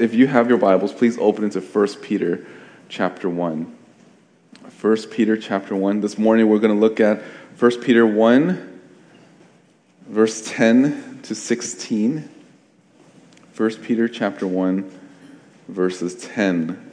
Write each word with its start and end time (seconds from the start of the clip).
if 0.00 0.14
you 0.14 0.26
have 0.26 0.48
your 0.48 0.56
Bibles, 0.56 0.94
please 0.94 1.18
open 1.18 1.44
it 1.44 1.52
to 1.52 1.60
1 1.60 1.88
Peter 2.00 2.46
chapter 2.88 3.28
1. 3.28 3.76
1 4.80 4.96
Peter 5.10 5.36
chapter 5.36 5.76
1. 5.76 6.00
This 6.00 6.16
morning 6.16 6.48
we're 6.48 6.58
going 6.58 6.74
to 6.74 6.80
look 6.80 7.00
at 7.00 7.20
1 7.58 7.82
Peter 7.82 8.06
1, 8.06 8.80
verse 10.08 10.50
10 10.50 11.20
to 11.24 11.34
16. 11.34 12.30
1 13.54 13.70
Peter 13.76 14.08
chapter 14.08 14.46
1, 14.46 14.90
verses 15.68 16.14
10 16.14 16.92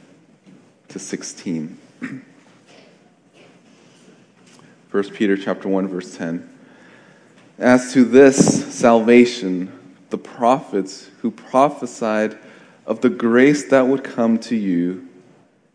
to 0.88 0.98
16. 0.98 1.78
1 4.90 5.10
Peter 5.10 5.36
chapter 5.38 5.66
1 5.66 5.88
verse 5.88 6.14
10. 6.14 6.46
As 7.58 7.94
to 7.94 8.04
this 8.04 8.74
salvation, 8.74 9.72
the 10.10 10.18
prophets 10.18 11.08
who 11.22 11.30
prophesied 11.30 12.38
of 12.88 13.02
the 13.02 13.10
grace 13.10 13.66
that 13.66 13.86
would 13.86 14.02
come 14.02 14.38
to 14.38 14.56
you 14.56 15.06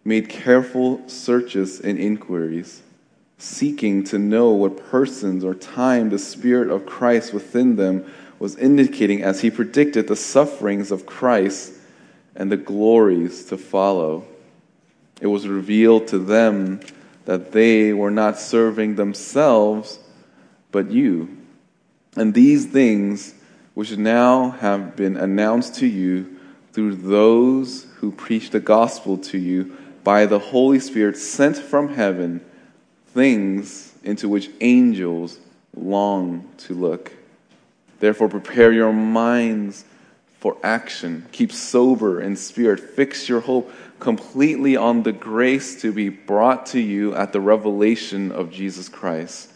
made 0.04 0.28
careful 0.28 1.08
searches 1.08 1.80
and 1.80 2.00
inquiries, 2.00 2.82
seeking 3.38 4.04
to 4.04 4.18
know 4.18 4.50
what 4.50 4.90
persons 4.90 5.44
or 5.44 5.54
time 5.54 6.10
the 6.10 6.18
Spirit 6.18 6.72
of 6.72 6.88
Christ 6.88 7.32
within 7.32 7.76
them 7.76 8.12
was 8.40 8.58
indicating 8.58 9.22
as 9.22 9.42
he 9.42 9.52
predicted 9.52 10.08
the 10.08 10.16
sufferings 10.16 10.90
of 10.90 11.06
Christ 11.06 11.74
and 12.36 12.52
the 12.52 12.58
glories 12.58 13.46
to 13.46 13.58
follow. 13.58 14.26
It 15.22 15.28
was 15.28 15.48
revealed 15.48 16.08
to 16.08 16.18
them 16.18 16.82
that 17.26 17.52
they 17.52 17.94
were 17.94 18.12
not 18.12 18.40
serving 18.40 18.96
themselves, 18.96 20.00
but 20.72 20.90
you. 20.90 21.38
And 22.16 22.34
these 22.34 22.66
things, 22.66 23.36
which 23.76 23.96
now 23.98 24.50
have 24.50 24.96
been 24.96 25.16
announced 25.16 25.76
to 25.76 25.86
you 25.86 26.33
through 26.74 26.96
those 26.96 27.86
who 27.98 28.12
preach 28.12 28.50
the 28.50 28.60
gospel 28.60 29.18
to 29.18 29.38
you 29.38 29.78
by 30.04 30.26
the 30.26 30.40
Holy 30.40 30.80
Spirit 30.80 31.18
sent 31.18 31.58
from 31.58 31.94
heaven, 31.94 32.44
things 33.08 33.94
into 34.04 34.28
which 34.28 34.50
angels 34.60 35.40
long 35.76 36.50
to 36.58 36.74
look. 36.74 37.12
Therefore, 38.00 38.28
prepare 38.28 38.74
your 38.74 38.92
minds 38.92 39.86
for 40.40 40.58
action. 40.62 41.26
Keep 41.32 41.54
sober 41.54 42.20
in 42.20 42.36
spirit. 42.36 42.80
Fix 42.80 43.30
your 43.30 43.40
hope 43.40 43.72
completely 44.00 44.76
on 44.76 45.04
the 45.04 45.14
grace 45.14 45.82
to 45.82 45.94
be 45.94 46.10
brought 46.10 46.66
to 46.66 46.80
you 46.80 47.16
at 47.16 47.32
the 47.32 47.40
revelation 47.40 48.32
of 48.32 48.52
Jesus 48.52 48.90
Christ. 48.90 49.54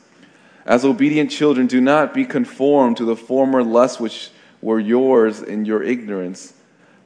As 0.65 0.85
obedient 0.85 1.31
children, 1.31 1.67
do 1.67 1.81
not 1.81 2.13
be 2.13 2.25
conformed 2.25 2.97
to 2.97 3.05
the 3.05 3.15
former 3.15 3.63
lusts 3.63 3.99
which 3.99 4.29
were 4.61 4.79
yours 4.79 5.41
in 5.41 5.65
your 5.65 5.83
ignorance, 5.83 6.53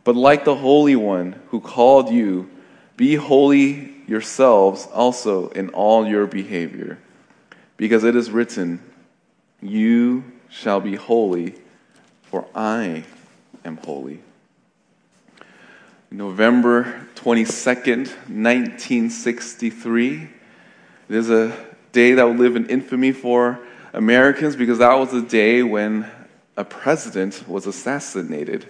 but 0.03 0.15
like 0.15 0.45
the 0.45 0.55
Holy 0.55 0.95
One 0.95 1.39
who 1.49 1.59
called 1.59 2.09
you, 2.09 2.49
be 2.97 3.15
holy 3.15 3.93
yourselves 4.07 4.87
also 4.93 5.49
in 5.49 5.69
all 5.69 6.07
your 6.07 6.27
behavior. 6.27 6.99
Because 7.77 8.03
it 8.03 8.15
is 8.15 8.29
written, 8.29 8.81
You 9.61 10.23
shall 10.49 10.81
be 10.81 10.95
holy, 10.95 11.55
for 12.23 12.45
I 12.53 13.03
am 13.63 13.77
holy. 13.77 14.19
November 16.11 17.07
22nd, 17.15 18.09
1963. 18.27 20.29
It 21.09 21.15
is 21.15 21.29
a 21.29 21.55
day 21.91 22.13
that 22.13 22.23
will 22.23 22.35
live 22.35 22.55
in 22.55 22.67
infamy 22.67 23.11
for 23.11 23.59
Americans 23.93 24.55
because 24.55 24.79
that 24.79 24.93
was 24.95 25.11
the 25.11 25.21
day 25.21 25.63
when 25.63 26.09
a 26.57 26.65
president 26.65 27.47
was 27.47 27.65
assassinated. 27.65 28.65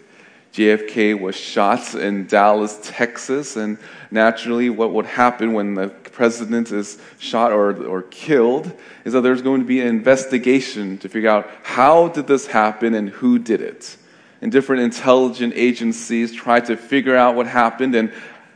JFK 0.53 1.19
was 1.19 1.35
shot 1.35 1.95
in 1.95 2.27
Dallas, 2.27 2.79
Texas, 2.83 3.55
and 3.55 3.77
naturally, 4.09 4.69
what 4.69 4.91
would 4.91 5.05
happen 5.05 5.53
when 5.53 5.75
the 5.75 5.87
president 5.87 6.71
is 6.71 6.99
shot 7.19 7.51
or, 7.51 7.85
or 7.85 8.01
killed 8.03 8.71
is 9.05 9.13
that 9.13 9.21
there's 9.21 9.41
going 9.41 9.61
to 9.61 9.65
be 9.65 9.79
an 9.79 9.87
investigation 9.87 10.97
to 10.97 11.07
figure 11.07 11.29
out 11.29 11.49
how 11.63 12.09
did 12.09 12.27
this 12.27 12.47
happen 12.47 12.93
and 12.93 13.09
who 13.09 13.39
did 13.39 13.61
it 13.61 13.95
and 14.41 14.51
different 14.51 14.81
intelligence 14.81 15.53
agencies 15.55 16.33
try 16.33 16.59
to 16.59 16.75
figure 16.75 17.15
out 17.15 17.35
what 17.35 17.47
happened 17.47 17.95
and, 17.95 18.11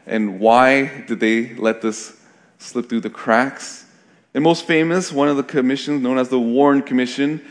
and 0.07 0.39
why 0.39 1.03
did 1.05 1.19
they 1.19 1.53
let 1.55 1.81
this 1.81 2.17
slip 2.57 2.89
through 2.89 3.01
the 3.01 3.09
cracks. 3.09 3.85
And 4.33 4.43
most 4.43 4.65
famous, 4.65 5.11
one 5.11 5.27
of 5.27 5.37
the 5.37 5.43
commissions, 5.43 6.01
known 6.01 6.17
as 6.17 6.29
the 6.29 6.39
Warren 6.39 6.81
Commission, 6.81 7.45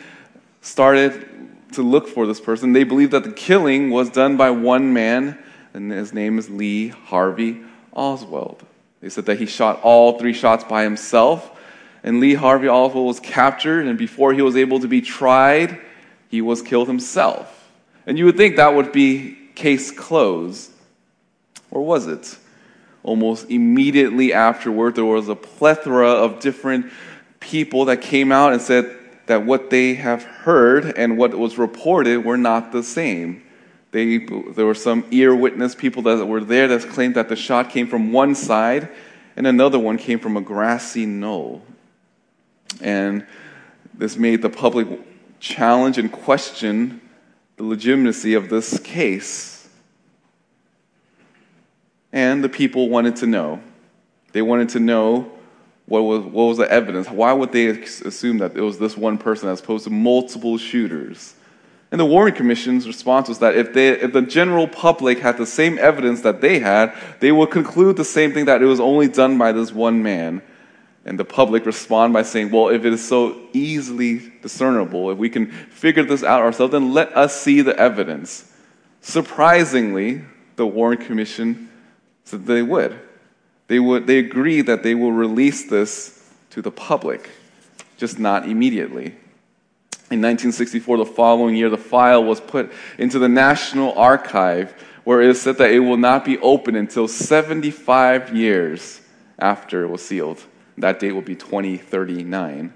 started 0.60 1.28
to 1.74 1.82
look 1.82 2.08
for 2.08 2.26
this 2.26 2.40
person. 2.40 2.72
They 2.72 2.84
believed 2.84 3.12
that 3.12 3.24
the 3.24 3.32
killing 3.32 3.90
was 3.90 4.10
done 4.10 4.36
by 4.36 4.50
one 4.50 4.92
man, 4.92 5.38
and 5.72 5.90
his 5.90 6.12
name 6.12 6.38
is 6.38 6.50
Lee 6.50 6.88
Harvey 6.88 7.62
Oswald. 7.92 8.64
They 9.00 9.08
said 9.08 9.26
that 9.26 9.38
he 9.38 9.46
shot 9.46 9.80
all 9.82 10.18
three 10.18 10.32
shots 10.32 10.64
by 10.64 10.82
himself, 10.82 11.50
and 12.02 12.20
Lee 12.20 12.34
Harvey 12.34 12.68
Oswald 12.68 13.06
was 13.06 13.20
captured, 13.20 13.86
and 13.86 13.98
before 13.98 14.32
he 14.32 14.42
was 14.42 14.56
able 14.56 14.80
to 14.80 14.88
be 14.88 15.00
tried, 15.00 15.80
he 16.28 16.40
was 16.40 16.62
killed 16.62 16.88
himself. 16.88 17.70
And 18.06 18.18
you 18.18 18.24
would 18.26 18.36
think 18.36 18.56
that 18.56 18.74
would 18.74 18.92
be 18.92 19.38
case 19.54 19.90
closed. 19.90 20.70
Or 21.70 21.82
was 21.82 22.06
it? 22.06 22.36
Almost 23.02 23.50
immediately 23.50 24.32
afterward, 24.32 24.94
there 24.94 25.04
was 25.04 25.28
a 25.28 25.34
plethora 25.34 26.08
of 26.08 26.40
different 26.40 26.86
people 27.40 27.86
that 27.86 28.00
came 28.00 28.32
out 28.32 28.52
and 28.52 28.62
said 28.62 28.96
that 29.26 29.44
what 29.44 29.70
they 29.70 29.94
have 29.94 30.22
heard 30.22 30.96
and 30.98 31.16
what 31.16 31.34
was 31.34 31.58
reported 31.58 32.24
were 32.24 32.36
not 32.36 32.72
the 32.72 32.82
same. 32.82 33.42
They, 33.90 34.18
there 34.18 34.66
were 34.66 34.74
some 34.74 35.06
ear 35.10 35.34
witness 35.34 35.74
people 35.74 36.02
that 36.02 36.26
were 36.26 36.42
there 36.42 36.68
that 36.68 36.82
claimed 36.90 37.14
that 37.14 37.28
the 37.28 37.36
shot 37.36 37.70
came 37.70 37.86
from 37.86 38.12
one 38.12 38.34
side 38.34 38.88
and 39.36 39.46
another 39.46 39.78
one 39.78 39.98
came 39.98 40.18
from 40.18 40.36
a 40.36 40.40
grassy 40.40 41.06
knoll. 41.06 41.62
And 42.80 43.26
this 43.94 44.16
made 44.16 44.42
the 44.42 44.50
public 44.50 44.88
challenge 45.40 45.98
and 45.98 46.10
question 46.10 47.00
the 47.56 47.64
legitimacy 47.64 48.34
of 48.34 48.48
this 48.48 48.78
case. 48.80 49.68
And 52.12 52.42
the 52.42 52.48
people 52.48 52.88
wanted 52.88 53.16
to 53.16 53.26
know. 53.26 53.60
They 54.32 54.42
wanted 54.42 54.70
to 54.70 54.80
know 54.80 55.30
what 55.86 56.02
was, 56.02 56.22
what 56.24 56.44
was 56.44 56.58
the 56.58 56.70
evidence. 56.70 57.10
Why 57.10 57.32
would 57.32 57.52
they 57.52 57.66
assume 57.66 58.38
that 58.38 58.56
it 58.56 58.60
was 58.60 58.78
this 58.78 58.96
one 58.96 59.18
person 59.18 59.48
as 59.48 59.60
opposed 59.60 59.84
to 59.84 59.90
multiple 59.90 60.56
shooters? 60.56 61.34
And 61.90 62.00
the 62.00 62.06
Warren 62.06 62.34
Commission's 62.34 62.86
response 62.86 63.28
was 63.28 63.38
that 63.38 63.54
if, 63.54 63.72
they, 63.72 63.90
if 63.90 64.12
the 64.12 64.22
general 64.22 64.66
public 64.66 65.20
had 65.20 65.36
the 65.36 65.46
same 65.46 65.78
evidence 65.78 66.22
that 66.22 66.40
they 66.40 66.58
had, 66.58 66.92
they 67.20 67.30
would 67.30 67.50
conclude 67.50 67.96
the 67.96 68.04
same 68.04 68.32
thing 68.32 68.46
that 68.46 68.62
it 68.62 68.66
was 68.66 68.80
only 68.80 69.06
done 69.08 69.38
by 69.38 69.52
this 69.52 69.72
one 69.72 70.02
man. 70.02 70.42
And 71.04 71.20
the 71.20 71.24
public 71.24 71.66
respond 71.66 72.14
by 72.14 72.22
saying, 72.22 72.50
well, 72.50 72.70
if 72.70 72.84
it 72.84 72.92
is 72.92 73.06
so 73.06 73.38
easily 73.52 74.32
discernible, 74.40 75.10
if 75.10 75.18
we 75.18 75.28
can 75.28 75.50
figure 75.50 76.02
this 76.02 76.24
out 76.24 76.40
ourselves, 76.40 76.72
then 76.72 76.94
let 76.94 77.14
us 77.14 77.40
see 77.40 77.60
the 77.60 77.78
evidence. 77.78 78.50
Surprisingly, 79.02 80.22
the 80.56 80.66
Warren 80.66 80.96
Commission 80.96 81.68
said 82.24 82.46
they 82.46 82.62
would. 82.62 82.98
They, 83.66 83.78
would, 83.78 84.06
they 84.06 84.18
agreed 84.18 84.62
that 84.62 84.82
they 84.82 84.94
will 84.94 85.12
release 85.12 85.68
this 85.68 86.30
to 86.50 86.62
the 86.62 86.70
public, 86.70 87.30
just 87.96 88.18
not 88.18 88.44
immediately. 88.44 89.06
In 90.10 90.20
1964, 90.20 90.98
the 90.98 91.06
following 91.06 91.56
year, 91.56 91.70
the 91.70 91.78
file 91.78 92.22
was 92.22 92.40
put 92.40 92.70
into 92.98 93.18
the 93.18 93.28
National 93.28 93.92
Archive, 93.94 94.72
where 95.04 95.22
it 95.22 95.30
is 95.30 95.40
said 95.40 95.58
that 95.58 95.70
it 95.70 95.80
will 95.80 95.96
not 95.96 96.24
be 96.24 96.38
open 96.38 96.76
until 96.76 97.08
75 97.08 98.34
years 98.36 99.00
after 99.38 99.82
it 99.82 99.88
was 99.88 100.04
sealed. 100.04 100.42
That 100.78 101.00
date 101.00 101.12
will 101.12 101.22
be 101.22 101.34
2039. 101.34 102.72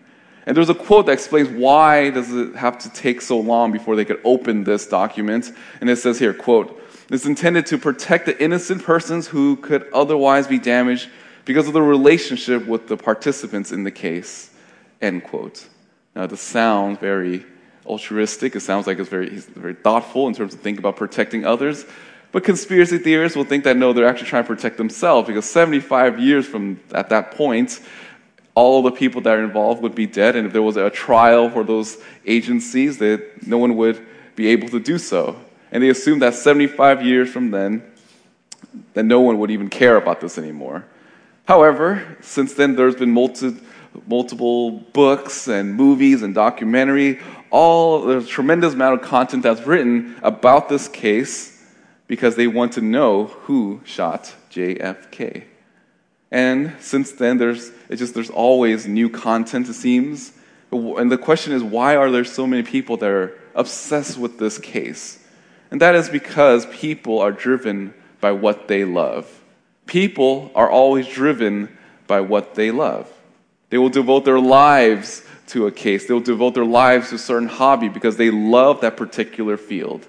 And 0.46 0.56
there's 0.56 0.70
a 0.70 0.74
quote 0.74 1.06
that 1.06 1.12
explains 1.12 1.48
why 1.50 2.08
does 2.08 2.32
it 2.32 2.56
have 2.56 2.78
to 2.78 2.90
take 2.90 3.20
so 3.20 3.38
long 3.38 3.70
before 3.70 3.96
they 3.96 4.06
could 4.06 4.20
open 4.24 4.64
this 4.64 4.86
document. 4.86 5.52
And 5.80 5.90
it 5.90 5.96
says 5.96 6.18
here, 6.18 6.32
quote, 6.32 6.77
it's 7.10 7.26
intended 7.26 7.66
to 7.66 7.78
protect 7.78 8.26
the 8.26 8.42
innocent 8.42 8.82
persons 8.82 9.28
who 9.28 9.56
could 9.56 9.86
otherwise 9.92 10.46
be 10.46 10.58
damaged 10.58 11.08
because 11.44 11.66
of 11.66 11.72
the 11.72 11.82
relationship 11.82 12.66
with 12.66 12.88
the 12.88 12.96
participants 12.96 13.72
in 13.72 13.84
the 13.84 13.90
case, 13.90 14.50
end 15.00 15.24
quote. 15.24 15.66
Now, 16.14 16.26
this 16.26 16.42
sounds 16.42 16.98
very 16.98 17.46
altruistic. 17.86 18.54
It 18.54 18.60
sounds 18.60 18.86
like 18.86 18.98
it's 18.98 19.08
very, 19.08 19.30
he's 19.30 19.46
very 19.46 19.74
thoughtful 19.74 20.28
in 20.28 20.34
terms 20.34 20.52
of 20.52 20.60
thinking 20.60 20.80
about 20.80 20.96
protecting 20.96 21.46
others. 21.46 21.86
But 22.30 22.44
conspiracy 22.44 22.98
theorists 22.98 23.36
will 23.36 23.44
think 23.44 23.64
that 23.64 23.76
no, 23.76 23.94
they're 23.94 24.06
actually 24.06 24.28
trying 24.28 24.44
to 24.44 24.48
protect 24.48 24.76
themselves 24.76 25.26
because 25.26 25.46
75 25.46 26.20
years 26.20 26.46
from 26.46 26.78
at 26.92 27.08
that 27.08 27.30
point, 27.32 27.80
all 28.54 28.82
the 28.82 28.90
people 28.90 29.22
that 29.22 29.34
are 29.38 29.42
involved 29.42 29.82
would 29.82 29.94
be 29.94 30.06
dead, 30.06 30.36
and 30.36 30.46
if 30.46 30.52
there 30.52 30.62
was 30.62 30.76
a 30.76 30.90
trial 30.90 31.48
for 31.48 31.64
those 31.64 31.96
agencies, 32.26 32.98
that 32.98 33.46
no 33.46 33.56
one 33.56 33.76
would 33.76 34.04
be 34.36 34.48
able 34.48 34.68
to 34.68 34.80
do 34.80 34.98
so. 34.98 35.40
And 35.70 35.82
they 35.82 35.88
assumed 35.88 36.22
that 36.22 36.34
75 36.34 37.04
years 37.04 37.30
from 37.30 37.50
then, 37.50 37.82
that 38.94 39.04
no 39.04 39.20
one 39.20 39.38
would 39.38 39.50
even 39.50 39.68
care 39.68 39.96
about 39.96 40.20
this 40.20 40.38
anymore. 40.38 40.84
However, 41.46 42.18
since 42.20 42.54
then, 42.54 42.76
there's 42.76 42.94
been 42.94 43.10
multi, 43.10 43.56
multiple 44.06 44.70
books 44.70 45.48
and 45.48 45.74
movies 45.74 46.22
and 46.22 46.34
documentary. 46.34 47.20
All 47.50 48.02
there's 48.02 48.26
a 48.26 48.28
tremendous 48.28 48.74
amount 48.74 49.00
of 49.00 49.06
content 49.06 49.42
that's 49.42 49.62
written 49.62 50.16
about 50.22 50.68
this 50.68 50.88
case 50.88 51.64
because 52.06 52.36
they 52.36 52.46
want 52.46 52.72
to 52.72 52.80
know 52.80 53.24
who 53.26 53.80
shot 53.84 54.34
JFK. 54.50 55.44
And 56.30 56.74
since 56.80 57.12
then, 57.12 57.38
there's, 57.38 57.70
it's 57.88 58.00
just, 58.00 58.14
there's 58.14 58.30
always 58.30 58.86
new 58.86 59.08
content, 59.08 59.68
it 59.68 59.74
seems. 59.74 60.32
And 60.70 61.10
the 61.10 61.16
question 61.16 61.54
is, 61.54 61.62
why 61.62 61.96
are 61.96 62.10
there 62.10 62.24
so 62.24 62.46
many 62.46 62.62
people 62.62 62.98
that 62.98 63.08
are 63.08 63.38
obsessed 63.54 64.18
with 64.18 64.38
this 64.38 64.58
case? 64.58 65.24
And 65.70 65.80
that 65.80 65.94
is 65.94 66.08
because 66.08 66.66
people 66.66 67.18
are 67.20 67.32
driven 67.32 67.94
by 68.20 68.32
what 68.32 68.68
they 68.68 68.84
love. 68.84 69.42
People 69.86 70.50
are 70.54 70.70
always 70.70 71.06
driven 71.06 71.76
by 72.06 72.20
what 72.20 72.54
they 72.54 72.70
love. 72.70 73.10
They 73.70 73.78
will 73.78 73.90
devote 73.90 74.24
their 74.24 74.40
lives 74.40 75.24
to 75.48 75.66
a 75.66 75.72
case, 75.72 76.06
they 76.06 76.12
will 76.12 76.20
devote 76.20 76.52
their 76.52 76.64
lives 76.64 77.08
to 77.08 77.14
a 77.14 77.18
certain 77.18 77.48
hobby 77.48 77.88
because 77.88 78.18
they 78.18 78.30
love 78.30 78.82
that 78.82 78.98
particular 78.98 79.56
field. 79.56 80.06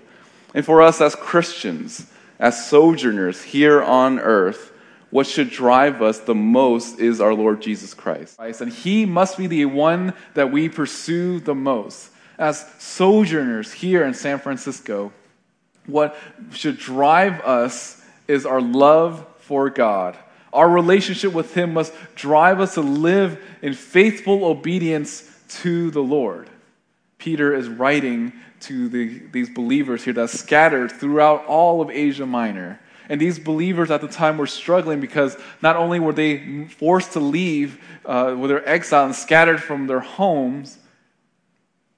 And 0.54 0.66
for 0.66 0.82
us 0.82 1.00
as 1.00 1.16
Christians, 1.16 2.12
as 2.40 2.68
sojourners 2.68 3.42
here 3.42 3.82
on 3.82 4.20
earth, 4.20 4.74
what 5.12 5.28
should 5.28 5.50
drive 5.50 6.02
us 6.02 6.20
the 6.20 6.36
most 6.36 7.00
is 7.00 7.22
our 7.22 7.34
Lord 7.34 7.62
Jesus 7.62 7.94
Christ. 7.94 8.40
And 8.40 8.72
He 8.72 9.06
must 9.06 9.38
be 9.38 9.48
the 9.48 9.66
one 9.66 10.14
that 10.34 10.52
we 10.52 10.70
pursue 10.70 11.40
the 11.40 11.56
most. 11.56 12.10
As 12.38 12.66
sojourners 12.78 13.72
here 13.72 14.06
in 14.06 14.14
San 14.14 14.40
Francisco, 14.40 15.12
what 15.90 16.16
should 16.52 16.78
drive 16.78 17.42
us 17.42 18.02
is 18.28 18.46
our 18.46 18.62
love 18.62 19.26
for 19.40 19.70
God. 19.70 20.18
Our 20.54 20.70
relationship 20.70 21.34
with 21.34 21.54
Him 21.54 21.74
must 21.74 21.94
drive 22.16 22.60
us 22.60 22.76
to 22.76 22.82
live 22.82 23.44
in 23.62 23.74
faithful 23.74 24.46
obedience 24.46 25.30
to 25.62 25.92
the 25.92 26.02
Lord. 26.02 26.50
Peter 27.18 27.54
is 27.54 27.68
writing 27.68 28.34
to 28.62 28.90
the, 28.90 29.20
these 29.32 29.50
believers 29.50 30.04
here 30.04 30.14
that 30.14 30.22
are 30.22 30.28
scattered 30.28 30.92
throughout 30.92 31.46
all 31.46 31.82
of 31.82 31.90
Asia 31.90 32.26
Minor. 32.26 32.80
And 33.10 33.20
these 33.20 33.40
believers 33.40 33.90
at 33.90 34.02
the 34.02 34.08
time 34.08 34.38
were 34.38 34.48
struggling 34.48 35.00
because 35.00 35.36
not 35.62 35.76
only 35.76 36.00
were 36.00 36.14
they 36.14 36.66
forced 36.66 37.14
to 37.14 37.20
leave, 37.20 37.84
uh, 38.06 38.36
were 38.38 38.48
they 38.48 38.66
exiled 38.66 39.08
and 39.08 39.16
scattered 39.16 39.62
from 39.62 39.88
their 39.88 40.00
homes, 40.00 40.78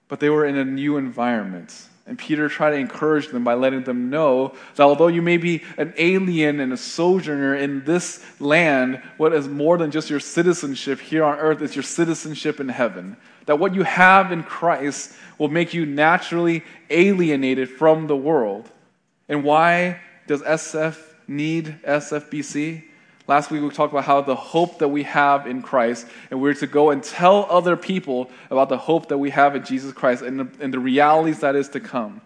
but 0.08 0.20
they 0.20 0.30
were 0.30 0.46
in 0.46 0.58
a 0.58 0.66
new 0.66 0.98
environment. 0.98 1.88
And 2.08 2.18
Peter 2.18 2.50
tried 2.50 2.72
to 2.72 2.76
encourage 2.78 3.28
them 3.28 3.44
by 3.44 3.54
letting 3.54 3.84
them 3.84 4.10
know 4.10 4.56
that 4.76 4.84
although 4.84 5.08
you 5.08 5.22
may 5.22 5.38
be 5.38 5.64
an 5.78 5.94
alien 5.98 6.60
and 6.60 6.74
a 6.74 6.78
sojourner 6.78 7.56
in 7.56 7.86
this 7.86 8.24
land, 8.40 9.02
what 9.18 9.34
is 9.34 9.48
more 9.48 9.78
than 9.78 9.92
just 9.92 10.10
your 10.10 10.20
citizenship 10.20 11.00
here 11.00 11.24
on 11.24 11.38
earth 11.38 11.62
is 11.62 11.76
your 11.76 11.84
citizenship 11.84 12.60
in 12.60 12.70
heaven. 12.70 13.18
That 13.46 13.60
what 13.60 13.76
you 13.76 13.84
have 13.84 14.32
in 14.32 14.44
Christ 14.44 15.14
will 15.38 15.50
make 15.50 15.74
you 15.74 15.86
naturally 15.86 16.64
alienated 16.90 17.70
from 17.70 18.08
the 18.08 18.18
world. 18.18 18.70
And 19.30 19.44
why 19.44 20.00
does 20.28 20.42
SF 20.42 20.98
need 21.28 21.78
SFBC? 21.84 22.84
Last 23.32 23.50
week 23.50 23.62
we 23.62 23.70
talked 23.70 23.94
about 23.94 24.04
how 24.04 24.20
the 24.20 24.36
hope 24.36 24.80
that 24.80 24.90
we 24.90 25.04
have 25.04 25.48
in 25.48 25.62
Christ, 25.62 26.06
and 26.30 26.42
we're 26.42 26.54
to 26.56 26.68
go 26.68 26.90
and 26.90 27.02
tell 27.02 27.48
other 27.50 27.78
people 27.78 28.30
about 28.50 28.68
the 28.68 28.78
hope 28.78 29.08
that 29.08 29.20
we 29.20 29.30
have 29.30 29.56
in 29.56 29.64
Jesus 29.64 29.94
Christ 29.94 30.22
and 30.22 30.38
the, 30.38 30.48
and 30.60 30.74
the 30.74 30.80
realities 30.80 31.40
that 31.40 31.56
is 31.56 31.70
to 31.70 31.80
come. 31.80 32.20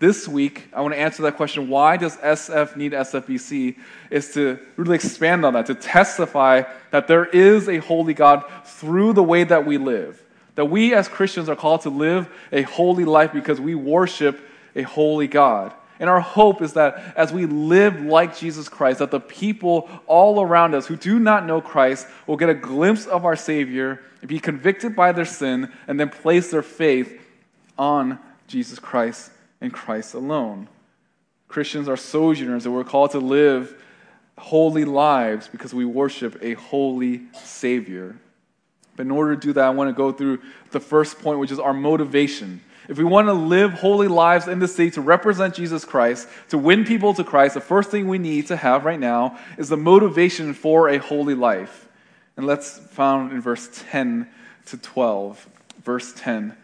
This 0.00 0.28
week, 0.28 0.68
I 0.74 0.82
want 0.82 0.92
to 0.92 1.00
answer 1.00 1.22
that 1.22 1.38
question 1.38 1.70
why 1.70 1.96
does 1.96 2.14
SF 2.18 2.76
need 2.76 2.92
SFBC? 2.92 3.78
Is 4.10 4.34
to 4.34 4.58
really 4.76 4.96
expand 4.96 5.46
on 5.46 5.54
that, 5.54 5.64
to 5.64 5.74
testify 5.74 6.64
that 6.90 7.08
there 7.08 7.24
is 7.24 7.66
a 7.66 7.78
holy 7.78 8.12
God 8.12 8.44
through 8.66 9.14
the 9.14 9.22
way 9.22 9.44
that 9.44 9.64
we 9.64 9.78
live. 9.78 10.22
That 10.56 10.66
we 10.66 10.92
as 10.92 11.08
Christians 11.08 11.48
are 11.48 11.56
called 11.56 11.80
to 11.82 11.88
live 11.88 12.28
a 12.52 12.60
holy 12.60 13.06
life 13.06 13.32
because 13.32 13.58
we 13.58 13.74
worship 13.74 14.38
a 14.76 14.82
holy 14.82 15.26
God. 15.26 15.72
And 16.00 16.08
our 16.08 16.20
hope 16.20 16.62
is 16.62 16.72
that 16.72 17.12
as 17.14 17.30
we 17.30 17.44
live 17.44 18.00
like 18.00 18.36
Jesus 18.36 18.70
Christ, 18.70 19.00
that 19.00 19.10
the 19.10 19.20
people 19.20 19.88
all 20.06 20.40
around 20.40 20.74
us 20.74 20.86
who 20.86 20.96
do 20.96 21.18
not 21.18 21.44
know 21.44 21.60
Christ 21.60 22.06
will 22.26 22.38
get 22.38 22.48
a 22.48 22.54
glimpse 22.54 23.06
of 23.06 23.26
our 23.26 23.36
Savior, 23.36 24.00
be 24.26 24.40
convicted 24.40 24.96
by 24.96 25.12
their 25.12 25.26
sin, 25.26 25.70
and 25.86 26.00
then 26.00 26.08
place 26.08 26.50
their 26.50 26.62
faith 26.62 27.20
on 27.78 28.18
Jesus 28.48 28.78
Christ 28.78 29.30
and 29.60 29.72
Christ 29.72 30.14
alone. 30.14 30.68
Christians 31.48 31.86
are 31.86 31.98
sojourners, 31.98 32.64
and 32.64 32.74
we're 32.74 32.82
called 32.82 33.10
to 33.10 33.18
live 33.18 33.76
holy 34.38 34.86
lives 34.86 35.48
because 35.48 35.74
we 35.74 35.84
worship 35.84 36.38
a 36.40 36.54
holy 36.54 37.20
Savior. 37.34 38.16
But 38.96 39.04
in 39.04 39.12
order 39.12 39.34
to 39.34 39.40
do 39.40 39.52
that, 39.52 39.64
I 39.64 39.70
want 39.70 39.90
to 39.90 39.92
go 39.92 40.12
through 40.12 40.40
the 40.70 40.80
first 40.80 41.18
point, 41.18 41.40
which 41.40 41.50
is 41.50 41.58
our 41.58 41.74
motivation 41.74 42.62
if 42.90 42.98
we 42.98 43.04
want 43.04 43.28
to 43.28 43.32
live 43.32 43.74
holy 43.74 44.08
lives 44.08 44.48
in 44.48 44.58
the 44.58 44.66
city 44.66 44.90
to 44.90 45.00
represent 45.00 45.54
Jesus 45.54 45.84
Christ, 45.84 46.26
to 46.48 46.58
win 46.58 46.84
people 46.84 47.14
to 47.14 47.22
Christ, 47.22 47.54
the 47.54 47.60
first 47.60 47.88
thing 47.88 48.08
we 48.08 48.18
need 48.18 48.48
to 48.48 48.56
have 48.56 48.84
right 48.84 48.98
now 48.98 49.38
is 49.56 49.68
the 49.68 49.76
motivation 49.76 50.52
for 50.54 50.88
a 50.88 50.98
holy 50.98 51.36
life. 51.36 51.86
And 52.36 52.46
let's 52.46 52.78
found 52.78 53.30
in 53.30 53.40
verse 53.40 53.70
10 53.90 54.28
to 54.66 54.76
12. 54.76 55.48
Verse 55.84 56.12
10, 56.14 56.56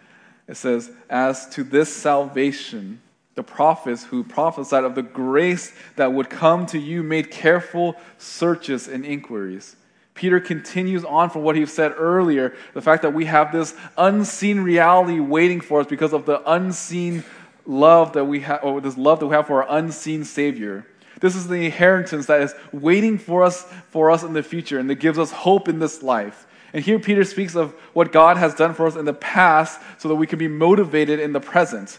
it 0.49 0.57
says, 0.57 0.91
As 1.09 1.49
to 1.51 1.63
this 1.63 1.95
salvation, 1.95 3.01
the 3.37 3.45
prophets 3.45 4.03
who 4.03 4.25
prophesied 4.25 4.83
of 4.83 4.97
the 4.97 5.03
grace 5.03 5.73
that 5.95 6.13
would 6.13 6.29
come 6.29 6.67
to 6.67 6.79
you 6.79 7.05
made 7.05 7.31
careful 7.31 7.95
searches 8.19 8.89
and 8.89 9.07
inquiries 9.07 9.77
Peter 10.17 10.41
continues 10.41 11.05
on 11.05 11.31
from 11.31 11.43
what 11.43 11.55
he 11.55 11.65
said 11.67 11.93
earlier 11.97 12.55
the 12.75 12.83
fact 12.83 13.03
that 13.03 13.15
we 13.15 13.27
have 13.27 13.53
this 13.53 13.75
unseen 13.97 14.61
reality 14.61 15.21
waiting 15.21 15.61
for 15.61 15.81
us 15.81 15.87
because 15.87 16.13
of 16.13 16.27
the 16.27 16.43
unseen 16.51 17.23
love 17.67 18.15
that 18.15 18.25
we 18.25 18.41
have, 18.41 18.65
or 18.65 18.81
this 18.81 18.97
love 18.97 19.21
that 19.21 19.27
we 19.27 19.35
have 19.37 19.47
for 19.47 19.63
our 19.63 19.79
unseen 19.79 20.25
Savior. 20.25 20.87
This 21.21 21.37
is 21.37 21.49
the 21.49 21.67
inheritance 21.67 22.27
that 22.27 22.41
is 22.43 22.55
waiting 22.73 23.19
for 23.19 23.43
us 23.43 23.63
for 23.91 24.11
us 24.11 24.23
in 24.23 24.33
the 24.33 24.43
future 24.43 24.79
and 24.79 24.91
that 24.91 24.97
gives 24.97 25.19
us 25.19 25.31
hope 25.31 25.69
in 25.69 25.79
this 25.79 26.03
life. 26.03 26.47
And 26.73 26.85
here 26.85 26.99
Peter 26.99 27.25
speaks 27.25 27.55
of 27.55 27.73
what 27.93 28.13
God 28.13 28.37
has 28.37 28.55
done 28.55 28.75
for 28.75 28.87
us 28.87 28.97
in 28.97 29.05
the 29.05 29.15
past 29.15 29.81
so 29.99 30.09
that 30.09 30.17
we 30.17 30.27
can 30.27 30.39
be 30.39 30.49
motivated 30.49 31.21
in 31.21 31.33
the 31.33 31.41
present. 31.41 31.99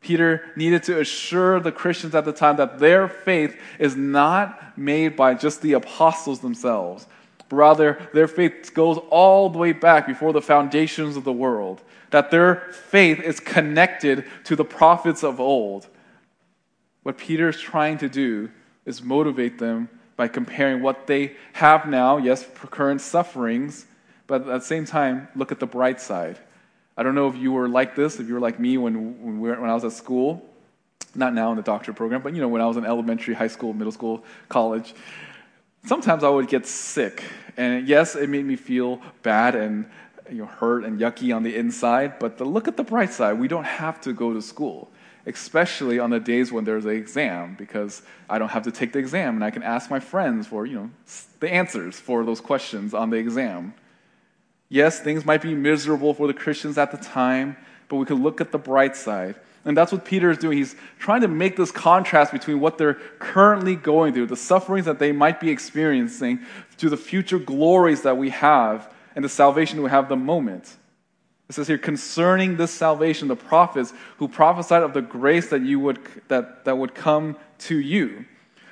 Peter 0.00 0.44
needed 0.54 0.82
to 0.84 1.00
assure 1.00 1.60
the 1.60 1.72
Christians 1.72 2.14
at 2.14 2.24
the 2.24 2.32
time 2.32 2.56
that 2.56 2.78
their 2.78 3.08
faith 3.08 3.58
is 3.78 3.96
not 3.96 4.78
made 4.78 5.16
by 5.16 5.34
just 5.34 5.60
the 5.60 5.72
apostles 5.72 6.40
themselves, 6.40 7.06
rather 7.50 7.98
their 8.12 8.28
faith 8.28 8.72
goes 8.74 8.98
all 9.10 9.48
the 9.48 9.58
way 9.58 9.72
back 9.72 10.06
before 10.06 10.32
the 10.32 10.42
foundations 10.42 11.16
of 11.16 11.24
the 11.24 11.32
world. 11.32 11.82
That 12.10 12.30
their 12.30 12.66
faith 12.72 13.20
is 13.20 13.40
connected 13.40 14.24
to 14.44 14.56
the 14.56 14.64
prophets 14.64 15.22
of 15.22 15.40
old. 15.40 15.86
What 17.02 17.18
Peter 17.18 17.48
is 17.48 17.60
trying 17.60 17.98
to 17.98 18.08
do 18.08 18.50
is 18.84 19.02
motivate 19.02 19.58
them 19.58 19.88
by 20.16 20.28
comparing 20.28 20.82
what 20.82 21.06
they 21.06 21.36
have 21.52 21.88
now, 21.88 22.16
yes, 22.16 22.44
current 22.70 23.00
sufferings, 23.00 23.86
but 24.26 24.42
at 24.42 24.60
the 24.60 24.60
same 24.60 24.84
time, 24.84 25.28
look 25.36 25.52
at 25.52 25.60
the 25.60 25.66
bright 25.66 26.00
side. 26.00 26.38
I 26.96 27.02
don't 27.04 27.14
know 27.14 27.28
if 27.28 27.36
you 27.36 27.52
were 27.52 27.68
like 27.68 27.94
this, 27.94 28.18
if 28.18 28.26
you 28.26 28.34
were 28.34 28.40
like 28.40 28.58
me 28.58 28.76
when, 28.76 29.22
when, 29.22 29.40
we 29.40 29.48
were, 29.48 29.60
when 29.60 29.70
I 29.70 29.74
was 29.74 29.84
at 29.84 29.92
school, 29.92 30.44
not 31.14 31.32
now 31.34 31.50
in 31.50 31.56
the 31.56 31.62
doctorate 31.62 31.96
program, 31.96 32.22
but 32.22 32.34
you 32.34 32.40
know, 32.40 32.48
when 32.48 32.60
I 32.60 32.66
was 32.66 32.76
in 32.76 32.84
elementary, 32.84 33.34
high 33.34 33.48
school, 33.48 33.72
middle 33.72 33.92
school, 33.92 34.24
college 34.48 34.94
sometimes 35.88 36.22
I 36.22 36.28
would 36.28 36.48
get 36.48 36.66
sick. 36.66 37.24
And 37.56 37.88
yes, 37.88 38.14
it 38.14 38.28
made 38.28 38.44
me 38.44 38.56
feel 38.56 39.00
bad 39.22 39.54
and 39.54 39.90
you 40.30 40.38
know, 40.38 40.46
hurt 40.46 40.84
and 40.84 41.00
yucky 41.00 41.34
on 41.34 41.42
the 41.42 41.56
inside, 41.56 42.18
but 42.18 42.36
the, 42.36 42.44
look 42.44 42.68
at 42.68 42.76
the 42.76 42.84
bright 42.84 43.12
side. 43.12 43.38
We 43.38 43.48
don't 43.48 43.64
have 43.64 43.98
to 44.02 44.12
go 44.12 44.34
to 44.34 44.42
school, 44.42 44.90
especially 45.26 45.98
on 45.98 46.10
the 46.10 46.20
days 46.20 46.52
when 46.52 46.64
there's 46.64 46.84
an 46.84 46.90
exam, 46.92 47.56
because 47.58 48.02
I 48.28 48.38
don't 48.38 48.50
have 48.50 48.64
to 48.64 48.70
take 48.70 48.92
the 48.92 48.98
exam 48.98 49.36
and 49.36 49.44
I 49.44 49.50
can 49.50 49.62
ask 49.62 49.90
my 49.90 49.98
friends 49.98 50.46
for 50.46 50.66
you 50.66 50.74
know, 50.74 50.90
the 51.40 51.50
answers 51.50 51.98
for 51.98 52.24
those 52.24 52.42
questions 52.42 52.92
on 52.92 53.08
the 53.08 53.16
exam. 53.16 53.72
Yes, 54.68 55.00
things 55.00 55.24
might 55.24 55.40
be 55.40 55.54
miserable 55.54 56.12
for 56.12 56.26
the 56.26 56.34
Christians 56.34 56.76
at 56.76 56.90
the 56.90 56.98
time, 56.98 57.56
but 57.88 57.96
we 57.96 58.04
could 58.04 58.20
look 58.20 58.42
at 58.42 58.52
the 58.52 58.58
bright 58.58 58.94
side. 58.94 59.36
And 59.68 59.76
that's 59.76 59.92
what 59.92 60.06
Peter 60.06 60.30
is 60.30 60.38
doing. 60.38 60.56
He's 60.56 60.74
trying 60.98 61.20
to 61.20 61.28
make 61.28 61.54
this 61.54 61.70
contrast 61.70 62.32
between 62.32 62.58
what 62.58 62.78
they're 62.78 62.94
currently 63.18 63.76
going 63.76 64.14
through, 64.14 64.28
the 64.28 64.36
sufferings 64.36 64.86
that 64.86 64.98
they 64.98 65.12
might 65.12 65.40
be 65.40 65.50
experiencing, 65.50 66.40
to 66.78 66.88
the 66.88 66.96
future 66.96 67.38
glories 67.38 68.00
that 68.02 68.16
we 68.16 68.30
have 68.30 68.90
and 69.14 69.22
the 69.22 69.28
salvation 69.28 69.82
we 69.82 69.90
have 69.90 70.08
the 70.08 70.16
moment. 70.16 70.74
It 71.50 71.54
says 71.54 71.68
here, 71.68 71.76
concerning 71.76 72.56
this 72.56 72.70
salvation, 72.70 73.28
the 73.28 73.36
prophets 73.36 73.92
who 74.16 74.26
prophesied 74.26 74.82
of 74.82 74.94
the 74.94 75.02
grace 75.02 75.50
that, 75.50 75.60
you 75.60 75.78
would, 75.80 75.98
that, 76.28 76.64
that 76.64 76.78
would 76.78 76.94
come 76.94 77.36
to 77.58 77.78
you. 77.78 78.24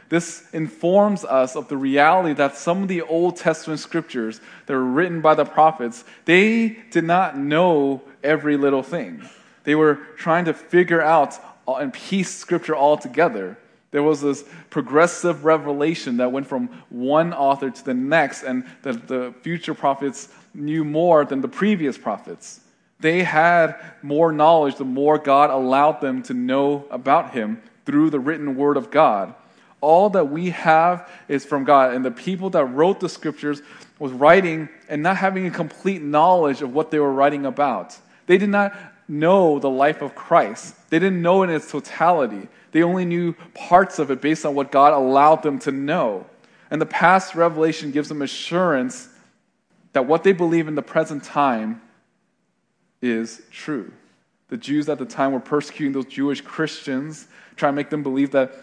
This 0.09 0.49
informs 0.55 1.27
us 1.27 1.57
of 1.57 1.69
the 1.69 1.77
reality 1.77 2.33
that 2.35 2.57
some 2.57 2.81
of 2.81 2.89
the 2.89 3.03
Old 3.03 3.37
Testament 3.37 3.81
scriptures 3.81 4.41
that 4.65 4.73
were 4.73 4.83
written 4.83 5.21
by 5.21 5.35
the 5.35 5.45
prophets, 5.45 6.05
they 6.25 6.79
did 6.91 7.05
not 7.05 7.37
know 7.37 8.01
every 8.25 8.57
little 8.57 8.83
thing. 8.83 9.29
They 9.67 9.75
were 9.75 9.97
trying 10.17 10.45
to 10.45 10.55
figure 10.55 11.03
out 11.03 11.39
uh, 11.67 11.75
and 11.75 11.93
piece 11.93 12.33
scripture 12.33 12.77
all 12.77 12.97
together. 12.97 13.59
There 13.91 14.03
was 14.03 14.21
this 14.21 14.45
progressive 14.71 15.45
revelation 15.45 16.19
that 16.19 16.31
went 16.31 16.47
from 16.47 16.69
one 16.89 17.35
author 17.35 17.69
to 17.71 17.85
the 17.85 17.93
next, 17.93 18.45
and 18.45 18.65
the, 18.83 18.93
the 18.93 19.35
future 19.43 19.75
prophets 19.75 20.29
knew 20.55 20.85
more 20.85 21.25
than 21.25 21.41
the 21.41 21.49
previous 21.49 21.99
prophets. 21.99 22.61
They 23.01 23.25
had 23.25 23.75
more 24.03 24.31
knowledge 24.31 24.77
the 24.77 24.85
more 24.85 25.19
God 25.19 25.51
allowed 25.51 26.01
them 26.01 26.23
to 26.25 26.35
know 26.35 26.87
about 26.89 27.33
Him 27.33 27.61
through 27.85 28.11
the 28.11 28.21
written 28.21 28.55
word 28.55 28.77
of 28.77 28.93
God. 28.93 29.35
All 29.81 30.11
that 30.11 30.31
we 30.31 30.51
have 30.51 31.11
is 31.27 31.45
from 31.45 31.65
God. 31.65 31.93
And 31.93 32.05
the 32.05 32.13
people 32.13 32.51
that 32.51 32.67
wrote 32.67 33.01
the 33.01 33.09
scriptures 33.09 33.63
was 33.99 34.13
writing 34.13 34.69
and 34.89 35.03
not 35.03 35.17
having 35.17 35.47
a 35.47 35.51
complete 35.51 36.03
knowledge 36.03 36.63
of 36.63 36.73
what 36.73 36.93
they 36.93 37.01
were 37.01 37.13
writing 37.13 37.47
about. 37.47 37.99
They 38.27 38.39
did 38.39 38.49
not 38.49 38.75
know 39.09 39.59
the 39.59 39.71
life 39.71 40.03
of 40.03 40.15
Christ. 40.15 40.75
They 40.91 40.99
didn't 40.99 41.23
know 41.23 41.43
in 41.43 41.51
its 41.51 41.71
totality. 41.71 42.49
They 42.73 42.83
only 42.83 43.05
knew 43.05 43.35
parts 43.55 43.99
of 43.99 44.11
it 44.11 44.21
based 44.21 44.45
on 44.45 44.55
what 44.55 44.73
God 44.73 44.93
allowed 44.93 45.43
them 45.43 45.59
to 45.61 45.73
know. 45.73 46.27
And 46.71 46.81
the 46.81 46.87
past 46.87 47.35
revelation 47.35 47.93
gives 47.93 48.09
them 48.09 48.23
assurance 48.23 49.09
that 49.93 50.07
what 50.07 50.25
they 50.25 50.33
believe 50.33 50.69
in 50.69 50.75
the 50.75 50.83
present 50.83 51.25
time 51.25 51.81
is 53.01 53.43
true. 53.51 53.93
The 54.49 54.57
Jews 54.57 54.89
at 54.89 54.99
the 54.99 55.07
time 55.07 55.33
were 55.33 55.41
persecuting 55.41 55.93
those 55.93 56.07
Jewish 56.07 56.41
Christians, 56.41 57.27
trying 57.57 57.73
to 57.73 57.77
make 57.77 57.91
them 57.91 58.03
believe 58.03 58.33
that 58.33 58.55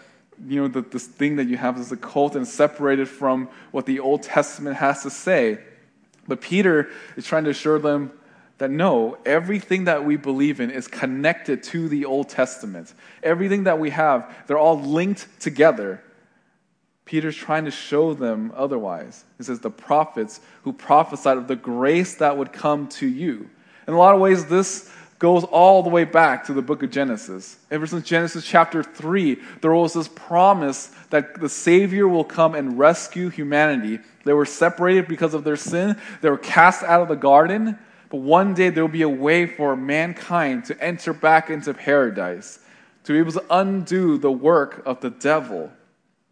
you 0.46 0.60
know 0.60 0.68
that 0.68 0.90
this 0.90 1.06
thing 1.06 1.36
that 1.36 1.46
you 1.46 1.56
have 1.56 1.78
is 1.78 1.92
a 1.92 1.96
cult 1.96 2.34
and 2.36 2.46
separated 2.46 3.08
from 3.08 3.48
what 3.70 3.86
the 3.86 4.00
Old 4.00 4.22
Testament 4.22 4.76
has 4.76 5.02
to 5.02 5.10
say. 5.10 5.58
But 6.26 6.40
Peter 6.40 6.90
is 7.16 7.26
trying 7.26 7.44
to 7.44 7.50
assure 7.50 7.78
them 7.78 8.12
that 8.58 8.70
no, 8.70 9.18
everything 9.26 9.84
that 9.84 10.04
we 10.04 10.16
believe 10.16 10.60
in 10.60 10.70
is 10.70 10.86
connected 10.86 11.62
to 11.64 11.88
the 11.88 12.04
Old 12.04 12.28
Testament. 12.28 12.94
Everything 13.22 13.64
that 13.64 13.78
we 13.78 13.90
have, 13.90 14.32
they're 14.46 14.58
all 14.58 14.80
linked 14.80 15.26
together. 15.40 16.02
Peter's 17.04 17.36
trying 17.36 17.64
to 17.64 17.70
show 17.70 18.14
them 18.14 18.52
otherwise. 18.56 19.24
He 19.38 19.44
says, 19.44 19.60
the 19.60 19.70
prophets 19.70 20.40
who 20.62 20.72
prophesied 20.72 21.36
of 21.36 21.48
the 21.48 21.56
grace 21.56 22.14
that 22.16 22.38
would 22.38 22.52
come 22.52 22.88
to 22.88 23.06
you. 23.06 23.50
In 23.86 23.92
a 23.92 23.98
lot 23.98 24.14
of 24.14 24.20
ways, 24.20 24.46
this 24.46 24.90
goes 25.18 25.44
all 25.44 25.82
the 25.82 25.90
way 25.90 26.04
back 26.04 26.44
to 26.44 26.52
the 26.52 26.62
book 26.62 26.82
of 26.82 26.90
Genesis. 26.90 27.56
Ever 27.70 27.86
since 27.86 28.04
Genesis 28.06 28.44
chapter 28.44 28.82
3, 28.82 29.38
there 29.60 29.72
was 29.72 29.92
this 29.92 30.08
promise 30.08 30.86
that 31.10 31.40
the 31.40 31.48
Savior 31.48 32.08
will 32.08 32.24
come 32.24 32.54
and 32.54 32.78
rescue 32.78 33.28
humanity. 33.28 34.00
They 34.24 34.32
were 34.32 34.46
separated 34.46 35.08
because 35.08 35.34
of 35.34 35.44
their 35.44 35.56
sin, 35.56 36.00
they 36.20 36.30
were 36.30 36.38
cast 36.38 36.82
out 36.82 37.02
of 37.02 37.08
the 37.08 37.16
garden. 37.16 37.78
But 38.14 38.20
one 38.20 38.54
day 38.54 38.70
there 38.70 38.84
will 38.84 38.92
be 38.92 39.02
a 39.02 39.08
way 39.08 39.44
for 39.44 39.74
mankind 39.74 40.66
to 40.66 40.80
enter 40.80 41.12
back 41.12 41.50
into 41.50 41.74
paradise, 41.74 42.60
to 43.02 43.12
be 43.12 43.18
able 43.18 43.32
to 43.32 43.44
undo 43.50 44.18
the 44.18 44.30
work 44.30 44.84
of 44.86 45.00
the 45.00 45.10
devil. 45.10 45.72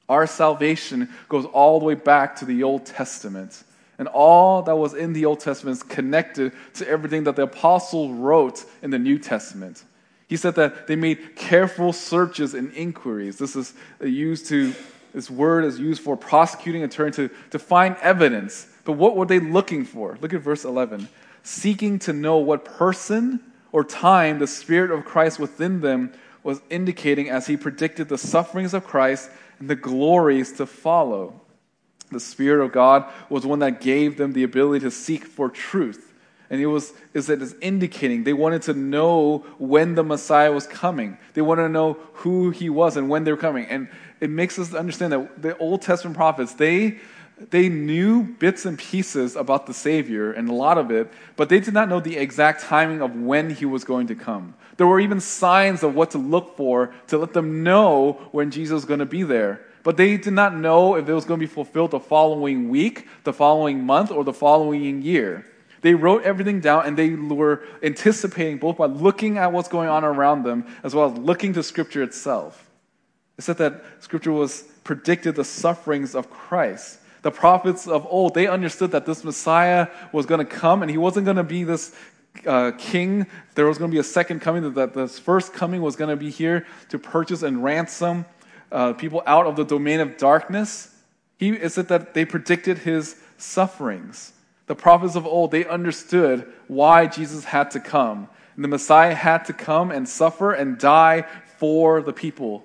Our 0.08 0.28
salvation 0.28 1.08
goes 1.28 1.44
all 1.44 1.80
the 1.80 1.84
way 1.84 1.96
back 1.96 2.36
to 2.36 2.44
the 2.44 2.62
Old 2.62 2.86
Testament. 2.86 3.64
And 3.98 4.06
all 4.06 4.62
that 4.62 4.76
was 4.76 4.94
in 4.94 5.12
the 5.12 5.24
Old 5.24 5.40
Testament 5.40 5.78
is 5.78 5.82
connected 5.82 6.52
to 6.74 6.88
everything 6.88 7.24
that 7.24 7.34
the 7.34 7.42
apostle 7.42 8.14
wrote 8.14 8.64
in 8.80 8.90
the 8.90 8.98
New 9.00 9.18
Testament. 9.18 9.82
He 10.28 10.36
said 10.36 10.54
that 10.54 10.86
they 10.86 10.94
made 10.94 11.34
careful 11.34 11.92
searches 11.92 12.54
and 12.54 12.72
inquiries. 12.74 13.38
This 13.38 13.56
is 13.56 13.74
used 14.00 14.46
to, 14.50 14.72
this 15.12 15.28
word 15.28 15.64
is 15.64 15.80
used 15.80 16.00
for 16.00 16.16
prosecuting 16.16 16.84
attorney 16.84 17.10
to, 17.10 17.28
to 17.50 17.58
find 17.58 17.96
evidence. 18.02 18.68
But 18.84 18.92
what 18.92 19.16
were 19.16 19.26
they 19.26 19.40
looking 19.40 19.84
for? 19.84 20.16
Look 20.20 20.32
at 20.32 20.42
verse 20.42 20.64
11 20.64 21.08
seeking 21.42 21.98
to 22.00 22.12
know 22.12 22.38
what 22.38 22.64
person 22.64 23.40
or 23.72 23.84
time 23.84 24.38
the 24.38 24.46
Spirit 24.46 24.90
of 24.90 25.04
Christ 25.04 25.38
within 25.38 25.80
them 25.80 26.12
was 26.42 26.60
indicating 26.70 27.28
as 27.28 27.46
he 27.46 27.56
predicted 27.56 28.08
the 28.08 28.18
sufferings 28.18 28.74
of 28.74 28.84
Christ 28.84 29.30
and 29.58 29.68
the 29.68 29.76
glories 29.76 30.52
to 30.54 30.66
follow. 30.66 31.40
The 32.10 32.20
Spirit 32.20 32.64
of 32.64 32.72
God 32.72 33.10
was 33.30 33.46
one 33.46 33.60
that 33.60 33.80
gave 33.80 34.18
them 34.18 34.32
the 34.32 34.42
ability 34.42 34.84
to 34.84 34.90
seek 34.90 35.24
for 35.24 35.48
truth. 35.48 36.12
And 36.50 36.60
it 36.60 36.66
was 36.66 36.92
is 37.14 37.28
that 37.28 37.40
is 37.40 37.54
indicating 37.62 38.24
they 38.24 38.34
wanted 38.34 38.60
to 38.62 38.74
know 38.74 39.38
when 39.58 39.94
the 39.94 40.04
Messiah 40.04 40.52
was 40.52 40.66
coming. 40.66 41.16
They 41.32 41.40
wanted 41.40 41.62
to 41.62 41.68
know 41.70 41.96
who 42.12 42.50
he 42.50 42.68
was 42.68 42.98
and 42.98 43.08
when 43.08 43.24
they 43.24 43.30
were 43.30 43.38
coming. 43.38 43.64
And 43.66 43.88
it 44.20 44.28
makes 44.28 44.58
us 44.58 44.74
understand 44.74 45.14
that 45.14 45.40
the 45.40 45.56
Old 45.56 45.80
Testament 45.80 46.14
prophets, 46.14 46.52
they 46.52 46.98
they 47.50 47.68
knew 47.68 48.22
bits 48.22 48.64
and 48.64 48.78
pieces 48.78 49.36
about 49.36 49.66
the 49.66 49.74
Savior 49.74 50.32
and 50.32 50.48
a 50.48 50.54
lot 50.54 50.78
of 50.78 50.90
it, 50.90 51.12
but 51.36 51.48
they 51.48 51.60
did 51.60 51.74
not 51.74 51.88
know 51.88 52.00
the 52.00 52.16
exact 52.16 52.62
timing 52.62 53.00
of 53.00 53.16
when 53.16 53.50
he 53.50 53.64
was 53.64 53.84
going 53.84 54.06
to 54.08 54.14
come. 54.14 54.54
There 54.76 54.86
were 54.86 55.00
even 55.00 55.20
signs 55.20 55.82
of 55.82 55.94
what 55.94 56.10
to 56.12 56.18
look 56.18 56.56
for 56.56 56.94
to 57.08 57.18
let 57.18 57.32
them 57.32 57.62
know 57.62 58.28
when 58.32 58.50
Jesus 58.50 58.74
was 58.74 58.84
going 58.84 59.00
to 59.00 59.06
be 59.06 59.22
there. 59.22 59.60
But 59.82 59.96
they 59.96 60.16
did 60.16 60.32
not 60.32 60.54
know 60.54 60.94
if 60.94 61.08
it 61.08 61.12
was 61.12 61.24
going 61.24 61.40
to 61.40 61.46
be 61.46 61.52
fulfilled 61.52 61.90
the 61.90 62.00
following 62.00 62.68
week, 62.68 63.08
the 63.24 63.32
following 63.32 63.84
month, 63.84 64.10
or 64.10 64.24
the 64.24 64.32
following 64.32 65.02
year. 65.02 65.46
They 65.80 65.94
wrote 65.94 66.22
everything 66.22 66.60
down 66.60 66.86
and 66.86 66.96
they 66.96 67.10
were 67.10 67.64
anticipating 67.82 68.58
both 68.58 68.76
by 68.76 68.86
looking 68.86 69.38
at 69.38 69.52
what's 69.52 69.68
going 69.68 69.88
on 69.88 70.04
around 70.04 70.44
them 70.44 70.66
as 70.84 70.94
well 70.94 71.10
as 71.10 71.18
looking 71.18 71.52
to 71.54 71.62
Scripture 71.62 72.04
itself. 72.04 72.70
It 73.36 73.42
said 73.42 73.58
that 73.58 73.84
Scripture 73.98 74.30
was 74.30 74.62
predicted 74.84 75.34
the 75.34 75.44
sufferings 75.44 76.14
of 76.14 76.30
Christ 76.30 77.00
the 77.22 77.30
prophets 77.30 77.86
of 77.86 78.06
old, 78.10 78.34
they 78.34 78.48
understood 78.48 78.90
that 78.90 79.06
this 79.06 79.24
Messiah 79.24 79.88
was 80.12 80.26
going 80.26 80.44
to 80.44 80.44
come 80.44 80.82
and 80.82 80.90
he 80.90 80.98
wasn't 80.98 81.24
going 81.24 81.36
to 81.36 81.44
be 81.44 81.64
this 81.64 81.94
uh, 82.46 82.72
king. 82.76 83.26
There 83.54 83.66
was 83.66 83.78
going 83.78 83.90
to 83.90 83.94
be 83.94 84.00
a 84.00 84.04
second 84.04 84.40
coming, 84.40 84.74
that 84.74 84.94
this 84.94 85.18
first 85.18 85.52
coming 85.52 85.82
was 85.82 85.94
going 85.94 86.10
to 86.10 86.16
be 86.16 86.30
here 86.30 86.66
to 86.88 86.98
purchase 86.98 87.42
and 87.42 87.62
ransom 87.62 88.24
uh, 88.72 88.94
people 88.94 89.22
out 89.26 89.46
of 89.46 89.54
the 89.54 89.64
domain 89.64 90.00
of 90.00 90.16
darkness. 90.16 90.94
He, 91.38 91.50
is 91.50 91.78
it 91.78 91.88
that 91.88 92.14
they 92.14 92.24
predicted 92.24 92.78
his 92.78 93.16
sufferings. 93.38 94.32
The 94.66 94.74
prophets 94.74 95.14
of 95.14 95.26
old, 95.26 95.50
they 95.50 95.66
understood 95.66 96.50
why 96.68 97.06
Jesus 97.06 97.44
had 97.44 97.70
to 97.72 97.80
come. 97.80 98.28
And 98.56 98.64
the 98.64 98.68
Messiah 98.68 99.14
had 99.14 99.44
to 99.46 99.52
come 99.52 99.90
and 99.90 100.08
suffer 100.08 100.52
and 100.52 100.78
die 100.78 101.26
for 101.58 102.02
the 102.02 102.12
people 102.12 102.64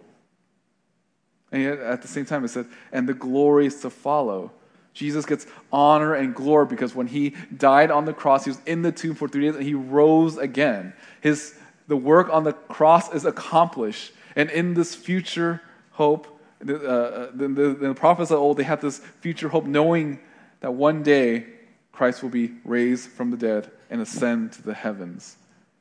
and 1.57 1.63
yet, 1.63 1.79
at 1.79 2.03
the 2.03 2.07
same 2.07 2.25
time, 2.25 2.45
it 2.45 2.49
said, 2.49 2.67
and 2.91 3.09
the 3.09 3.15
glories 3.15 3.81
to 3.81 3.89
follow. 3.89 4.51
Jesus 4.93 5.25
gets 5.25 5.47
honor 5.71 6.13
and 6.13 6.35
glory 6.35 6.67
because 6.67 6.93
when 6.93 7.07
he 7.07 7.35
died 7.55 7.89
on 7.89 8.05
the 8.05 8.13
cross, 8.13 8.45
he 8.45 8.51
was 8.51 8.59
in 8.67 8.83
the 8.83 8.91
tomb 8.91 9.15
for 9.15 9.27
three 9.27 9.45
days 9.45 9.55
and 9.55 9.63
he 9.63 9.73
rose 9.73 10.37
again. 10.37 10.93
His, 11.21 11.55
the 11.87 11.97
work 11.97 12.29
on 12.29 12.43
the 12.43 12.53
cross 12.53 13.11
is 13.11 13.25
accomplished. 13.25 14.11
And 14.35 14.51
in 14.51 14.75
this 14.75 14.93
future 14.93 15.61
hope, 15.91 16.27
uh, 16.61 16.65
the, 17.33 17.47
the, 17.47 17.77
the 17.79 17.93
prophets 17.95 18.29
of 18.29 18.37
old, 18.37 18.57
they 18.57 18.63
had 18.63 18.81
this 18.81 18.99
future 18.99 19.49
hope 19.49 19.65
knowing 19.65 20.19
that 20.59 20.75
one 20.75 21.01
day 21.01 21.47
Christ 21.91 22.21
will 22.21 22.29
be 22.29 22.53
raised 22.63 23.09
from 23.09 23.31
the 23.31 23.37
dead 23.37 23.71
and 23.89 23.99
ascend 23.99 24.51
to 24.53 24.61
the 24.61 24.75
heavens. 24.75 25.37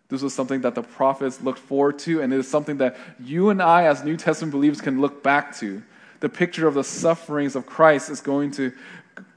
This 0.09 0.23
was 0.23 0.35
something 0.35 0.61
that 0.61 0.75
the 0.75 0.83
prophets 0.83 1.41
looked 1.43 1.59
forward 1.59 1.99
to, 2.01 2.23
and 2.23 2.33
it 2.33 2.39
is 2.39 2.49
something 2.49 2.77
that 2.79 2.97
you 3.19 3.51
and 3.51 3.61
I, 3.61 3.85
as 3.85 4.05
New 4.05 4.17
Testament 4.17 4.53
believers, 4.53 4.81
can 4.81 5.01
look 5.01 5.23
back 5.23 5.57
to. 5.59 5.83
The 6.21 6.29
picture 6.29 6.69
of 6.69 6.75
the 6.75 6.85
sufferings 6.85 7.57
of 7.57 7.67
Christ 7.67 8.09
is 8.09 8.21
going 8.21 8.53
to 8.53 8.73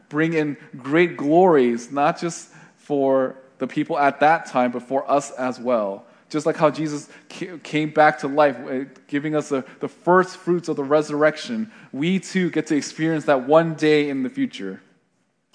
bring 0.10 0.34
in 0.34 0.58
great 0.78 1.18
glories, 1.18 1.92
not 1.92 2.20
just 2.20 2.50
for 2.78 3.36
the 3.58 3.68
people 3.68 3.98
at 3.98 4.20
that 4.20 4.46
time, 4.46 4.72
but 4.72 4.84
for 4.84 5.10
us 5.10 5.32
as 5.32 5.60
well. 5.60 6.06
Just 6.30 6.46
like 6.46 6.58
how 6.58 6.70
Jesus 6.70 7.10
came 7.64 7.90
back 7.90 8.20
to 8.20 8.28
life, 8.28 8.58
uh, 8.68 8.86
giving 9.08 9.36
us 9.36 9.50
the, 9.50 9.66
the 9.80 9.88
first 9.88 10.38
fruits 10.38 10.70
of 10.70 10.76
the 10.76 10.84
resurrection, 10.84 11.72
we 11.92 12.20
too 12.20 12.52
get 12.52 12.68
to 12.68 12.76
experience 12.76 13.26
that 13.26 13.48
one 13.48 13.74
day 13.74 14.10
in 14.10 14.22
the 14.22 14.30
future. 14.30 14.82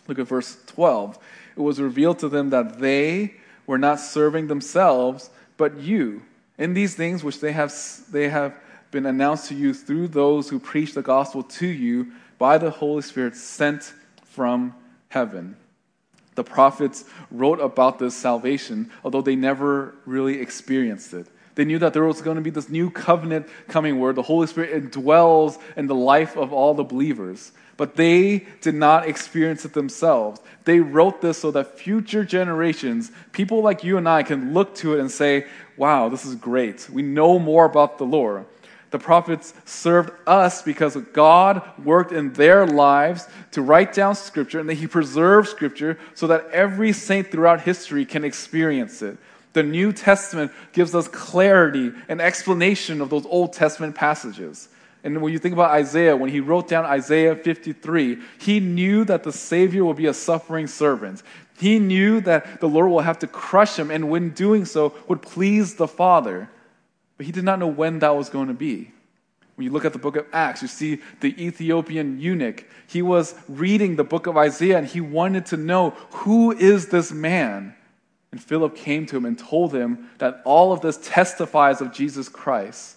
Look 0.09 0.18
at 0.18 0.26
verse 0.26 0.59
12. 0.66 1.18
It 1.56 1.61
was 1.61 1.80
revealed 1.80 2.18
to 2.18 2.28
them 2.28 2.50
that 2.50 2.80
they 2.80 3.35
were 3.66 3.78
not 3.78 4.00
serving 4.00 4.47
themselves, 4.47 5.30
but 5.56 5.78
you. 5.78 6.23
In 6.59 6.75
these 6.75 6.94
things 6.94 7.25
which 7.25 7.40
they 7.40 7.52
have, 7.52 7.75
they 8.11 8.28
have 8.28 8.56
been 8.90 9.06
announced 9.06 9.49
to 9.49 9.54
you 9.54 9.75
through 9.75 10.09
those 10.09 10.49
who 10.49 10.59
preach 10.59 10.94
the 10.94 11.02
gospel 11.02 11.42
to 11.42 11.66
you 11.66 12.12
by 12.38 12.59
the 12.59 12.71
Holy 12.71 13.02
Spirit 13.02 13.37
sent 13.37 13.92
from 14.25 14.75
heaven. 15.09 15.56
The 16.35 16.44
prophets 16.44 17.04
wrote 17.30 17.61
about 17.61 17.99
this 17.99 18.16
salvation, 18.16 18.90
although 19.04 19.23
they 19.23 19.37
never 19.37 19.94
really 20.04 20.40
experienced 20.40 21.14
it. 21.14 21.28
They 21.54 21.64
knew 21.64 21.78
that 21.78 21.92
there 21.92 22.04
was 22.04 22.21
going 22.21 22.37
to 22.37 22.42
be 22.42 22.50
this 22.50 22.68
new 22.68 22.90
covenant 22.90 23.47
coming 23.68 24.00
where 24.00 24.12
the 24.12 24.23
Holy 24.23 24.49
Spirit 24.49 24.90
dwells 24.90 25.59
in 25.76 25.87
the 25.87 25.94
life 25.94 26.37
of 26.37 26.52
all 26.52 26.75
the 26.75 26.83
believers. 26.83 27.52
But 27.76 27.97
they 27.97 28.47
did 28.61 28.75
not 28.75 29.09
experience 29.09 29.64
it 29.64 29.73
themselves. 29.73 30.40
They 30.64 30.81
wrote 30.81 31.21
this 31.21 31.38
so 31.38 31.50
that 31.50 31.78
future 31.78 32.25
generations, 32.25 33.11
people 33.33 33.62
like 33.62 33.83
you 33.83 33.99
and 33.99 34.09
I, 34.09 34.23
can 34.23 34.54
look 34.54 34.75
to 34.76 34.95
it 34.95 35.00
and 35.00 35.11
say, 35.11 35.47
wow, 35.76 36.09
this 36.09 36.25
is 36.25 36.37
great. 36.37 36.88
We 36.88 37.02
know 37.02 37.38
more 37.38 37.64
about 37.64 37.99
the 37.99 38.04
Lord. 38.04 38.47
The 38.95 38.99
prophets 39.00 39.54
served 39.64 40.12
us 40.25 40.62
because 40.62 40.97
God 41.12 41.62
worked 41.83 42.12
in 42.12 42.33
their 42.35 42.64
lives 42.64 43.26
to 43.50 43.61
write 43.61 43.93
down 43.93 44.14
Scripture 44.14 44.61
and 44.61 44.69
that 44.69 44.75
He 44.75 44.87
preserved 44.87 45.49
Scripture 45.49 45.99
so 46.14 46.28
that 46.28 46.49
every 46.52 46.93
saint 46.93 47.33
throughout 47.33 47.62
history 47.62 48.04
can 48.04 48.23
experience 48.23 49.02
it. 49.02 49.19
The 49.52 49.64
New 49.64 49.93
Testament 49.93 50.52
gives 50.73 50.95
us 50.95 51.09
clarity 51.09 51.90
and 52.09 52.21
explanation 52.21 53.00
of 53.00 53.11
those 53.11 53.26
Old 53.26 53.52
Testament 53.52 53.97
passages. 53.97 54.69
And 55.04 55.20
when 55.20 55.34
you 55.34 55.38
think 55.38 55.52
about 55.52 55.70
Isaiah, 55.70 56.16
when 56.16 56.30
he 56.30 56.40
wrote 56.40 56.66
down 56.66 56.87
Isaiah 56.87 57.37
53, 57.37 58.18
he 58.38 58.58
knew 58.58 59.04
that 59.04 59.23
the 59.23 59.32
Savior 59.32 59.84
would 59.84 59.99
be 59.99 60.06
a 60.06 60.14
suffering 60.14 60.66
servant. 60.66 61.23
He 61.58 61.78
knew 61.78 62.23
that 62.23 62.61
the 62.61 62.68
Lord 62.68 62.90
will 62.90 63.00
have 63.00 63.18
to 63.18 63.26
crush 63.26 63.78
him, 63.78 63.90
and 63.90 64.08
when 64.11 64.30
doing 64.30 64.64
so, 64.64 64.94
would 65.06 65.20
please 65.20 65.75
the 65.75 65.87
Father. 65.87 66.49
But 67.18 67.26
he 67.26 67.32
did 67.32 67.44
not 67.44 67.58
know 67.58 67.68
when 67.68 67.99
that 67.99 68.16
was 68.16 68.30
going 68.30 68.49
to 68.49 68.54
be. 68.54 68.92
When 69.56 69.66
you 69.66 69.73
look 69.73 69.84
at 69.84 69.92
the 69.92 69.99
book 69.99 70.16
of 70.16 70.26
Acts, 70.32 70.62
you 70.62 70.68
see 70.68 71.00
the 71.20 71.40
Ethiopian 71.40 72.18
eunuch. 72.18 72.64
He 72.88 73.02
was 73.02 73.34
reading 73.49 73.96
the 73.96 74.04
book 74.04 74.26
of 74.26 74.37
Isaiah 74.37 74.78
and 74.78 74.87
he 74.87 75.00
wanted 75.00 75.46
to 75.46 75.56
know 75.56 75.90
who 76.11 76.50
is 76.50 76.88
this 76.88 77.12
man? 77.12 77.76
And 78.32 78.42
Philip 78.42 78.75
came 78.75 79.06
to 79.06 79.16
him 79.16 79.25
and 79.25 79.38
told 79.38 79.73
him 79.73 80.11
that 80.18 80.42
all 80.44 80.73
of 80.73 80.80
this 80.80 80.99
testifies 81.04 81.80
of 81.80 81.92
Jesus 81.92 82.28
Christ. 82.28 82.96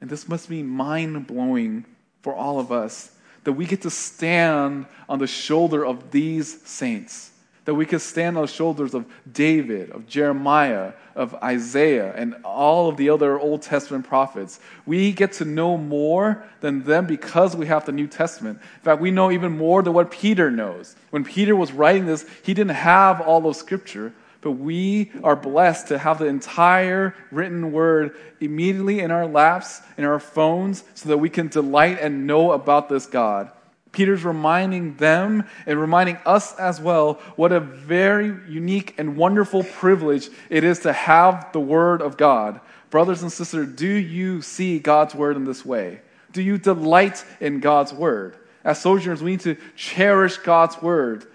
And 0.00 0.10
this 0.10 0.28
must 0.28 0.48
be 0.48 0.62
mind 0.62 1.26
blowing 1.26 1.84
for 2.22 2.34
all 2.34 2.58
of 2.58 2.70
us 2.70 3.12
that 3.44 3.52
we 3.52 3.64
get 3.64 3.82
to 3.82 3.90
stand 3.90 4.86
on 5.08 5.18
the 5.18 5.26
shoulder 5.26 5.84
of 5.86 6.10
these 6.10 6.62
saints 6.62 7.30
that 7.66 7.74
we 7.74 7.84
can 7.84 7.98
stand 7.98 8.38
on 8.38 8.42
the 8.42 8.48
shoulders 8.48 8.94
of 8.94 9.04
David, 9.30 9.90
of 9.90 10.06
Jeremiah, 10.06 10.92
of 11.16 11.34
Isaiah, 11.34 12.14
and 12.14 12.36
all 12.44 12.88
of 12.88 12.96
the 12.96 13.10
other 13.10 13.38
Old 13.38 13.60
Testament 13.60 14.06
prophets. 14.06 14.60
We 14.86 15.12
get 15.12 15.32
to 15.34 15.44
know 15.44 15.76
more 15.76 16.44
than 16.60 16.84
them 16.84 17.06
because 17.06 17.56
we 17.56 17.66
have 17.66 17.84
the 17.84 17.92
New 17.92 18.06
Testament. 18.06 18.60
In 18.76 18.82
fact, 18.82 19.00
we 19.00 19.10
know 19.10 19.32
even 19.32 19.58
more 19.58 19.82
than 19.82 19.94
what 19.94 20.12
Peter 20.12 20.48
knows. 20.48 20.94
When 21.10 21.24
Peter 21.24 21.56
was 21.56 21.72
writing 21.72 22.06
this, 22.06 22.24
he 22.44 22.54
didn't 22.54 22.76
have 22.76 23.20
all 23.20 23.44
of 23.48 23.56
Scripture, 23.56 24.12
but 24.46 24.52
we 24.52 25.10
are 25.24 25.34
blessed 25.34 25.88
to 25.88 25.98
have 25.98 26.20
the 26.20 26.26
entire 26.26 27.16
written 27.32 27.72
word 27.72 28.14
immediately 28.40 29.00
in 29.00 29.10
our 29.10 29.26
laps, 29.26 29.80
in 29.98 30.04
our 30.04 30.20
phones, 30.20 30.84
so 30.94 31.08
that 31.08 31.18
we 31.18 31.28
can 31.28 31.48
delight 31.48 31.98
and 32.00 32.28
know 32.28 32.52
about 32.52 32.88
this 32.88 33.06
God. 33.06 33.50
Peter's 33.90 34.24
reminding 34.24 34.94
them 34.98 35.42
and 35.66 35.80
reminding 35.80 36.16
us 36.24 36.56
as 36.60 36.80
well 36.80 37.14
what 37.34 37.50
a 37.50 37.58
very 37.58 38.26
unique 38.48 38.94
and 38.98 39.16
wonderful 39.16 39.64
privilege 39.64 40.28
it 40.48 40.62
is 40.62 40.78
to 40.78 40.92
have 40.92 41.50
the 41.52 41.58
Word 41.58 42.00
of 42.00 42.16
God. 42.16 42.60
Brothers 42.90 43.22
and 43.22 43.32
sisters, 43.32 43.74
do 43.74 43.88
you 43.88 44.42
see 44.42 44.78
God's 44.78 45.12
Word 45.12 45.34
in 45.34 45.44
this 45.44 45.66
way? 45.66 46.02
Do 46.30 46.40
you 46.40 46.56
delight 46.56 47.24
in 47.40 47.58
God's 47.58 47.92
Word? 47.92 48.36
As 48.62 48.80
sojourners, 48.80 49.24
we 49.24 49.32
need 49.32 49.40
to 49.40 49.56
cherish 49.74 50.36
God's 50.36 50.80
Word 50.80 51.26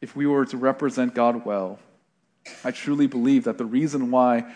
if 0.00 0.16
we 0.16 0.26
were 0.26 0.46
to 0.46 0.56
represent 0.56 1.14
God 1.14 1.46
well. 1.46 1.78
I 2.64 2.70
truly 2.70 3.06
believe 3.06 3.44
that 3.44 3.58
the 3.58 3.64
reason 3.64 4.10
why 4.10 4.52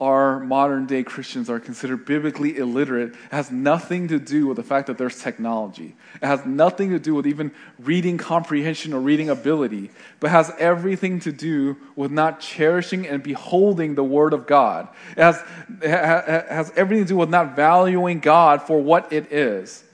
our 0.00 0.40
modern 0.40 0.86
day 0.86 1.02
Christians 1.02 1.50
are 1.50 1.60
considered 1.60 2.06
biblically 2.06 2.56
illiterate 2.56 3.14
has 3.30 3.50
nothing 3.50 4.08
to 4.08 4.18
do 4.18 4.46
with 4.46 4.56
the 4.56 4.62
fact 4.62 4.86
that 4.86 4.96
there's 4.96 5.20
technology. 5.20 5.94
It 6.22 6.26
has 6.26 6.46
nothing 6.46 6.90
to 6.90 6.98
do 6.98 7.14
with 7.14 7.26
even 7.26 7.52
reading 7.78 8.16
comprehension 8.16 8.94
or 8.94 9.00
reading 9.00 9.28
ability, 9.28 9.90
but 10.18 10.30
has 10.30 10.50
everything 10.58 11.20
to 11.20 11.32
do 11.32 11.76
with 11.96 12.10
not 12.10 12.40
cherishing 12.40 13.06
and 13.06 13.22
beholding 13.22 13.94
the 13.94 14.02
Word 14.02 14.32
of 14.32 14.46
God. 14.46 14.88
It 15.18 15.22
has, 15.22 15.42
it 15.82 15.90
has 15.90 16.72
everything 16.76 17.04
to 17.04 17.08
do 17.10 17.16
with 17.18 17.28
not 17.28 17.54
valuing 17.54 18.20
God 18.20 18.62
for 18.62 18.80
what 18.80 19.12
it 19.12 19.30
is. 19.30 19.84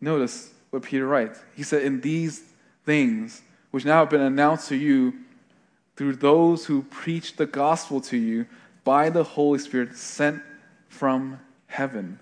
Notice 0.00 0.52
what 0.70 0.82
Peter 0.82 1.06
writes. 1.06 1.40
He 1.54 1.62
said, 1.62 1.82
In 1.82 2.00
these 2.00 2.42
things, 2.84 3.40
which 3.70 3.84
now 3.84 4.00
have 4.00 4.10
been 4.10 4.20
announced 4.20 4.68
to 4.70 4.76
you, 4.76 5.14
through 5.96 6.16
those 6.16 6.66
who 6.66 6.82
preach 6.82 7.36
the 7.36 7.46
gospel 7.46 8.00
to 8.02 8.16
you 8.16 8.46
by 8.84 9.10
the 9.10 9.24
Holy 9.24 9.58
Spirit 9.58 9.96
sent 9.96 10.42
from 10.88 11.40
heaven. 11.66 12.18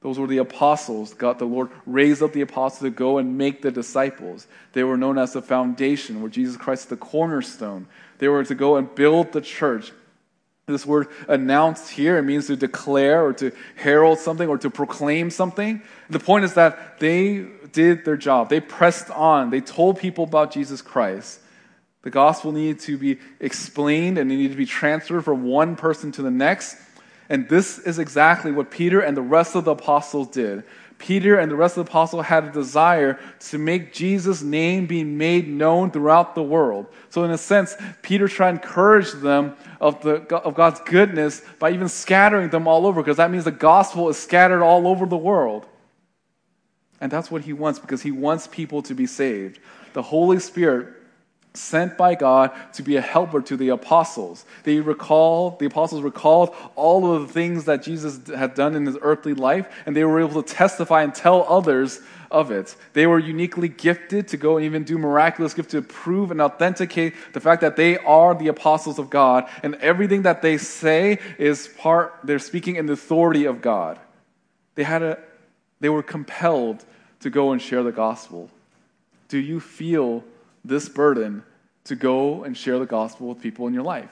Those 0.00 0.18
were 0.18 0.26
the 0.26 0.38
apostles. 0.38 1.12
God, 1.12 1.38
the 1.38 1.44
Lord 1.44 1.68
raised 1.84 2.22
up 2.22 2.32
the 2.32 2.40
apostles 2.40 2.80
to 2.80 2.90
go 2.90 3.18
and 3.18 3.36
make 3.36 3.60
the 3.60 3.70
disciples. 3.70 4.46
They 4.72 4.82
were 4.82 4.96
known 4.96 5.18
as 5.18 5.34
the 5.34 5.42
foundation, 5.42 6.22
where 6.22 6.30
Jesus 6.30 6.56
Christ 6.56 6.84
is 6.84 6.88
the 6.88 6.96
cornerstone. 6.96 7.86
They 8.18 8.28
were 8.28 8.42
to 8.44 8.54
go 8.54 8.76
and 8.76 8.92
build 8.94 9.32
the 9.32 9.42
church. 9.42 9.92
This 10.66 10.86
word 10.86 11.08
announced 11.28 11.90
here, 11.90 12.16
it 12.16 12.22
means 12.22 12.46
to 12.46 12.56
declare 12.56 13.24
or 13.24 13.32
to 13.34 13.52
herald 13.76 14.18
something 14.18 14.48
or 14.48 14.56
to 14.58 14.70
proclaim 14.70 15.28
something. 15.28 15.82
The 16.08 16.20
point 16.20 16.44
is 16.44 16.54
that 16.54 16.98
they 16.98 17.46
did 17.72 18.04
their 18.04 18.16
job. 18.16 18.48
They 18.48 18.60
pressed 18.60 19.10
on. 19.10 19.50
They 19.50 19.60
told 19.60 19.98
people 19.98 20.24
about 20.24 20.52
Jesus 20.52 20.80
Christ. 20.80 21.40
The 22.02 22.10
gospel 22.10 22.52
needed 22.52 22.80
to 22.80 22.96
be 22.96 23.18
explained 23.40 24.18
and 24.18 24.30
it 24.32 24.36
needed 24.36 24.52
to 24.52 24.58
be 24.58 24.66
transferred 24.66 25.22
from 25.24 25.44
one 25.44 25.76
person 25.76 26.12
to 26.12 26.22
the 26.22 26.30
next. 26.30 26.76
And 27.28 27.48
this 27.48 27.78
is 27.78 27.98
exactly 27.98 28.52
what 28.52 28.70
Peter 28.70 29.00
and 29.00 29.16
the 29.16 29.22
rest 29.22 29.54
of 29.54 29.64
the 29.64 29.72
apostles 29.72 30.28
did. 30.28 30.64
Peter 31.00 31.38
and 31.38 31.50
the 31.50 31.56
rest 31.56 31.78
of 31.78 31.86
the 31.86 31.90
apostles 31.90 32.26
had 32.26 32.44
a 32.44 32.52
desire 32.52 33.18
to 33.38 33.56
make 33.56 33.92
Jesus' 33.92 34.42
name 34.42 34.86
be 34.86 35.02
made 35.02 35.48
known 35.48 35.90
throughout 35.90 36.34
the 36.34 36.42
world. 36.42 36.86
So, 37.08 37.24
in 37.24 37.30
a 37.30 37.38
sense, 37.38 37.74
Peter 38.02 38.28
tried 38.28 38.50
to 38.50 38.62
encourage 38.62 39.12
them 39.12 39.56
of, 39.80 40.02
the, 40.02 40.16
of 40.36 40.54
God's 40.54 40.80
goodness 40.80 41.40
by 41.58 41.70
even 41.70 41.88
scattering 41.88 42.50
them 42.50 42.68
all 42.68 42.86
over, 42.86 43.00
because 43.00 43.16
that 43.16 43.30
means 43.30 43.44
the 43.44 43.50
gospel 43.50 44.10
is 44.10 44.18
scattered 44.18 44.62
all 44.62 44.86
over 44.86 45.06
the 45.06 45.16
world. 45.16 45.66
And 47.00 47.10
that's 47.10 47.30
what 47.30 47.42
he 47.42 47.54
wants, 47.54 47.78
because 47.78 48.02
he 48.02 48.10
wants 48.10 48.46
people 48.46 48.82
to 48.82 48.94
be 48.94 49.06
saved. 49.06 49.58
The 49.94 50.02
Holy 50.02 50.38
Spirit 50.38 50.99
sent 51.54 51.96
by 51.96 52.14
God 52.14 52.52
to 52.74 52.82
be 52.82 52.96
a 52.96 53.00
helper 53.00 53.40
to 53.42 53.56
the 53.56 53.70
apostles. 53.70 54.44
They 54.62 54.80
recall, 54.80 55.56
the 55.58 55.66
apostles 55.66 56.02
recalled 56.02 56.54
all 56.76 57.12
of 57.12 57.22
the 57.22 57.32
things 57.32 57.64
that 57.64 57.82
Jesus 57.82 58.20
had 58.28 58.54
done 58.54 58.76
in 58.76 58.86
his 58.86 58.96
earthly 59.02 59.34
life, 59.34 59.68
and 59.84 59.96
they 59.96 60.04
were 60.04 60.20
able 60.20 60.42
to 60.42 60.54
testify 60.54 61.02
and 61.02 61.14
tell 61.14 61.44
others 61.48 62.00
of 62.30 62.52
it. 62.52 62.76
They 62.92 63.06
were 63.08 63.18
uniquely 63.18 63.68
gifted 63.68 64.28
to 64.28 64.36
go 64.36 64.56
and 64.56 64.64
even 64.64 64.84
do 64.84 64.96
miraculous 64.96 65.52
gifts 65.52 65.72
to 65.72 65.82
prove 65.82 66.30
and 66.30 66.40
authenticate 66.40 67.14
the 67.32 67.40
fact 67.40 67.60
that 67.62 67.74
they 67.74 67.98
are 67.98 68.34
the 68.34 68.48
apostles 68.48 69.00
of 69.00 69.10
God, 69.10 69.48
and 69.62 69.74
everything 69.76 70.22
that 70.22 70.42
they 70.42 70.56
say 70.56 71.18
is 71.38 71.66
part, 71.66 72.14
they're 72.22 72.38
speaking 72.38 72.76
in 72.76 72.86
the 72.86 72.92
authority 72.92 73.44
of 73.44 73.60
God. 73.60 73.98
They 74.76 74.84
had 74.84 75.02
a, 75.02 75.18
they 75.80 75.88
were 75.88 76.04
compelled 76.04 76.84
to 77.20 77.30
go 77.30 77.50
and 77.50 77.60
share 77.60 77.82
the 77.82 77.92
gospel. 77.92 78.50
Do 79.28 79.38
you 79.38 79.58
feel 79.58 80.24
this 80.64 80.88
burden 80.88 81.42
to 81.84 81.96
go 81.96 82.44
and 82.44 82.56
share 82.56 82.78
the 82.78 82.86
gospel 82.86 83.28
with 83.28 83.40
people 83.40 83.66
in 83.66 83.74
your 83.74 83.82
life. 83.82 84.10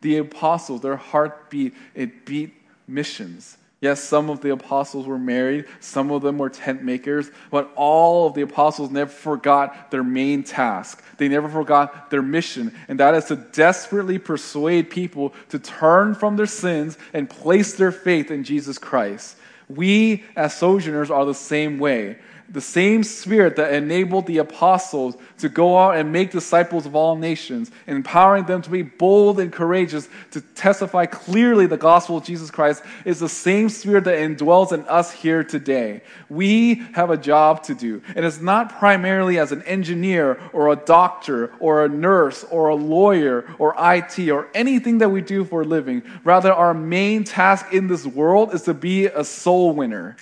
The 0.00 0.18
apostles, 0.18 0.80
their 0.80 0.96
heartbeat, 0.96 1.74
it 1.94 2.26
beat 2.26 2.54
missions. 2.86 3.56
Yes, 3.80 4.00
some 4.00 4.30
of 4.30 4.40
the 4.40 4.52
apostles 4.52 5.06
were 5.06 5.18
married, 5.18 5.64
some 5.80 6.12
of 6.12 6.22
them 6.22 6.38
were 6.38 6.48
tent 6.48 6.84
makers, 6.84 7.32
but 7.50 7.72
all 7.74 8.28
of 8.28 8.34
the 8.34 8.42
apostles 8.42 8.92
never 8.92 9.10
forgot 9.10 9.90
their 9.90 10.04
main 10.04 10.44
task. 10.44 11.02
They 11.16 11.26
never 11.26 11.48
forgot 11.48 12.08
their 12.08 12.22
mission, 12.22 12.72
and 12.86 13.00
that 13.00 13.14
is 13.14 13.24
to 13.24 13.36
desperately 13.36 14.20
persuade 14.20 14.88
people 14.88 15.34
to 15.48 15.58
turn 15.58 16.14
from 16.14 16.36
their 16.36 16.46
sins 16.46 16.96
and 17.12 17.28
place 17.28 17.74
their 17.74 17.90
faith 17.90 18.30
in 18.30 18.44
Jesus 18.44 18.78
Christ. 18.78 19.36
We, 19.68 20.22
as 20.36 20.56
sojourners, 20.56 21.10
are 21.10 21.24
the 21.24 21.34
same 21.34 21.80
way 21.80 22.18
the 22.52 22.60
same 22.60 23.02
spirit 23.02 23.56
that 23.56 23.72
enabled 23.72 24.26
the 24.26 24.38
apostles 24.38 25.16
to 25.38 25.48
go 25.48 25.78
out 25.78 25.96
and 25.96 26.12
make 26.12 26.30
disciples 26.30 26.84
of 26.84 26.94
all 26.94 27.16
nations, 27.16 27.70
empowering 27.86 28.44
them 28.44 28.60
to 28.62 28.70
be 28.70 28.82
bold 28.82 29.40
and 29.40 29.52
courageous 29.52 30.08
to 30.30 30.40
testify 30.40 31.06
clearly 31.06 31.66
the 31.66 31.76
gospel 31.76 32.18
of 32.18 32.24
Jesus 32.24 32.50
Christ, 32.50 32.82
is 33.04 33.18
the 33.18 33.28
same 33.28 33.68
spirit 33.68 34.04
that 34.04 34.18
indwells 34.18 34.72
in 34.72 34.82
us 34.82 35.10
here 35.10 35.42
today. 35.42 36.02
We 36.28 36.74
have 36.92 37.10
a 37.10 37.16
job 37.16 37.62
to 37.64 37.74
do, 37.74 38.02
and 38.14 38.24
it's 38.24 38.40
not 38.40 38.78
primarily 38.78 39.38
as 39.38 39.50
an 39.50 39.62
engineer 39.62 40.38
or 40.52 40.70
a 40.70 40.76
doctor 40.76 41.52
or 41.58 41.84
a 41.84 41.88
nurse 41.88 42.44
or 42.44 42.68
a 42.68 42.74
lawyer 42.74 43.46
or 43.58 43.74
IT 43.78 44.28
or 44.28 44.48
anything 44.54 44.98
that 44.98 45.08
we 45.08 45.22
do 45.22 45.44
for 45.44 45.62
a 45.62 45.64
living. 45.64 46.02
Rather, 46.22 46.52
our 46.52 46.74
main 46.74 47.24
task 47.24 47.72
in 47.72 47.86
this 47.86 48.06
world 48.06 48.52
is 48.54 48.62
to 48.62 48.74
be 48.74 49.06
a 49.06 49.24
soul 49.24 49.72
winner. 49.72 50.16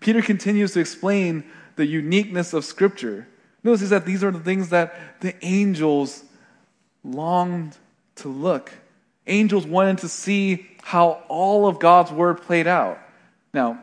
Peter 0.00 0.22
continues 0.22 0.72
to 0.72 0.80
explain 0.80 1.44
the 1.76 1.86
uniqueness 1.86 2.52
of 2.52 2.64
Scripture. 2.64 3.26
Notice 3.62 3.90
that 3.90 4.06
these 4.06 4.22
are 4.22 4.30
the 4.30 4.40
things 4.40 4.70
that 4.70 5.20
the 5.20 5.34
angels 5.44 6.24
longed 7.04 7.76
to 8.16 8.28
look. 8.28 8.72
Angels 9.26 9.66
wanted 9.66 9.98
to 9.98 10.08
see 10.08 10.66
how 10.82 11.22
all 11.28 11.66
of 11.66 11.78
God's 11.78 12.12
word 12.12 12.42
played 12.42 12.66
out. 12.66 12.98
Now, 13.52 13.82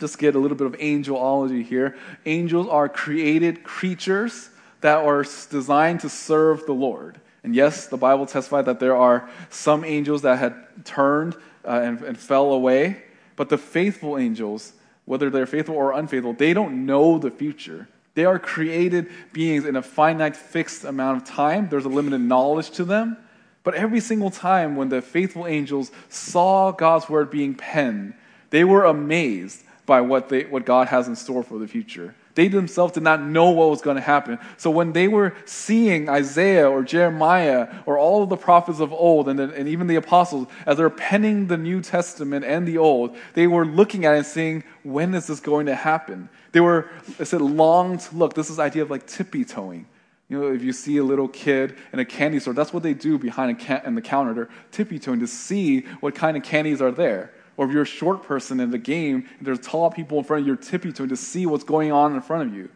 just 0.00 0.18
get 0.18 0.34
a 0.34 0.38
little 0.38 0.56
bit 0.56 0.66
of 0.66 0.72
angelology 0.78 1.64
here. 1.64 1.96
Angels 2.26 2.66
are 2.68 2.88
created 2.88 3.62
creatures 3.62 4.50
that 4.80 4.98
are 4.98 5.22
designed 5.22 6.00
to 6.00 6.08
serve 6.08 6.66
the 6.66 6.72
Lord. 6.72 7.20
And 7.44 7.54
yes, 7.54 7.86
the 7.86 7.96
Bible 7.96 8.26
testified 8.26 8.64
that 8.64 8.80
there 8.80 8.96
are 8.96 9.30
some 9.50 9.84
angels 9.84 10.22
that 10.22 10.38
had 10.38 10.54
turned 10.84 11.34
uh, 11.64 11.80
and, 11.82 12.02
and 12.02 12.18
fell 12.18 12.52
away, 12.52 13.02
but 13.36 13.48
the 13.48 13.58
faithful 13.58 14.18
angels 14.18 14.72
whether 15.04 15.30
they're 15.30 15.46
faithful 15.46 15.74
or 15.74 15.92
unfaithful, 15.92 16.32
they 16.32 16.54
don't 16.54 16.86
know 16.86 17.18
the 17.18 17.30
future. 17.30 17.88
They 18.14 18.24
are 18.24 18.38
created 18.38 19.08
beings 19.32 19.64
in 19.64 19.76
a 19.76 19.82
finite, 19.82 20.36
fixed 20.36 20.84
amount 20.84 21.22
of 21.22 21.28
time. 21.28 21.68
There's 21.68 21.84
a 21.84 21.88
limited 21.88 22.20
knowledge 22.20 22.70
to 22.72 22.84
them. 22.84 23.16
But 23.64 23.74
every 23.74 24.00
single 24.00 24.30
time 24.30 24.76
when 24.76 24.90
the 24.90 25.02
faithful 25.02 25.46
angels 25.46 25.90
saw 26.08 26.70
God's 26.70 27.08
word 27.08 27.30
being 27.30 27.54
penned, 27.54 28.14
they 28.50 28.62
were 28.62 28.84
amazed 28.84 29.62
by 29.86 30.00
what, 30.00 30.28
they, 30.28 30.44
what 30.44 30.64
God 30.64 30.88
has 30.88 31.08
in 31.08 31.16
store 31.16 31.42
for 31.42 31.58
the 31.58 31.66
future. 31.66 32.14
They 32.34 32.48
themselves 32.48 32.94
did 32.94 33.04
not 33.04 33.22
know 33.22 33.50
what 33.50 33.70
was 33.70 33.80
going 33.80 33.96
to 33.96 34.02
happen. 34.02 34.38
So 34.56 34.68
when 34.70 34.92
they 34.92 35.06
were 35.06 35.34
seeing 35.44 36.08
Isaiah 36.08 36.68
or 36.68 36.82
Jeremiah 36.82 37.68
or 37.86 37.96
all 37.96 38.24
of 38.24 38.28
the 38.28 38.36
prophets 38.36 38.80
of 38.80 38.92
old 38.92 39.28
and, 39.28 39.38
and 39.38 39.68
even 39.68 39.86
the 39.86 39.96
apostles, 39.96 40.48
as 40.66 40.78
they're 40.78 40.90
penning 40.90 41.46
the 41.46 41.56
New 41.56 41.80
Testament 41.80 42.44
and 42.44 42.66
the 42.66 42.78
Old, 42.78 43.16
they 43.34 43.46
were 43.46 43.64
looking 43.64 44.04
at 44.04 44.14
it 44.14 44.18
and 44.18 44.26
saying, 44.26 44.64
when 44.82 45.14
is 45.14 45.28
this 45.28 45.38
going 45.38 45.66
to 45.66 45.76
happen? 45.76 46.28
They 46.50 46.60
were, 46.60 46.90
it 47.18 47.26
said, 47.26 47.40
long 47.40 47.98
to 47.98 48.16
look. 48.16 48.34
This 48.34 48.50
is 48.50 48.58
idea 48.58 48.82
of 48.82 48.90
like 48.90 49.06
tippy 49.06 49.44
toeing. 49.44 49.86
You 50.28 50.40
know, 50.40 50.52
if 50.52 50.62
you 50.62 50.72
see 50.72 50.96
a 50.96 51.04
little 51.04 51.28
kid 51.28 51.76
in 51.92 52.00
a 52.00 52.04
candy 52.04 52.40
store, 52.40 52.54
that's 52.54 52.72
what 52.72 52.82
they 52.82 52.94
do 52.94 53.18
behind 53.18 53.60
a 53.60 53.64
ca- 53.64 53.82
in 53.84 53.94
the 53.94 54.02
counter. 54.02 54.34
They're 54.34 54.50
tippy 54.72 54.98
toeing 54.98 55.20
to 55.20 55.26
see 55.28 55.82
what 56.00 56.14
kind 56.14 56.36
of 56.36 56.42
candies 56.42 56.82
are 56.82 56.90
there. 56.90 57.32
Or 57.56 57.66
if 57.66 57.72
you're 57.72 57.82
a 57.82 57.86
short 57.86 58.22
person 58.22 58.60
in 58.60 58.70
the 58.70 58.78
game, 58.78 59.28
there's 59.40 59.60
tall 59.60 59.90
people 59.90 60.18
in 60.18 60.24
front 60.24 60.40
of 60.40 60.46
you, 60.46 60.54
you're 60.54 60.62
tippy 60.62 60.92
toeing 60.92 61.10
to 61.10 61.16
see 61.16 61.46
what's 61.46 61.64
going 61.64 61.92
on 61.92 62.14
in 62.14 62.20
front 62.20 62.48
of 62.48 62.54
you. 62.54 62.68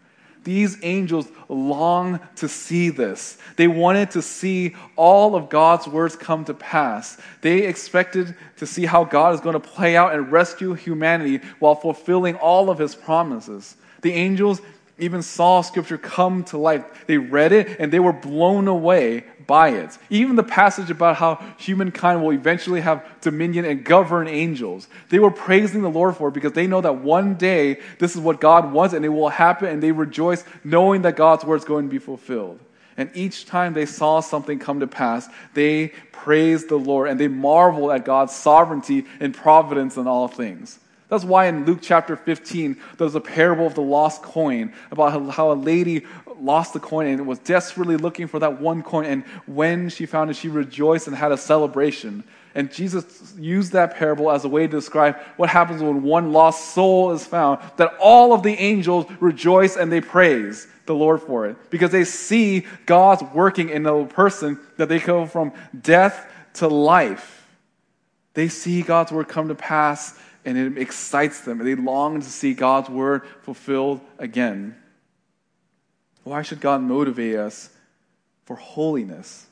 These 0.45 0.79
angels 0.83 1.29
long 1.49 2.21
to 2.37 2.49
see 2.49 2.91
this. 2.91 3.39
They 3.57 3.69
wanted 3.69 4.13
to 4.13 4.23
see 4.23 4.77
all 4.97 5.35
of 5.35 5.49
God's 5.49 5.87
words 5.87 6.17
come 6.17 6.45
to 6.47 6.55
pass. 6.55 7.19
They 7.41 7.67
expected 7.67 8.35
to 8.57 8.67
see 8.67 8.87
how 8.87 9.05
God 9.05 9.35
is 9.35 9.41
going 9.41 9.55
to 9.55 9.61
play 9.61 9.97
out 9.97 10.15
and 10.15 10.31
rescue 10.31 10.75
humanity 10.75 11.41
while 11.59 11.75
fulfilling 11.75 12.37
all 12.37 12.71
of 12.71 12.79
his 12.79 12.95
promises. 12.95 13.77
The 14.01 14.13
angels 14.13 14.63
even 14.99 15.23
saw 15.23 15.61
scripture 15.61 15.99
come 15.99 16.45
to 16.45 16.59
life. 16.59 16.85
They 17.07 17.19
read 17.19 17.53
it 17.53 17.79
and 17.79 17.93
they 17.93 18.01
were 18.01 18.13
blown 18.13 18.69
away 18.69 19.25
by 19.47 19.71
it. 19.71 19.97
Even 20.11 20.37
the 20.37 20.43
passage 20.43 20.91
about 20.91 21.17
how 21.17 21.37
humankind 21.57 22.23
will 22.23 22.33
eventually 22.33 22.81
have 22.81 23.05
dominion 23.21 23.65
and 23.65 23.85
govern 23.85 24.29
angels. 24.29 24.89
They 25.09 25.19
were 25.19 25.31
praising 25.31 25.83
the 25.83 25.89
Lord 25.89 26.17
for 26.17 26.29
it 26.29 26.35
because 26.35 26.53
they 26.53 26.67
know 26.67 26.81
that 26.81 26.97
one 26.97 27.35
day 27.35 27.81
this 27.99 28.15
is 28.15 28.21
what 28.21 28.41
God 28.41 28.73
wants 28.73 28.95
and 28.95 29.05
it 29.05 29.09
will 29.09 29.29
happen 29.29 29.69
and 29.69 29.83
they 29.83 29.93
rejoice 29.93 30.45
knowing 30.65 31.03
that 31.03 31.17
God's 31.17 31.45
word 31.45 31.57
is 31.57 31.65
going 31.65 31.87
to 31.87 31.91
be 31.91 31.99
fulfilled. 31.99 32.59
And 32.97 33.11
each 33.15 33.47
time 33.47 33.75
they 33.75 33.87
saw 33.87 34.19
something 34.19 34.59
come 34.59 34.81
to 34.81 34.89
pass, 34.89 35.29
they 35.55 35.89
praised 36.11 36.69
the 36.69 36.77
Lord 36.77 37.09
and 37.09 37.19
they 37.19 37.29
marveled 37.29 37.93
at 37.93 38.05
God's 38.05 38.35
sovereignty 38.35 39.07
and 39.21 39.33
providence 39.33 39.97
in 39.97 40.09
all 40.09 40.27
things. 40.27 40.81
That's 41.09 41.25
why 41.25 41.47
in 41.47 41.65
Luke 41.65 41.79
chapter 41.81 42.17
15, 42.17 42.77
there's 42.99 43.15
a 43.15 43.21
parable 43.21 43.67
of 43.67 43.75
the 43.75 43.81
lost 43.81 44.23
coin 44.23 44.75
about 44.91 45.31
how 45.31 45.53
a 45.53 45.55
lady 45.55 46.05
lost 46.39 46.75
the 46.75 46.81
coin 46.81 47.07
and 47.07 47.27
was 47.27 47.39
desperately 47.39 47.97
looking 47.97 48.27
for 48.27 48.39
that 48.41 48.61
one 48.61 48.83
coin. 48.83 49.07
And 49.07 49.25
when 49.47 49.89
she 49.89 50.05
found 50.05 50.31
it, 50.31 50.35
she 50.35 50.49
rejoiced 50.49 51.07
and 51.07 51.17
had 51.17 51.33
a 51.33 51.39
celebration. 51.39 52.25
And 52.55 52.71
Jesus 52.71 53.35
used 53.39 53.73
that 53.73 53.97
parable 53.97 54.31
as 54.31 54.45
a 54.45 54.49
way 54.49 54.67
to 54.67 54.69
describe 54.69 55.17
what 55.37 55.49
happens 55.49 55.83
when 55.83 56.03
one 56.03 56.33
lost 56.33 56.75
soul 56.75 57.13
is 57.13 57.25
found, 57.25 57.61
that 57.79 57.95
all 57.99 58.35
of 58.35 58.43
the 58.43 58.55
angels 58.55 59.07
rejoice 59.21 59.77
and 59.77 59.91
they 59.91 60.01
praise 60.03 60.67
the 60.85 60.95
Lord 60.95 61.23
for 61.23 61.47
it 61.47 61.57
because 61.71 61.91
they 61.91 62.05
see 62.05 62.67
God's 62.85 63.23
working 63.35 63.71
in 63.71 63.87
a 63.87 64.05
person 64.07 64.59
that 64.77 64.89
they 64.89 64.99
go 64.99 65.25
from 65.27 65.53
death 65.81 66.31
to 66.55 66.69
life. 66.69 67.47
They 68.35 68.49
see 68.49 68.83
God's 68.83 69.13
word 69.13 69.29
come 69.29 69.49
to 69.49 69.55
pass 69.55 70.19
and 70.49 70.57
it 70.57 70.81
excites 70.81 71.43
them. 71.43 71.59
They 71.59 71.75
long 71.75 72.23
to 72.23 72.27
see 72.27 72.55
God's 72.55 72.89
word 72.89 73.27
fulfilled 73.43 74.01
again. 74.19 74.75
Why 76.25 76.41
should 76.41 76.63
God 76.63 76.81
motivate 76.81 77.37
us 77.37 77.69
for 78.47 78.57
holiness? 78.57 79.47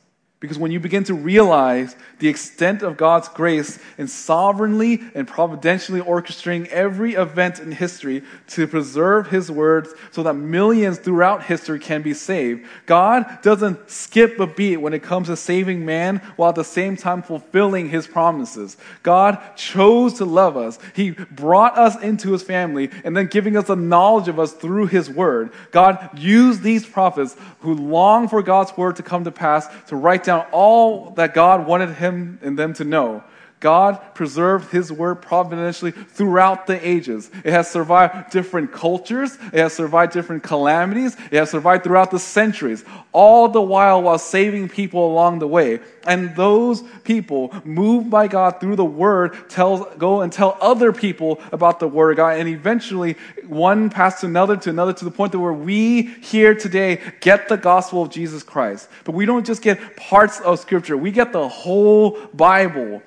Because 0.46 0.60
when 0.60 0.70
you 0.70 0.78
begin 0.78 1.02
to 1.04 1.14
realize 1.14 1.96
the 2.20 2.28
extent 2.28 2.82
of 2.82 2.96
God's 2.96 3.28
grace 3.28 3.80
in 3.98 4.06
sovereignly 4.06 5.00
and 5.12 5.26
providentially 5.26 6.00
orchestrating 6.00 6.68
every 6.68 7.14
event 7.14 7.58
in 7.58 7.72
history 7.72 8.22
to 8.48 8.68
preserve 8.68 9.28
His 9.28 9.50
words 9.50 9.92
so 10.12 10.22
that 10.22 10.34
millions 10.34 10.98
throughout 10.98 11.42
history 11.42 11.80
can 11.80 12.02
be 12.02 12.14
saved, 12.14 12.64
God 12.86 13.42
doesn't 13.42 13.90
skip 13.90 14.38
a 14.38 14.46
beat 14.46 14.76
when 14.76 14.94
it 14.94 15.02
comes 15.02 15.26
to 15.26 15.36
saving 15.36 15.84
man 15.84 16.18
while 16.36 16.50
at 16.50 16.54
the 16.54 16.62
same 16.64 16.96
time 16.96 17.22
fulfilling 17.22 17.88
His 17.88 18.06
promises. 18.06 18.76
God 19.02 19.40
chose 19.56 20.14
to 20.14 20.24
love 20.24 20.56
us. 20.56 20.78
He 20.94 21.10
brought 21.10 21.76
us 21.76 22.00
into 22.00 22.32
His 22.32 22.44
family 22.44 22.90
and 23.04 23.16
then 23.16 23.26
giving 23.26 23.56
us 23.56 23.66
the 23.66 23.74
knowledge 23.74 24.28
of 24.28 24.38
us 24.38 24.52
through 24.52 24.86
His 24.86 25.10
word. 25.10 25.50
God 25.72 26.16
used 26.16 26.62
these 26.62 26.86
prophets 26.86 27.36
who 27.60 27.74
long 27.74 28.28
for 28.28 28.42
God's 28.42 28.76
word 28.76 28.96
to 28.96 29.02
come 29.02 29.24
to 29.24 29.32
pass 29.32 29.66
to 29.88 29.96
write 29.96 30.24
down 30.24 30.35
all 30.52 31.10
that 31.10 31.34
God 31.34 31.66
wanted 31.66 31.90
him 31.90 32.38
and 32.42 32.58
them 32.58 32.72
to 32.74 32.84
know. 32.84 33.24
God 33.58 34.14
preserved 34.14 34.70
his 34.70 34.92
word 34.92 35.16
providentially 35.16 35.90
throughout 35.90 36.66
the 36.66 36.86
ages. 36.86 37.30
It 37.42 37.52
has 37.52 37.70
survived 37.70 38.30
different 38.30 38.70
cultures, 38.70 39.38
it 39.52 39.58
has 39.58 39.72
survived 39.72 40.12
different 40.12 40.42
calamities, 40.42 41.16
it 41.30 41.38
has 41.38 41.50
survived 41.50 41.82
throughout 41.82 42.10
the 42.10 42.18
centuries, 42.18 42.84
all 43.12 43.48
the 43.48 43.62
while 43.62 44.02
while 44.02 44.18
saving 44.18 44.68
people 44.68 45.10
along 45.10 45.38
the 45.38 45.48
way. 45.48 45.80
And 46.06 46.36
those 46.36 46.82
people, 47.04 47.54
moved 47.64 48.10
by 48.10 48.28
God 48.28 48.60
through 48.60 48.76
the 48.76 48.84
word, 48.84 49.48
tell, 49.48 49.84
go 49.96 50.20
and 50.20 50.30
tell 50.30 50.58
other 50.60 50.92
people 50.92 51.40
about 51.50 51.80
the 51.80 51.88
word 51.88 52.12
of 52.12 52.16
God. 52.18 52.38
And 52.38 52.48
eventually, 52.50 53.16
one 53.46 53.88
passed 53.88 54.20
to 54.20 54.26
another 54.26 54.56
to 54.58 54.70
another 54.70 54.92
to 54.92 55.04
the 55.04 55.10
point 55.10 55.32
that 55.32 55.40
where 55.40 55.52
we 55.52 56.02
here 56.02 56.54
today 56.54 57.00
get 57.20 57.48
the 57.48 57.56
gospel 57.56 58.02
of 58.02 58.10
Jesus 58.10 58.42
Christ. 58.42 58.88
But 59.04 59.14
we 59.14 59.24
don't 59.24 59.46
just 59.46 59.62
get 59.62 59.96
parts 59.96 60.40
of 60.40 60.58
scripture, 60.58 60.96
we 60.96 61.10
get 61.10 61.32
the 61.32 61.48
whole 61.48 62.18
Bible. 62.34 63.02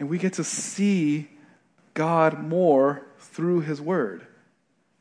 And 0.00 0.08
we 0.08 0.18
get 0.18 0.32
to 0.34 0.44
see 0.44 1.28
God 1.92 2.42
more 2.42 3.02
through 3.18 3.60
His 3.60 3.80
Word. 3.80 4.26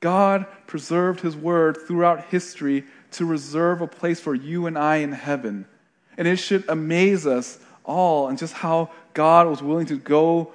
God 0.02 0.46
preserved 0.68 1.22
His 1.22 1.36
Word 1.36 1.78
throughout 1.88 2.26
history 2.26 2.84
to 3.12 3.26
reserve 3.26 3.82
a 3.82 3.88
place 3.88 4.20
for 4.20 4.36
you 4.36 4.68
and 4.68 4.78
I 4.78 4.98
in 4.98 5.14
heaven. 5.14 5.66
And 6.18 6.28
it 6.28 6.36
should 6.36 6.68
amaze 6.68 7.26
us 7.26 7.60
all 7.86 8.28
and 8.28 8.38
just 8.38 8.54
how 8.54 8.92
God 9.14 9.48
was 9.48 9.64
willing 9.64 9.88
to 9.88 9.98
go 9.98 10.52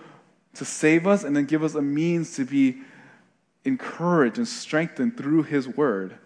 to 0.54 0.64
save 0.64 1.07
us 1.07 1.24
and 1.24 1.35
then 1.35 1.46
give 1.46 1.64
us 1.64 1.74
a 1.74 1.83
means 1.83 2.37
to 2.37 2.44
be 2.44 2.83
encouraged 3.64 4.37
and 4.37 4.46
strengthened 4.46 5.16
through 5.16 5.44
His 5.44 5.66
Word. 5.66 6.18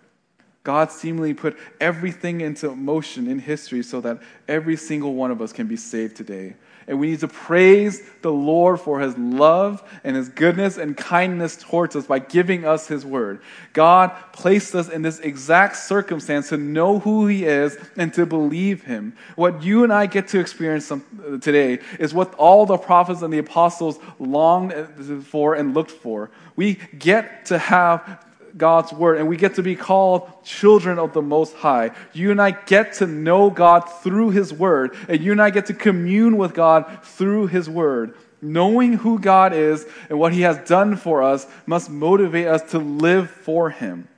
God 0.68 0.92
seemingly 0.92 1.32
put 1.32 1.56
everything 1.80 2.42
into 2.42 2.76
motion 2.76 3.26
in 3.26 3.38
history 3.38 3.82
so 3.82 4.02
that 4.02 4.20
every 4.46 4.76
single 4.76 5.14
one 5.14 5.30
of 5.30 5.40
us 5.40 5.50
can 5.50 5.66
be 5.66 5.78
saved 5.78 6.14
today. 6.14 6.56
And 6.86 7.00
we 7.00 7.12
need 7.12 7.20
to 7.20 7.28
praise 7.28 8.02
the 8.20 8.30
Lord 8.30 8.78
for 8.78 9.00
his 9.00 9.16
love 9.16 9.82
and 10.04 10.14
his 10.14 10.28
goodness 10.28 10.76
and 10.76 10.94
kindness 10.94 11.56
towards 11.56 11.96
us 11.96 12.04
by 12.04 12.18
giving 12.18 12.66
us 12.66 12.86
his 12.86 13.06
word. 13.06 13.40
God 13.72 14.12
placed 14.34 14.74
us 14.74 14.90
in 14.90 15.00
this 15.00 15.20
exact 15.20 15.76
circumstance 15.76 16.50
to 16.50 16.58
know 16.58 16.98
who 16.98 17.26
he 17.28 17.46
is 17.46 17.78
and 17.96 18.12
to 18.12 18.26
believe 18.26 18.84
him. 18.84 19.16
What 19.36 19.62
you 19.62 19.84
and 19.84 19.92
I 19.92 20.04
get 20.04 20.28
to 20.28 20.38
experience 20.38 20.92
uh, 20.92 20.98
today 21.40 21.78
is 21.98 22.12
what 22.12 22.34
all 22.34 22.66
the 22.66 22.76
prophets 22.76 23.22
and 23.22 23.32
the 23.32 23.38
apostles 23.38 23.98
longed 24.18 24.74
uh, 24.74 24.84
for 25.22 25.54
and 25.54 25.72
looked 25.72 25.92
for. 25.92 26.30
We 26.56 26.74
get 26.98 27.46
to 27.46 27.56
have 27.56 28.22
God's 28.58 28.92
word, 28.92 29.18
and 29.18 29.28
we 29.28 29.36
get 29.36 29.54
to 29.54 29.62
be 29.62 29.76
called 29.76 30.28
children 30.42 30.98
of 30.98 31.12
the 31.12 31.22
Most 31.22 31.54
High. 31.54 31.92
You 32.12 32.30
and 32.32 32.42
I 32.42 32.50
get 32.50 32.94
to 32.94 33.06
know 33.06 33.48
God 33.48 33.80
through 34.02 34.30
His 34.30 34.52
word, 34.52 34.94
and 35.08 35.22
you 35.22 35.32
and 35.32 35.40
I 35.40 35.50
get 35.50 35.66
to 35.66 35.74
commune 35.74 36.36
with 36.36 36.54
God 36.54 37.02
through 37.02 37.46
His 37.46 37.70
word. 37.70 38.14
Knowing 38.42 38.94
who 38.94 39.18
God 39.18 39.52
is 39.52 39.86
and 40.08 40.18
what 40.18 40.32
He 40.32 40.42
has 40.42 40.58
done 40.68 40.96
for 40.96 41.22
us 41.22 41.46
must 41.66 41.90
motivate 41.90 42.46
us 42.46 42.62
to 42.72 42.78
live 42.78 43.30
for 43.30 43.70
Him. 43.70 44.08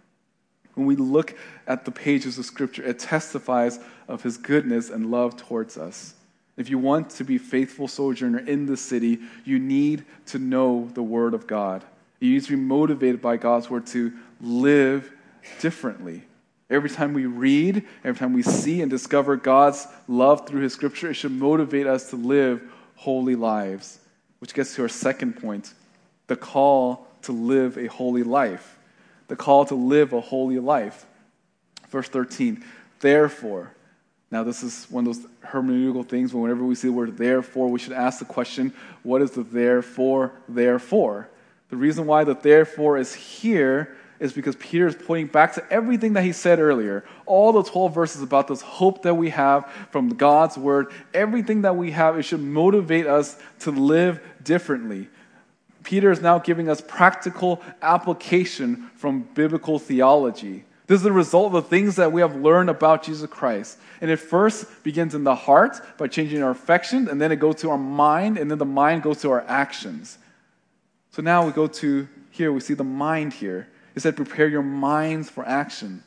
When 0.74 0.86
we 0.86 0.96
look 0.96 1.34
at 1.66 1.84
the 1.84 1.90
pages 1.90 2.38
of 2.38 2.44
Scripture, 2.44 2.82
it 2.82 2.98
testifies 2.98 3.78
of 4.08 4.22
His 4.22 4.36
goodness 4.36 4.90
and 4.90 5.10
love 5.10 5.36
towards 5.36 5.76
us. 5.76 6.14
If 6.56 6.68
you 6.68 6.78
want 6.78 7.10
to 7.10 7.24
be 7.24 7.38
faithful 7.38 7.88
sojourner 7.88 8.40
in 8.40 8.66
the 8.66 8.76
city, 8.76 9.20
you 9.44 9.58
need 9.58 10.04
to 10.26 10.38
know 10.38 10.90
the 10.92 11.02
Word 11.02 11.32
of 11.32 11.46
God. 11.46 11.84
You 12.20 12.34
need 12.34 12.44
to 12.44 12.50
be 12.50 12.56
motivated 12.56 13.22
by 13.22 13.38
God's 13.38 13.70
word 13.70 13.86
to 13.88 14.12
live 14.40 15.10
differently. 15.60 16.22
Every 16.68 16.90
time 16.90 17.14
we 17.14 17.26
read, 17.26 17.84
every 18.04 18.18
time 18.18 18.32
we 18.32 18.42
see 18.42 18.80
and 18.80 18.90
discover 18.90 19.36
God's 19.36 19.86
love 20.06 20.46
through 20.46 20.62
His 20.62 20.72
scripture, 20.72 21.10
it 21.10 21.14
should 21.14 21.32
motivate 21.32 21.86
us 21.86 22.10
to 22.10 22.16
live 22.16 22.62
holy 22.94 23.34
lives. 23.34 23.98
Which 24.38 24.54
gets 24.54 24.74
to 24.76 24.82
our 24.82 24.88
second 24.88 25.40
point 25.40 25.74
the 26.28 26.36
call 26.36 27.08
to 27.22 27.32
live 27.32 27.76
a 27.76 27.86
holy 27.86 28.22
life. 28.22 28.78
The 29.28 29.36
call 29.36 29.64
to 29.66 29.74
live 29.74 30.12
a 30.12 30.20
holy 30.20 30.58
life. 30.58 31.04
Verse 31.88 32.08
13, 32.08 32.64
therefore. 33.00 33.72
Now, 34.30 34.44
this 34.44 34.62
is 34.62 34.86
one 34.90 35.06
of 35.06 35.16
those 35.16 35.30
hermeneutical 35.44 36.08
things, 36.08 36.32
whenever 36.32 36.64
we 36.64 36.76
see 36.76 36.86
the 36.86 36.92
word 36.92 37.16
therefore, 37.16 37.68
we 37.68 37.80
should 37.80 37.92
ask 37.92 38.20
the 38.20 38.24
question 38.24 38.72
what 39.02 39.22
is 39.22 39.32
the 39.32 39.42
therefore, 39.42 40.32
therefore? 40.48 41.28
The 41.68 41.76
reason 41.76 42.06
why 42.06 42.22
the 42.22 42.34
therefore 42.34 42.96
is 42.96 43.12
here 43.12 43.96
is 44.20 44.34
because 44.34 44.54
Peter 44.56 44.86
is 44.86 44.94
pointing 44.94 45.26
back 45.26 45.54
to 45.54 45.72
everything 45.72 46.12
that 46.12 46.22
he 46.22 46.32
said 46.32 46.60
earlier. 46.60 47.04
All 47.24 47.52
the 47.52 47.62
12 47.62 47.94
verses 47.94 48.22
about 48.22 48.46
this 48.46 48.60
hope 48.60 49.02
that 49.02 49.14
we 49.14 49.30
have 49.30 49.68
from 49.90 50.10
God's 50.10 50.58
word, 50.58 50.92
everything 51.14 51.62
that 51.62 51.74
we 51.74 51.90
have, 51.92 52.18
it 52.18 52.22
should 52.22 52.42
motivate 52.42 53.06
us 53.06 53.38
to 53.60 53.70
live 53.70 54.20
differently. 54.44 55.08
Peter 55.82 56.10
is 56.10 56.20
now 56.20 56.38
giving 56.38 56.68
us 56.68 56.82
practical 56.82 57.62
application 57.80 58.90
from 58.94 59.22
biblical 59.34 59.78
theology. 59.78 60.64
This 60.86 60.96
is 60.96 61.02
the 61.02 61.12
result 61.12 61.54
of 61.54 61.64
the 61.64 61.68
things 61.70 61.96
that 61.96 62.12
we 62.12 62.20
have 62.20 62.36
learned 62.36 62.68
about 62.68 63.02
Jesus 63.02 63.30
Christ. 63.30 63.78
And 64.02 64.10
it 64.10 64.16
first 64.16 64.82
begins 64.82 65.14
in 65.14 65.24
the 65.24 65.34
heart 65.34 65.80
by 65.96 66.08
changing 66.08 66.42
our 66.42 66.50
affections, 66.50 67.08
and 67.08 67.18
then 67.20 67.32
it 67.32 67.36
goes 67.36 67.56
to 67.56 67.70
our 67.70 67.78
mind, 67.78 68.36
and 68.36 68.50
then 68.50 68.58
the 68.58 68.66
mind 68.66 69.02
goes 69.02 69.22
to 69.22 69.30
our 69.30 69.44
actions. 69.48 70.18
So 71.12 71.22
now 71.22 71.46
we 71.46 71.52
go 71.52 71.66
to 71.66 72.08
here, 72.30 72.52
we 72.52 72.60
see 72.60 72.74
the 72.74 72.84
mind 72.84 73.32
here. 73.32 73.68
It 73.94 74.00
said, 74.00 74.16
prepare 74.16 74.48
your 74.48 74.62
minds 74.62 75.28
for 75.28 75.46
action. 75.46 76.02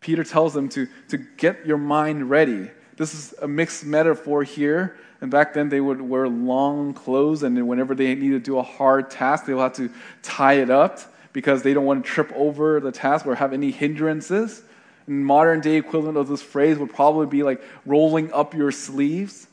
Peter 0.00 0.24
tells 0.24 0.52
them 0.52 0.68
to, 0.70 0.86
to 1.08 1.16
get 1.16 1.66
your 1.66 1.78
mind 1.78 2.28
ready. 2.28 2.70
This 2.96 3.14
is 3.14 3.34
a 3.40 3.48
mixed 3.48 3.84
metaphor 3.84 4.42
here. 4.42 4.96
And 5.20 5.30
back 5.30 5.54
then, 5.54 5.70
they 5.70 5.80
would 5.80 6.02
wear 6.02 6.28
long 6.28 6.92
clothes, 6.92 7.42
and 7.42 7.66
whenever 7.66 7.94
they 7.94 8.14
need 8.14 8.30
to 8.30 8.38
do 8.38 8.58
a 8.58 8.62
hard 8.62 9.10
task, 9.10 9.46
they 9.46 9.54
would 9.54 9.62
have 9.62 9.72
to 9.74 9.90
tie 10.22 10.54
it 10.54 10.68
up 10.68 11.00
because 11.32 11.62
they 11.62 11.72
don't 11.72 11.86
want 11.86 12.04
to 12.04 12.10
trip 12.10 12.30
over 12.34 12.78
the 12.80 12.92
task 12.92 13.26
or 13.26 13.34
have 13.34 13.52
any 13.54 13.70
hindrances. 13.70 14.62
And 15.06 15.24
modern 15.24 15.60
day 15.60 15.76
equivalent 15.76 16.18
of 16.18 16.28
this 16.28 16.42
phrase 16.42 16.78
would 16.78 16.92
probably 16.92 17.26
be 17.26 17.42
like 17.42 17.62
rolling 17.86 18.32
up 18.32 18.54
your 18.54 18.70
sleeves. 18.70 19.46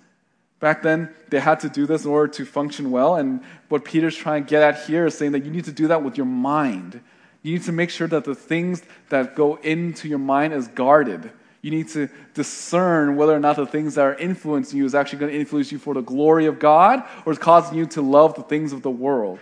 Back 0.60 0.84
then, 0.84 1.14
they 1.30 1.40
had 1.40 1.62
to 1.62 1.70
do 1.70 1.86
this 1.86 2.06
in 2.06 2.12
order 2.12 2.32
to 2.34 2.46
function 2.46 2.92
well. 2.92 3.16
And 3.16 3.42
what 3.70 3.84
Peter's 3.84 4.16
trying 4.16 4.44
to 4.44 4.50
get 4.50 4.62
at 4.62 4.86
here 4.86 5.06
is 5.06 5.18
saying 5.18 5.32
that 5.32 5.44
you 5.44 5.52
need 5.52 5.66
to 5.66 5.72
do 5.72 5.88
that 5.88 6.04
with 6.04 6.18
your 6.18 6.28
mind. 6.28 7.02
You 7.44 7.54
need 7.54 7.64
to 7.64 7.72
make 7.72 7.90
sure 7.90 8.08
that 8.08 8.24
the 8.24 8.36
things 8.36 8.84
that 9.10 9.36
go 9.36 9.56
into 9.56 10.08
your 10.08 10.20
mind 10.20 10.54
is 10.54 10.68
guarded. 10.68 11.32
You 11.62 11.72
need 11.72 11.90
to 11.90 12.10
discern 12.34 13.16
whether 13.16 13.36
or 13.36 13.40
not 13.40 13.56
the 13.56 13.66
things 13.66 13.96
that 13.96 14.02
are 14.02 14.16
influencing 14.16 14.78
you 14.78 14.86
is 14.86 14.96
actually 14.96 15.20
going 15.20 15.32
to 15.32 15.40
influence 15.40 15.72
you 15.72 15.78
for 15.78 15.94
the 15.94 16.02
glory 16.02 16.46
of 16.46 16.60
God 16.60 17.04
or 17.26 17.32
is 17.32 17.40
causing 17.40 17.78
you 17.78 17.86
to 17.88 18.02
love 18.02 18.36
the 18.36 18.44
things 18.44 18.74
of 18.74 18.82
the 18.82 18.90
world. 18.90 19.40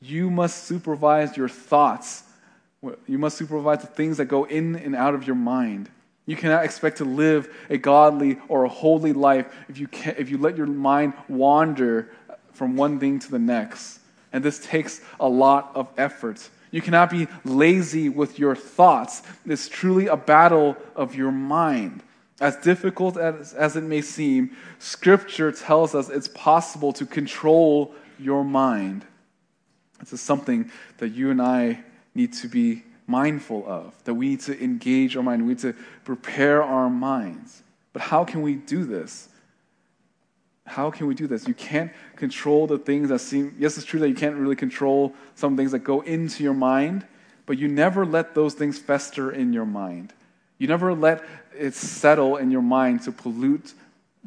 You 0.00 0.30
must 0.30 0.64
supervise 0.64 1.36
your 1.36 1.48
thoughts. 1.48 2.24
You 3.06 3.18
must 3.18 3.36
supervise 3.36 3.80
the 3.80 3.86
things 3.86 4.16
that 4.16 4.26
go 4.26 4.44
in 4.44 4.76
and 4.76 4.94
out 4.94 5.14
of 5.14 5.26
your 5.26 5.36
mind. 5.36 5.90
You 6.26 6.36
cannot 6.36 6.64
expect 6.64 6.98
to 6.98 7.04
live 7.04 7.54
a 7.68 7.76
godly 7.76 8.38
or 8.48 8.64
a 8.64 8.68
holy 8.68 9.12
life 9.12 9.52
if 9.68 9.78
you, 9.78 9.88
can, 9.88 10.14
if 10.16 10.30
you 10.30 10.38
let 10.38 10.56
your 10.56 10.66
mind 10.66 11.14
wander 11.28 12.10
from 12.52 12.76
one 12.76 13.00
thing 13.00 13.18
to 13.18 13.30
the 13.30 13.38
next. 13.38 14.00
And 14.32 14.44
this 14.44 14.64
takes 14.64 15.00
a 15.18 15.28
lot 15.28 15.72
of 15.74 15.88
effort. 15.98 16.48
You 16.70 16.80
cannot 16.80 17.10
be 17.10 17.26
lazy 17.44 18.08
with 18.08 18.38
your 18.38 18.54
thoughts. 18.54 19.22
It's 19.44 19.68
truly 19.68 20.06
a 20.06 20.16
battle 20.16 20.76
of 20.94 21.14
your 21.14 21.32
mind. 21.32 22.02
As 22.40 22.56
difficult 22.56 23.16
as, 23.16 23.52
as 23.52 23.76
it 23.76 23.82
may 23.82 24.00
seem, 24.00 24.56
Scripture 24.78 25.52
tells 25.52 25.94
us 25.94 26.08
it's 26.08 26.28
possible 26.28 26.92
to 26.94 27.04
control 27.04 27.94
your 28.18 28.44
mind. 28.44 29.04
This 29.98 30.14
is 30.14 30.20
something 30.20 30.70
that 30.98 31.08
you 31.08 31.30
and 31.30 31.42
I 31.42 31.80
need 32.14 32.32
to 32.34 32.48
be 32.48 32.84
mindful 33.06 33.64
of, 33.66 33.92
that 34.04 34.14
we 34.14 34.30
need 34.30 34.40
to 34.40 34.62
engage 34.62 35.16
our 35.16 35.22
mind, 35.22 35.42
we 35.42 35.48
need 35.48 35.58
to 35.58 35.74
prepare 36.04 36.62
our 36.62 36.88
minds. 36.88 37.62
But 37.92 38.02
how 38.02 38.24
can 38.24 38.40
we 38.40 38.54
do 38.54 38.84
this? 38.84 39.28
How 40.70 40.88
can 40.88 41.08
we 41.08 41.16
do 41.16 41.26
this? 41.26 41.48
You 41.48 41.54
can't 41.54 41.90
control 42.14 42.68
the 42.68 42.78
things 42.78 43.08
that 43.08 43.18
seem, 43.18 43.56
yes, 43.58 43.76
it's 43.76 43.84
true 43.84 43.98
that 43.98 44.08
you 44.08 44.14
can't 44.14 44.36
really 44.36 44.54
control 44.54 45.14
some 45.34 45.56
things 45.56 45.72
that 45.72 45.80
go 45.80 46.00
into 46.02 46.44
your 46.44 46.54
mind, 46.54 47.04
but 47.44 47.58
you 47.58 47.66
never 47.66 48.06
let 48.06 48.36
those 48.36 48.54
things 48.54 48.78
fester 48.78 49.32
in 49.32 49.52
your 49.52 49.66
mind. 49.66 50.12
You 50.58 50.68
never 50.68 50.94
let 50.94 51.24
it 51.58 51.74
settle 51.74 52.36
in 52.36 52.52
your 52.52 52.62
mind 52.62 53.02
to 53.02 53.10
pollute 53.12 53.74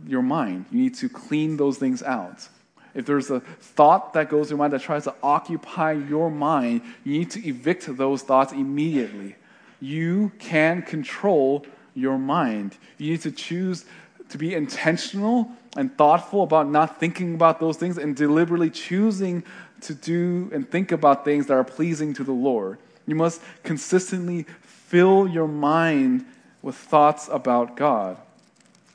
your 0.05 0.21
mind. 0.21 0.65
You 0.69 0.81
need 0.81 0.95
to 0.95 1.07
clean 1.07 1.55
those 1.55 1.77
things 1.77 2.03
out. 2.03 2.49
If 2.93 3.05
there's 3.05 3.31
a 3.31 3.39
thought 3.39 4.11
that 4.13 4.29
goes 4.29 4.47
in 4.47 4.57
your 4.57 4.57
mind 4.57 4.73
that 4.73 4.81
tries 4.81 5.05
to 5.05 5.15
occupy 5.23 5.93
your 5.93 6.29
mind, 6.29 6.81
you 7.05 7.17
need 7.19 7.31
to 7.31 7.47
evict 7.47 7.95
those 7.95 8.21
thoughts 8.21 8.51
immediately. 8.51 9.37
You 9.79 10.33
can 10.39 10.81
control 10.81 11.65
your 11.95 12.17
mind. 12.17 12.77
You 12.97 13.11
need 13.11 13.21
to 13.21 13.31
choose 13.31 13.85
to 14.33 14.39
be 14.39 14.55
intentional 14.55 15.51
and 15.77 15.95
thoughtful 15.95 16.41
about 16.41 16.67
not 16.67 16.99
thinking 16.99 17.35
about 17.35 17.59
those 17.59 17.77
things 17.77 17.99
and 17.99 18.15
deliberately 18.15 18.71
choosing 18.71 19.43
to 19.79 19.93
do 19.93 20.49
and 20.51 20.67
think 20.67 20.91
about 20.91 21.23
things 21.23 21.45
that 21.45 21.53
are 21.53 21.63
pleasing 21.63 22.15
to 22.15 22.23
the 22.23 22.31
Lord. 22.31 22.79
You 23.05 23.13
must 23.13 23.43
consistently 23.61 24.47
fill 24.61 25.27
your 25.27 25.47
mind 25.47 26.25
with 26.63 26.73
thoughts 26.73 27.29
about 27.31 27.77
God. 27.77 28.17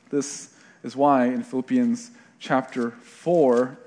This 0.09 0.53
is 0.83 0.97
why 0.97 1.27
in 1.27 1.43
Philippians 1.43 2.11
chapter 2.39 2.91
4, 2.91 3.77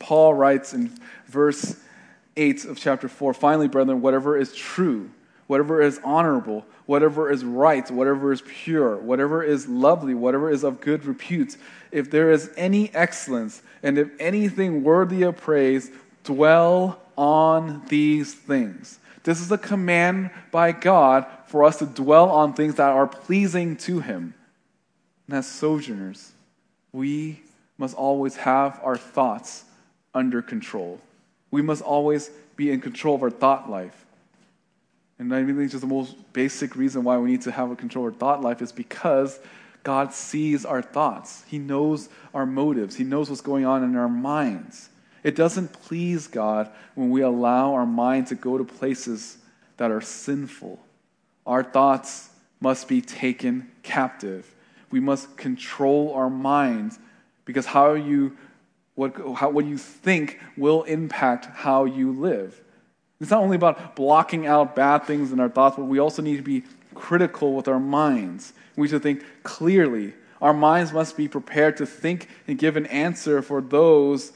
Paul 0.00 0.34
writes 0.34 0.74
in 0.74 0.90
verse 1.28 1.76
8 2.36 2.64
of 2.64 2.78
chapter 2.78 3.08
4 3.08 3.32
finally, 3.32 3.68
brethren, 3.68 4.02
whatever 4.02 4.36
is 4.36 4.52
true, 4.52 5.08
whatever 5.46 5.80
is 5.80 6.00
honorable, 6.02 6.66
whatever 6.86 7.30
is 7.30 7.44
right, 7.44 7.90
whatever 7.90 8.32
is 8.32 8.42
pure, 8.42 8.96
whatever 8.96 9.42
is 9.42 9.68
lovely, 9.68 10.14
whatever 10.14 10.50
is 10.50 10.64
of 10.64 10.80
good 10.80 11.04
repute, 11.04 11.56
if 11.90 12.10
there 12.10 12.30
is 12.30 12.50
any 12.56 12.94
excellence, 12.94 13.62
and 13.82 13.98
if 13.98 14.10
anything 14.18 14.82
worthy 14.82 15.22
of 15.22 15.36
praise, 15.36 15.90
dwell 16.24 17.00
on 17.16 17.82
these 17.88 18.34
things. 18.34 18.98
This 19.22 19.40
is 19.40 19.50
a 19.50 19.58
command 19.58 20.30
by 20.50 20.72
God 20.72 21.26
for 21.46 21.64
us 21.64 21.78
to 21.78 21.86
dwell 21.86 22.28
on 22.30 22.52
things 22.52 22.74
that 22.74 22.90
are 22.90 23.06
pleasing 23.06 23.76
to 23.78 24.00
Him. 24.00 24.34
And 25.26 25.38
as 25.38 25.46
sojourners, 25.46 26.32
we 26.92 27.40
must 27.78 27.96
always 27.96 28.36
have 28.36 28.78
our 28.82 28.96
thoughts 28.96 29.64
under 30.14 30.42
control. 30.42 31.00
We 31.50 31.62
must 31.62 31.82
always 31.82 32.30
be 32.56 32.70
in 32.70 32.80
control 32.80 33.14
of 33.14 33.22
our 33.22 33.30
thought 33.30 33.70
life. 33.70 34.04
And 35.18 35.34
I 35.34 35.44
think 35.44 35.70
just 35.70 35.80
the 35.80 35.86
most 35.86 36.16
basic 36.32 36.76
reason 36.76 37.04
why 37.04 37.18
we 37.18 37.30
need 37.30 37.42
to 37.42 37.52
have 37.52 37.70
a 37.70 37.76
control 37.76 38.06
our 38.06 38.12
thought 38.12 38.42
life 38.42 38.60
is 38.60 38.72
because 38.72 39.38
God 39.84 40.12
sees 40.12 40.64
our 40.64 40.82
thoughts. 40.82 41.44
He 41.46 41.58
knows 41.58 42.08
our 42.32 42.46
motives. 42.46 42.96
He 42.96 43.04
knows 43.04 43.28
what's 43.30 43.42
going 43.42 43.64
on 43.64 43.84
in 43.84 43.96
our 43.96 44.08
minds. 44.08 44.88
It 45.22 45.36
doesn't 45.36 45.72
please 45.72 46.26
God 46.26 46.70
when 46.94 47.10
we 47.10 47.22
allow 47.22 47.74
our 47.74 47.86
mind 47.86 48.26
to 48.28 48.34
go 48.34 48.58
to 48.58 48.64
places 48.64 49.38
that 49.76 49.90
are 49.90 50.00
sinful. 50.00 50.80
Our 51.46 51.62
thoughts 51.62 52.30
must 52.60 52.88
be 52.88 53.00
taken 53.00 53.70
captive. 53.82 54.54
We 54.90 55.00
must 55.00 55.36
control 55.36 56.12
our 56.14 56.30
minds 56.30 56.98
because 57.44 57.66
how 57.66 57.92
you 57.94 58.36
what, 58.94 59.16
how, 59.34 59.50
what 59.50 59.64
you 59.64 59.76
think 59.76 60.38
will 60.56 60.84
impact 60.84 61.46
how 61.46 61.84
you 61.84 62.12
live. 62.12 62.60
It's 63.20 63.30
not 63.30 63.42
only 63.42 63.56
about 63.56 63.96
blocking 63.96 64.46
out 64.46 64.74
bad 64.74 65.04
things 65.04 65.32
in 65.32 65.40
our 65.40 65.48
thoughts, 65.48 65.76
but 65.76 65.84
we 65.84 65.98
also 65.98 66.22
need 66.22 66.36
to 66.36 66.42
be 66.42 66.64
critical 66.94 67.54
with 67.54 67.68
our 67.68 67.80
minds. 67.80 68.52
We 68.76 68.88
should 68.88 69.02
think 69.02 69.22
clearly. 69.42 70.14
Our 70.42 70.52
minds 70.52 70.92
must 70.92 71.16
be 71.16 71.28
prepared 71.28 71.76
to 71.78 71.86
think 71.86 72.28
and 72.46 72.58
give 72.58 72.76
an 72.76 72.86
answer 72.86 73.40
for 73.40 73.60
those 73.60 74.32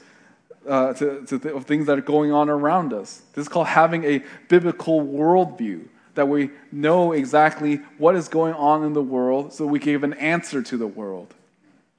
uh, 0.67 0.93
to, 0.93 1.25
to 1.25 1.39
th- 1.39 1.63
things 1.63 1.87
that 1.87 1.97
are 1.97 2.01
going 2.01 2.31
on 2.31 2.49
around 2.49 2.93
us. 2.93 3.21
This 3.33 3.43
is 3.43 3.49
called 3.49 3.67
having 3.67 4.03
a 4.03 4.23
biblical 4.47 5.01
worldview, 5.01 5.87
that 6.15 6.27
we 6.27 6.49
know 6.71 7.11
exactly 7.11 7.77
what 7.97 8.15
is 8.15 8.27
going 8.27 8.53
on 8.53 8.83
in 8.83 8.93
the 8.93 9.01
world 9.01 9.53
so 9.53 9.65
we 9.65 9.79
can 9.79 9.93
give 9.93 10.03
an 10.03 10.13
answer 10.13 10.61
to 10.61 10.77
the 10.77 10.87
world. 10.87 11.33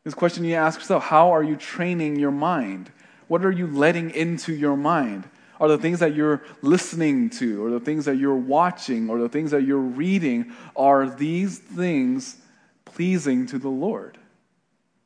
This 0.05 0.15
question 0.15 0.45
you 0.45 0.55
ask 0.55 0.81
yourself 0.81 1.05
how 1.05 1.31
are 1.31 1.43
you 1.43 1.57
training 1.57 2.17
your 2.17 2.31
mind? 2.31 2.91
What 3.29 3.45
are 3.45 3.51
you 3.51 3.67
letting 3.67 4.11
into 4.11 4.55
your 4.55 4.77
mind? 4.77 5.29
Are 5.61 5.69
the 5.69 5.79
things 5.79 6.01
that 6.01 6.15
you're 6.15 6.43
listening 6.63 7.29
to, 7.31 7.63
or 7.63 7.71
the 7.71 7.81
things 7.81 8.07
that 8.07 8.17
you're 8.17 8.35
watching, 8.35 9.11
or 9.11 9.21
the 9.21 9.29
things 9.29 9.51
that 9.51 9.63
you're 9.63 9.77
reading, 9.77 10.53
are 10.75 11.09
these 11.09 11.59
things 11.59 12.39
pleasing 12.87 13.45
to 13.47 13.59
the 13.59 13.69
Lord? 13.69 14.17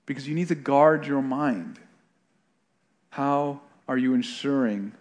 Because 0.06 0.28
you 0.28 0.34
need 0.34 0.48
to 0.48 0.54
guard 0.54 1.06
your 1.06 1.22
mind. 1.22 1.80
How 3.10 3.60
are 3.88 3.98
you 3.98 4.14
ensuring 4.14 4.92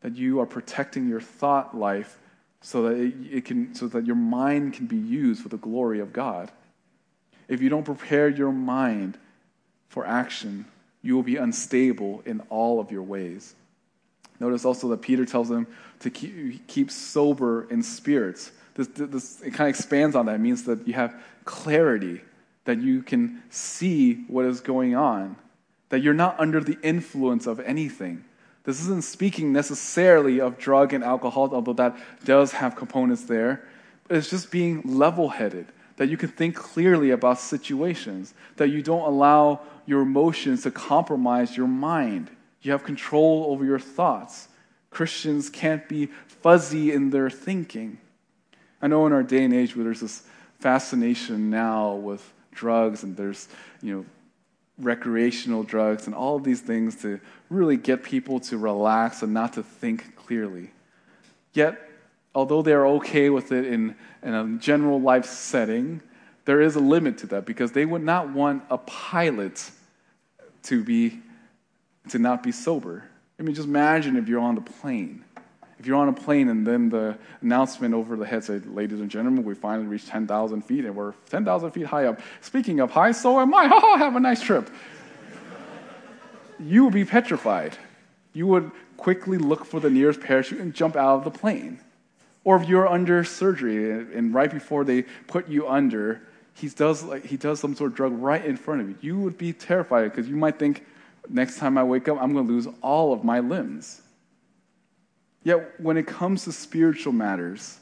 that 0.00 0.16
you 0.16 0.40
are 0.40 0.46
protecting 0.46 1.08
your 1.08 1.20
thought 1.20 1.76
life 1.76 2.18
so 2.60 2.82
that 2.82 2.96
it, 2.96 3.14
it, 3.30 3.44
can 3.44 3.74
so 3.74 3.86
that 3.88 4.06
your 4.06 4.16
mind 4.16 4.74
can 4.74 4.86
be 4.86 4.96
used 4.96 5.40
for 5.40 5.48
the 5.48 5.56
glory 5.56 6.00
of 6.00 6.12
God? 6.12 6.50
If 7.46 7.62
you 7.62 7.68
don't 7.68 7.84
prepare 7.84 8.28
your 8.28 8.52
mind 8.52 9.18
for 9.88 10.04
action, 10.04 10.64
you 11.02 11.14
will 11.14 11.22
be 11.22 11.36
unstable 11.36 12.22
in 12.26 12.40
all 12.50 12.80
of 12.80 12.90
your 12.90 13.02
ways. 13.02 13.54
Notice 14.40 14.64
also 14.64 14.88
that 14.88 15.02
Peter 15.02 15.26
tells 15.26 15.50
them 15.50 15.66
to 16.00 16.10
keep, 16.10 16.66
keep 16.66 16.90
sober 16.90 17.68
in 17.70 17.82
spirits. 17.82 18.52
This, 18.74 18.88
this, 18.88 19.42
it 19.42 19.50
kind 19.50 19.68
of 19.68 19.76
expands 19.76 20.16
on 20.16 20.26
that. 20.26 20.36
It 20.36 20.40
means 20.40 20.64
that 20.64 20.88
you 20.88 20.94
have 20.94 21.14
clarity, 21.44 22.22
that 22.64 22.80
you 22.80 23.02
can 23.02 23.42
see 23.50 24.24
what 24.28 24.46
is 24.46 24.60
going 24.60 24.96
on, 24.96 25.36
that 25.90 26.00
you're 26.00 26.14
not 26.14 26.40
under 26.40 26.60
the 26.60 26.78
influence 26.82 27.46
of 27.46 27.60
anything. 27.60 28.24
This 28.64 28.80
isn't 28.80 29.04
speaking 29.04 29.52
necessarily 29.52 30.40
of 30.40 30.58
drug 30.58 30.94
and 30.94 31.04
alcohol, 31.04 31.50
although 31.52 31.74
that 31.74 31.96
does 32.24 32.52
have 32.52 32.76
components 32.76 33.24
there. 33.24 33.66
But 34.08 34.16
it's 34.16 34.30
just 34.30 34.50
being 34.50 34.82
level 34.84 35.28
headed, 35.28 35.66
that 35.96 36.08
you 36.08 36.16
can 36.16 36.30
think 36.30 36.56
clearly 36.56 37.10
about 37.10 37.38
situations, 37.38 38.32
that 38.56 38.68
you 38.68 38.82
don't 38.82 39.06
allow 39.06 39.60
your 39.84 40.00
emotions 40.00 40.62
to 40.62 40.70
compromise 40.70 41.56
your 41.56 41.68
mind 41.68 42.30
You 42.62 42.72
have 42.72 42.84
control 42.84 43.46
over 43.48 43.64
your 43.64 43.78
thoughts. 43.78 44.48
Christians 44.90 45.48
can't 45.48 45.88
be 45.88 46.06
fuzzy 46.26 46.92
in 46.92 47.10
their 47.10 47.30
thinking. 47.30 47.98
I 48.82 48.88
know 48.88 49.06
in 49.06 49.12
our 49.12 49.22
day 49.22 49.44
and 49.44 49.54
age 49.54 49.76
where 49.76 49.84
there's 49.84 50.00
this 50.00 50.22
fascination 50.58 51.50
now 51.50 51.94
with 51.94 52.32
drugs 52.52 53.02
and 53.02 53.16
there's, 53.16 53.48
you 53.82 53.94
know, 53.94 54.04
recreational 54.78 55.62
drugs 55.62 56.06
and 56.06 56.14
all 56.14 56.36
of 56.36 56.44
these 56.44 56.60
things 56.60 56.96
to 57.02 57.20
really 57.50 57.76
get 57.76 58.02
people 58.02 58.40
to 58.40 58.56
relax 58.56 59.22
and 59.22 59.32
not 59.32 59.52
to 59.54 59.62
think 59.62 60.16
clearly. 60.16 60.70
Yet, 61.52 61.78
although 62.34 62.62
they're 62.62 62.86
okay 62.86 63.30
with 63.30 63.52
it 63.52 63.66
in, 63.66 63.94
in 64.22 64.34
a 64.34 64.58
general 64.58 65.00
life 65.00 65.26
setting, 65.26 66.00
there 66.44 66.60
is 66.60 66.76
a 66.76 66.80
limit 66.80 67.18
to 67.18 67.26
that 67.28 67.44
because 67.44 67.72
they 67.72 67.84
would 67.84 68.02
not 68.02 68.30
want 68.30 68.62
a 68.70 68.78
pilot 68.78 69.70
to 70.64 70.82
be 70.82 71.20
to 72.08 72.18
not 72.18 72.42
be 72.42 72.52
sober. 72.52 73.04
I 73.38 73.42
mean, 73.42 73.54
just 73.54 73.68
imagine 73.68 74.16
if 74.16 74.28
you're 74.28 74.40
on 74.40 74.54
the 74.54 74.60
plane. 74.60 75.24
If 75.78 75.86
you're 75.86 75.96
on 75.96 76.08
a 76.08 76.12
plane 76.12 76.48
and 76.48 76.66
then 76.66 76.90
the 76.90 77.16
announcement 77.40 77.94
over 77.94 78.14
the 78.14 78.26
head 78.26 78.44
said, 78.44 78.66
Ladies 78.66 79.00
and 79.00 79.10
gentlemen, 79.10 79.44
we 79.44 79.54
finally 79.54 79.86
reached 79.86 80.08
10,000 80.08 80.62
feet 80.62 80.84
and 80.84 80.94
we're 80.94 81.14
10,000 81.30 81.70
feet 81.70 81.86
high 81.86 82.04
up. 82.04 82.20
Speaking 82.42 82.80
of 82.80 82.90
high, 82.90 83.12
so 83.12 83.40
am 83.40 83.54
I. 83.54 83.66
Ha 83.68 83.80
ha, 83.80 83.96
have 83.96 84.14
a 84.14 84.20
nice 84.20 84.42
trip. 84.42 84.68
you 86.58 86.84
would 86.84 86.92
be 86.92 87.06
petrified. 87.06 87.78
You 88.34 88.46
would 88.48 88.70
quickly 88.98 89.38
look 89.38 89.64
for 89.64 89.80
the 89.80 89.88
nearest 89.88 90.20
parachute 90.20 90.60
and 90.60 90.74
jump 90.74 90.96
out 90.96 91.16
of 91.16 91.24
the 91.24 91.30
plane. 91.30 91.80
Or 92.44 92.56
if 92.56 92.68
you're 92.68 92.86
under 92.86 93.24
surgery 93.24 93.90
and 93.90 94.34
right 94.34 94.50
before 94.50 94.84
they 94.84 95.02
put 95.28 95.48
you 95.48 95.66
under, 95.66 96.20
he 96.54 96.68
does, 96.68 97.02
like, 97.02 97.24
he 97.24 97.38
does 97.38 97.60
some 97.60 97.74
sort 97.74 97.92
of 97.92 97.96
drug 97.96 98.12
right 98.12 98.44
in 98.44 98.56
front 98.56 98.82
of 98.82 98.88
you. 98.88 98.96
You 99.00 99.18
would 99.20 99.38
be 99.38 99.54
terrified 99.54 100.04
because 100.04 100.28
you 100.28 100.36
might 100.36 100.58
think, 100.58 100.84
next 101.30 101.58
time 101.58 101.78
I 101.78 101.84
wake 101.84 102.08
up, 102.08 102.18
I'm 102.20 102.32
going 102.32 102.46
to 102.46 102.52
lose 102.52 102.68
all 102.82 103.12
of 103.12 103.24
my 103.24 103.40
limbs. 103.40 104.02
Yet, 105.42 105.80
when 105.80 105.96
it 105.96 106.06
comes 106.06 106.44
to 106.44 106.52
spiritual 106.52 107.12
matters, 107.12 107.78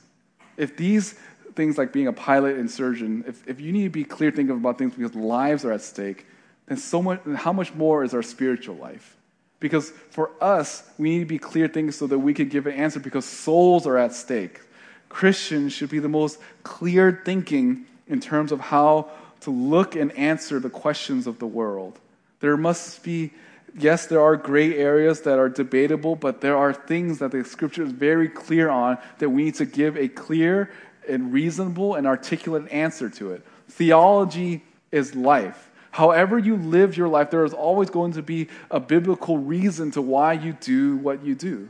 if 0.57 0.77
these 0.77 1.15
things 1.55 1.77
like 1.77 1.93
being 1.93 2.07
a 2.07 2.13
pilot 2.13 2.57
and 2.57 2.71
surgeon, 2.71 3.25
if, 3.27 3.47
if 3.49 3.61
you 3.61 3.73
need 3.73 3.85
to 3.85 3.91
be 3.91 4.05
clear 4.05 4.31
thinking 4.31 4.57
about 4.57 4.79
things 4.79 4.95
because 4.95 5.15
lives 5.15 5.65
are 5.65 5.73
at 5.73 5.83
stake, 5.83 6.27
then 6.67 6.79
so 6.79 7.03
much, 7.03 7.21
how 7.37 7.53
much 7.53 7.75
more 7.75 8.05
is 8.05 8.15
our 8.15 8.23
spiritual 8.23 8.77
life? 8.77 9.17
Because 9.61 9.91
for 10.11 10.31
us, 10.41 10.89
we 10.99 11.11
need 11.11 11.21
to 11.21 11.27
be 11.27 11.39
clear 11.39 11.67
thinking 11.67 11.91
so 11.91 12.07
that 12.07 12.19
we 12.19 12.33
can 12.33 12.49
give 12.49 12.67
an 12.67 12.75
answer 12.75 13.01
because 13.01 13.25
souls 13.25 13.87
are 13.87 13.97
at 13.97 14.15
stake. 14.15 14.61
Christians 15.09 15.73
should 15.73 15.91
be 15.91 15.99
the 15.99 16.09
most 16.09 16.39
clear 16.63 17.23
thinking 17.25 17.87
in 18.07 18.21
terms 18.21 18.53
of 18.53 18.61
how 18.61 19.11
to 19.41 19.51
look 19.51 19.97
and 19.97 20.13
answer 20.13 20.61
the 20.61 20.71
questions 20.71 21.27
of 21.27 21.39
the 21.39 21.47
world. 21.47 21.99
There 22.40 22.57
must 22.57 23.03
be, 23.03 23.33
yes, 23.77 24.07
there 24.07 24.20
are 24.20 24.37
gray 24.37 24.77
areas 24.77 25.22
that 25.22 25.38
are 25.38 25.48
debatable, 25.48 26.16
but 26.16 26.40
there 26.40 26.57
are 26.57 26.72
things 26.72 27.18
that 27.18 27.33
the 27.33 27.44
scripture 27.44 27.83
is 27.83 27.92
very 27.92 28.29
clear 28.29 28.68
on 28.68 28.98
that 29.18 29.31
we 29.31 29.44
need 29.44 29.57
to 29.57 29.66
give 29.66 29.96
a 29.96 30.09
clear 30.09 30.70
and 31.09 31.33
reasonable 31.33 31.94
and 31.94 32.07
articulate 32.07 32.70
answer 32.70 33.09
to 33.11 33.33
it. 33.33 33.44
Theology 33.68 34.62
is 34.92 35.14
life. 35.14 35.70
However, 35.90 36.38
you 36.38 36.57
live 36.57 36.96
your 36.96 37.09
life, 37.09 37.31
there 37.31 37.44
is 37.44 37.55
always 37.55 37.90
going 37.90 38.12
to 38.12 38.22
be 38.22 38.48
a 38.70 38.79
biblical 38.79 39.38
reason 39.38 39.90
to 39.92 40.03
why 40.03 40.35
you 40.35 40.53
do 40.61 40.96
what 40.98 41.24
you 41.24 41.35
do. 41.35 41.68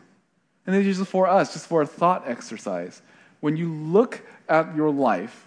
And 0.66 0.76
it's 0.76 0.98
just 0.98 1.10
for 1.10 1.26
us, 1.26 1.54
just 1.54 1.66
for 1.66 1.80
a 1.80 1.86
thought 1.86 2.28
exercise. 2.28 3.00
When 3.40 3.56
you 3.56 3.72
look 3.72 4.20
at 4.48 4.76
your 4.76 4.90
life, 4.90 5.46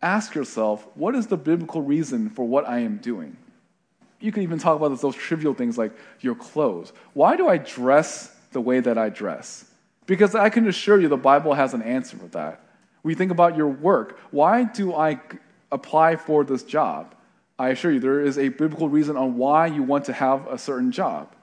ask 0.00 0.34
yourself, 0.34 0.86
what 0.94 1.14
is 1.14 1.26
the 1.26 1.36
biblical 1.36 1.82
reason 1.82 2.30
for 2.30 2.44
what 2.46 2.66
I 2.66 2.78
am 2.78 2.96
doing? 2.98 3.36
You 4.22 4.30
can 4.30 4.44
even 4.44 4.58
talk 4.58 4.76
about 4.76 4.98
those 5.00 5.16
trivial 5.16 5.52
things 5.52 5.76
like 5.76 5.92
your 6.20 6.36
clothes. 6.36 6.92
Why 7.12 7.36
do 7.36 7.48
I 7.48 7.58
dress 7.58 8.34
the 8.52 8.60
way 8.60 8.78
that 8.80 8.96
I 8.96 9.08
dress? 9.08 9.64
Because 10.06 10.34
I 10.34 10.48
can 10.48 10.68
assure 10.68 11.00
you 11.00 11.08
the 11.08 11.16
Bible 11.16 11.54
has 11.54 11.74
an 11.74 11.82
answer 11.82 12.16
for 12.16 12.28
that. 12.28 12.60
We 13.02 13.14
think 13.14 13.32
about 13.32 13.56
your 13.56 13.68
work. 13.68 14.18
Why 14.30 14.64
do 14.64 14.94
I 14.94 15.20
apply 15.72 16.16
for 16.16 16.44
this 16.44 16.62
job? 16.62 17.14
I 17.58 17.70
assure 17.70 17.90
you 17.90 18.00
there 18.00 18.20
is 18.20 18.38
a 18.38 18.48
biblical 18.48 18.88
reason 18.88 19.16
on 19.16 19.36
why 19.36 19.66
you 19.66 19.82
want 19.82 20.04
to 20.04 20.12
have 20.12 20.46
a 20.46 20.56
certain 20.56 20.92
job. 20.92 21.34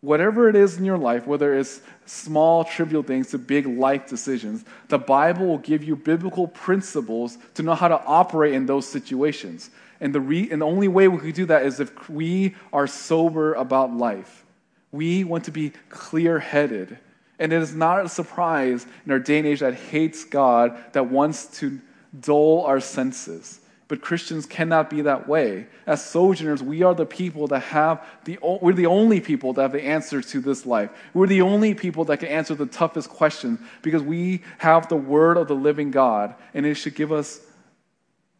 Whatever 0.00 0.48
it 0.48 0.54
is 0.54 0.76
in 0.76 0.84
your 0.84 0.98
life, 0.98 1.26
whether 1.26 1.58
it's 1.58 1.80
small, 2.04 2.64
trivial 2.64 3.02
things 3.02 3.30
to 3.30 3.38
big 3.38 3.66
life 3.66 4.06
decisions, 4.06 4.64
the 4.88 4.98
Bible 4.98 5.46
will 5.46 5.58
give 5.58 5.82
you 5.82 5.96
biblical 5.96 6.46
principles 6.46 7.38
to 7.54 7.64
know 7.64 7.74
how 7.74 7.88
to 7.88 8.00
operate 8.04 8.54
in 8.54 8.66
those 8.66 8.86
situations. 8.86 9.70
And 10.00 10.14
the, 10.14 10.20
re- 10.20 10.48
and 10.50 10.60
the 10.60 10.66
only 10.66 10.88
way 10.88 11.08
we 11.08 11.18
can 11.18 11.32
do 11.32 11.46
that 11.46 11.64
is 11.64 11.80
if 11.80 12.08
we 12.08 12.54
are 12.72 12.86
sober 12.86 13.54
about 13.54 13.94
life. 13.94 14.44
We 14.92 15.24
want 15.24 15.44
to 15.44 15.50
be 15.50 15.72
clear 15.88 16.38
headed. 16.38 16.98
And 17.38 17.52
it 17.52 17.60
is 17.60 17.74
not 17.74 18.04
a 18.04 18.08
surprise 18.08 18.86
in 19.04 19.12
our 19.12 19.18
day 19.18 19.38
and 19.38 19.46
age 19.46 19.60
that 19.60 19.74
hates 19.74 20.24
God, 20.24 20.76
that 20.92 21.10
wants 21.10 21.46
to 21.58 21.80
dull 22.18 22.64
our 22.64 22.80
senses. 22.80 23.60
But 23.88 24.00
Christians 24.00 24.46
cannot 24.46 24.90
be 24.90 25.02
that 25.02 25.28
way. 25.28 25.66
As 25.86 26.04
sojourners, 26.04 26.62
we 26.62 26.82
are 26.82 26.94
the 26.94 27.06
people 27.06 27.46
that 27.48 27.60
have 27.60 28.04
the, 28.24 28.38
we're 28.42 28.72
the 28.72 28.86
only 28.86 29.20
people 29.20 29.52
that 29.52 29.62
have 29.62 29.72
the 29.72 29.84
answer 29.84 30.20
to 30.20 30.40
this 30.40 30.66
life. 30.66 30.90
We're 31.14 31.28
the 31.28 31.42
only 31.42 31.72
people 31.74 32.04
that 32.06 32.18
can 32.18 32.28
answer 32.28 32.54
the 32.54 32.66
toughest 32.66 33.10
questions 33.10 33.60
because 33.82 34.02
we 34.02 34.42
have 34.58 34.88
the 34.88 34.96
word 34.96 35.36
of 35.36 35.46
the 35.46 35.54
living 35.54 35.92
God, 35.92 36.34
and 36.52 36.66
it 36.66 36.74
should 36.74 36.96
give 36.96 37.12
us 37.12 37.40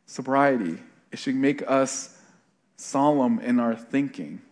sobriety 0.06 0.78
it 1.16 1.20
should 1.20 1.34
make 1.34 1.62
us 1.66 2.14
solemn 2.76 3.40
in 3.40 3.58
our 3.58 3.74
thinking. 3.74 4.42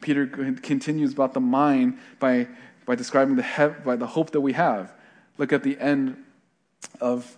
Peter 0.00 0.26
continues 0.26 1.12
about 1.12 1.32
the 1.32 1.38
mind 1.38 1.96
by, 2.18 2.48
by 2.86 2.96
describing 2.96 3.36
the, 3.36 3.44
he- 3.44 3.84
by 3.84 3.94
the 3.94 4.08
hope 4.08 4.32
that 4.32 4.40
we 4.40 4.52
have. 4.52 4.92
Look 5.38 5.52
at 5.52 5.62
the 5.62 5.78
end 5.78 6.16
of 7.00 7.36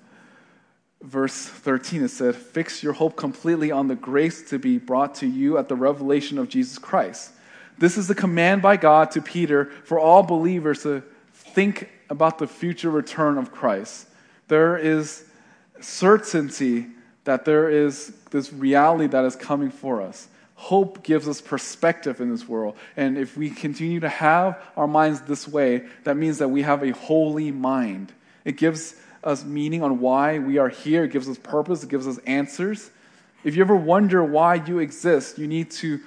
verse 1.02 1.44
13. 1.44 2.04
It 2.04 2.08
said, 2.08 2.34
Fix 2.34 2.82
your 2.82 2.94
hope 2.94 3.16
completely 3.16 3.70
on 3.70 3.88
the 3.88 3.96
grace 3.96 4.48
to 4.48 4.58
be 4.58 4.78
brought 4.78 5.14
to 5.16 5.26
you 5.26 5.58
at 5.58 5.68
the 5.68 5.76
revelation 5.76 6.38
of 6.38 6.48
Jesus 6.48 6.78
Christ. 6.78 7.32
This 7.76 7.98
is 7.98 8.08
the 8.08 8.14
command 8.14 8.62
by 8.62 8.78
God 8.78 9.10
to 9.10 9.20
Peter 9.20 9.66
for 9.84 9.98
all 9.98 10.22
believers 10.22 10.84
to 10.84 11.02
think 11.34 11.90
about 12.08 12.38
the 12.38 12.46
future 12.46 12.88
return 12.88 13.36
of 13.36 13.52
Christ. 13.52 14.08
There 14.48 14.78
is 14.78 15.26
certainty 15.82 16.93
that 17.24 17.44
there 17.44 17.68
is 17.68 18.12
this 18.30 18.52
reality 18.52 19.06
that 19.08 19.24
is 19.24 19.34
coming 19.36 19.70
for 19.70 20.02
us. 20.02 20.28
Hope 20.56 21.02
gives 21.02 21.26
us 21.26 21.40
perspective 21.40 22.20
in 22.20 22.30
this 22.30 22.48
world. 22.48 22.76
And 22.96 23.18
if 23.18 23.36
we 23.36 23.50
continue 23.50 24.00
to 24.00 24.08
have 24.08 24.62
our 24.76 24.86
minds 24.86 25.22
this 25.22 25.48
way, 25.48 25.84
that 26.04 26.16
means 26.16 26.38
that 26.38 26.48
we 26.48 26.62
have 26.62 26.82
a 26.82 26.90
holy 26.92 27.50
mind. 27.50 28.12
It 28.44 28.56
gives 28.56 28.94
us 29.24 29.44
meaning 29.44 29.82
on 29.82 30.00
why 30.00 30.38
we 30.38 30.58
are 30.58 30.68
here, 30.68 31.04
it 31.04 31.12
gives 31.12 31.28
us 31.28 31.38
purpose, 31.38 31.82
it 31.82 31.88
gives 31.88 32.06
us 32.06 32.18
answers. 32.26 32.90
If 33.42 33.56
you 33.56 33.62
ever 33.62 33.76
wonder 33.76 34.22
why 34.22 34.56
you 34.56 34.78
exist, 34.78 35.38
you 35.38 35.46
need 35.46 35.70
to, 35.72 36.00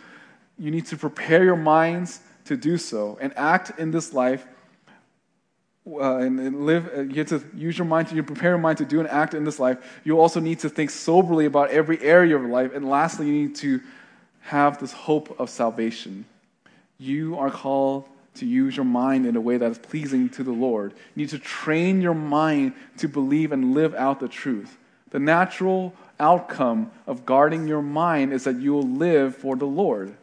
you 0.58 0.72
need 0.72 0.86
to 0.88 0.98
prepare 0.98 1.44
your 1.44 1.56
minds 1.56 2.22
to 2.46 2.56
do 2.56 2.78
so 2.78 3.18
and 3.20 3.34
act 3.36 3.80
in 3.80 3.92
this 3.92 4.14
life 4.14 4.46
uh, 5.88 6.18
and, 6.18 6.40
and, 6.40 6.66
live, 6.66 6.90
uh, 6.96 7.02
you 7.02 7.16
have 7.16 7.28
to 7.28 7.44
use 7.56 7.78
your 7.78 7.86
mind 7.86 8.10
to 8.10 8.16
you 8.16 8.24
prepare 8.24 8.52
your 8.52 8.58
mind 8.58 8.80
to 8.80 8.86
do 8.86 9.00
and 9.00 9.08
act 9.08 9.34
in 9.34 9.46
this 9.46 9.60
life. 9.60 9.78
You 10.04 10.20
also 10.20 10.40
need 10.40 10.60
to 10.60 10.70
think 10.70 10.90
soberly 10.90 11.46
about 11.46 11.70
every 11.70 12.02
area 12.02 12.36
of 12.36 12.44
life. 12.44 12.74
And 12.74 12.90
lastly, 12.90 13.28
you 13.28 13.34
need 13.34 13.56
to 13.58 13.82
have 14.42 14.80
this 14.80 14.92
hope 14.92 15.40
of 15.40 15.50
salvation. 15.50 16.26
You 16.98 17.38
are 17.38 17.50
called 17.50 18.06
to 18.36 18.46
use 18.46 18.76
your 18.76 18.86
mind 18.86 19.26
in 19.26 19.36
a 19.36 19.42
way 19.42 19.58
that 19.58 19.72
is 19.72 19.78
pleasing 19.78 20.30
to 20.30 20.44
the 20.44 20.52
Lord. 20.52 20.94
You 21.16 21.24
need 21.24 21.30
to 21.30 21.40
train 21.40 22.02
your 22.02 22.14
mind 22.14 22.74
to 22.98 23.08
believe 23.08 23.52
and 23.52 23.74
live 23.74 23.96
out 23.96 24.20
the 24.20 24.28
truth. 24.28 24.78
The 25.12 25.20
natural 25.20 25.94
outcome 26.20 26.92
of 27.06 27.26
guarding 27.26 27.68
your 27.68 27.82
mind 27.82 28.34
is 28.34 28.44
that 28.44 28.58
you 28.58 28.74
will 28.74 28.88
live 28.88 29.36
for 29.36 29.56
the 29.56 29.66
Lord. 29.66 30.16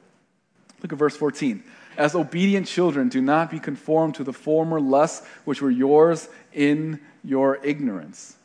Look 0.82 0.92
at 0.92 0.98
verse 0.98 1.16
14. 1.16 1.62
As 1.96 2.14
obedient 2.14 2.66
children, 2.66 3.08
do 3.08 3.20
not 3.20 3.50
be 3.50 3.60
conformed 3.60 4.16
to 4.16 4.24
the 4.24 4.32
former 4.32 4.80
lusts 4.80 5.26
which 5.44 5.62
were 5.62 5.70
yours 5.70 6.28
in 6.52 7.00
your 7.22 7.56
ignorance. 7.64 8.36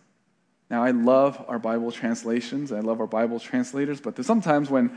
Now, 0.69 0.83
I 0.83 0.91
love 0.91 1.43
our 1.47 1.57
Bible 1.57 1.91
translations. 1.91 2.71
I 2.71 2.79
love 2.79 2.99
our 2.99 3.07
Bible 3.07 3.39
translators, 3.39 3.99
but 3.99 4.15
there's 4.15 4.27
sometimes 4.27 4.69
when 4.69 4.91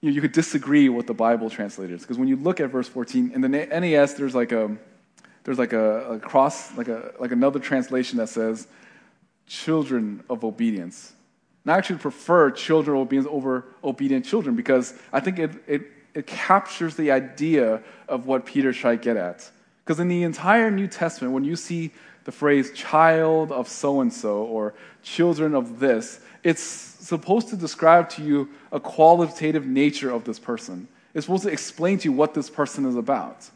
you, 0.00 0.10
you 0.12 0.20
could 0.20 0.32
disagree 0.32 0.88
with 0.88 1.06
the 1.06 1.14
Bible 1.14 1.50
translators. 1.50 2.02
Because 2.02 2.18
when 2.18 2.28
you 2.28 2.36
look 2.36 2.60
at 2.60 2.70
verse 2.70 2.88
14, 2.88 3.32
in 3.34 3.40
the 3.40 3.48
NAS, 3.48 4.14
there's 4.14 4.34
like 4.34 4.52
a 4.52 4.76
there's 5.44 5.58
like 5.58 5.72
a, 5.72 6.12
a 6.12 6.18
cross, 6.20 6.76
like 6.76 6.86
a 6.86 7.12
like 7.18 7.32
another 7.32 7.58
translation 7.58 8.18
that 8.18 8.28
says 8.28 8.68
children 9.46 10.22
of 10.30 10.44
obedience. 10.44 11.12
And 11.64 11.72
I 11.72 11.78
actually 11.78 11.98
prefer 11.98 12.50
children 12.50 12.96
of 12.96 13.02
obedience 13.02 13.28
over 13.30 13.64
obedient 13.82 14.24
children 14.24 14.54
because 14.54 14.94
I 15.12 15.20
think 15.20 15.38
it, 15.38 15.50
it 15.66 15.82
it 16.14 16.26
captures 16.26 16.96
the 16.96 17.10
idea 17.10 17.82
of 18.08 18.26
what 18.26 18.46
Peter 18.46 18.72
tried 18.72 18.96
to 18.96 19.02
get 19.02 19.16
at. 19.16 19.50
Because 19.84 19.98
in 19.98 20.08
the 20.08 20.22
entire 20.22 20.70
New 20.70 20.86
Testament, 20.86 21.34
when 21.34 21.44
you 21.44 21.56
see 21.56 21.90
the 22.24 22.32
phrase 22.32 22.70
child 22.72 23.50
of 23.50 23.66
so 23.68 24.00
and 24.00 24.12
so 24.12 24.44
or 24.44 24.74
children 25.02 25.54
of 25.54 25.80
this, 25.80 26.20
it's 26.44 26.62
supposed 26.62 27.48
to 27.48 27.56
describe 27.56 28.08
to 28.10 28.22
you 28.22 28.48
a 28.70 28.78
qualitative 28.78 29.66
nature 29.66 30.10
of 30.10 30.24
this 30.24 30.38
person. 30.38 30.86
It's 31.14 31.26
supposed 31.26 31.44
to 31.44 31.50
explain 31.50 31.98
to 31.98 32.08
you 32.08 32.12
what 32.12 32.34
this 32.34 32.48
person 32.48 32.86
is 32.86 32.96
about. 32.96 33.48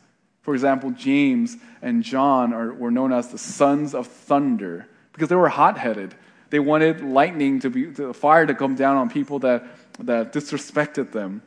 For 0.43 0.55
example, 0.55 0.91
James 0.93 1.57
and 1.83 2.03
John 2.03 2.53
are, 2.53 2.73
were 2.73 2.91
known 2.91 3.13
as 3.13 3.29
the 3.29 3.39
sons 3.39 3.95
of 3.95 4.07
thunder 4.07 4.87
because 5.13 5.29
they 5.29 5.37
were 5.37 5.49
hot 5.49 5.79
headed. 5.79 6.15
They 6.51 6.61
wanted 6.61 7.01
lightning 7.01 7.61
to 7.61 7.71
be, 7.71 8.13
fire 8.13 8.47
to 8.47 8.55
come 8.55 8.77
down 8.77 8.97
on 8.97 9.11
people 9.11 9.41
that, 9.41 9.65
that 9.99 10.33
disrespected 10.33 11.13
them. 11.13 11.43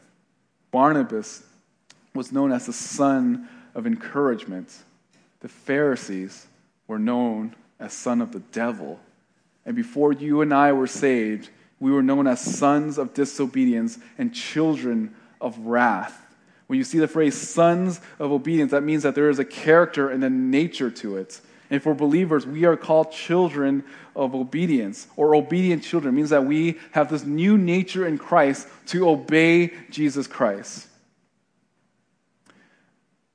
Barnabas 0.72 1.44
was 2.14 2.32
known 2.32 2.52
as 2.52 2.66
the 2.66 2.74
son 2.74 3.48
of 3.76 3.88
encouragement. 3.88 4.84
The 5.42 5.48
Pharisees 5.48 6.48
were 6.88 7.00
known 7.00 7.56
as 7.80 7.94
son 7.94 8.22
of 8.22 8.32
the 8.32 8.40
devil. 8.40 9.00
And 9.66 9.76
before 9.76 10.14
you 10.14 10.42
and 10.42 10.54
I 10.54 10.72
were 10.74 10.88
saved, 10.88 11.50
we 11.80 11.92
were 11.92 12.04
known 12.04 12.28
as 12.28 12.42
sons 12.42 12.98
of 12.98 13.14
disobedience 13.14 14.00
and 14.18 14.34
children 14.34 15.16
of 15.40 15.58
wrath. 15.60 16.22
When 16.68 16.78
you 16.78 16.84
see 16.84 17.00
the 17.00 17.08
phrase 17.08 17.36
sons 17.36 18.02
of 18.20 18.32
obedience, 18.32 18.72
that 18.72 18.84
means 18.84 19.04
that 19.04 19.16
there 19.16 19.30
is 19.30 19.40
a 19.40 19.46
character 19.46 20.10
and 20.10 20.24
a 20.24 20.30
nature 20.30 20.92
to 20.92 21.18
it. 21.18 21.42
And 21.70 21.82
for 21.82 21.94
believers, 21.94 22.46
we 22.48 22.66
are 22.66 22.76
called 22.76 23.12
children 23.12 23.84
of 24.16 24.36
obedience, 24.36 25.08
or 25.16 25.36
obedient 25.36 25.84
children. 25.84 26.14
It 26.14 26.18
means 26.18 26.32
that 26.32 26.46
we 26.46 26.80
have 26.92 27.10
this 27.10 27.24
new 27.24 27.58
nature 27.58 28.08
in 28.08 28.18
Christ 28.18 28.68
to 28.88 29.08
obey 29.08 29.74
Jesus 29.90 30.28
Christ 30.28 30.89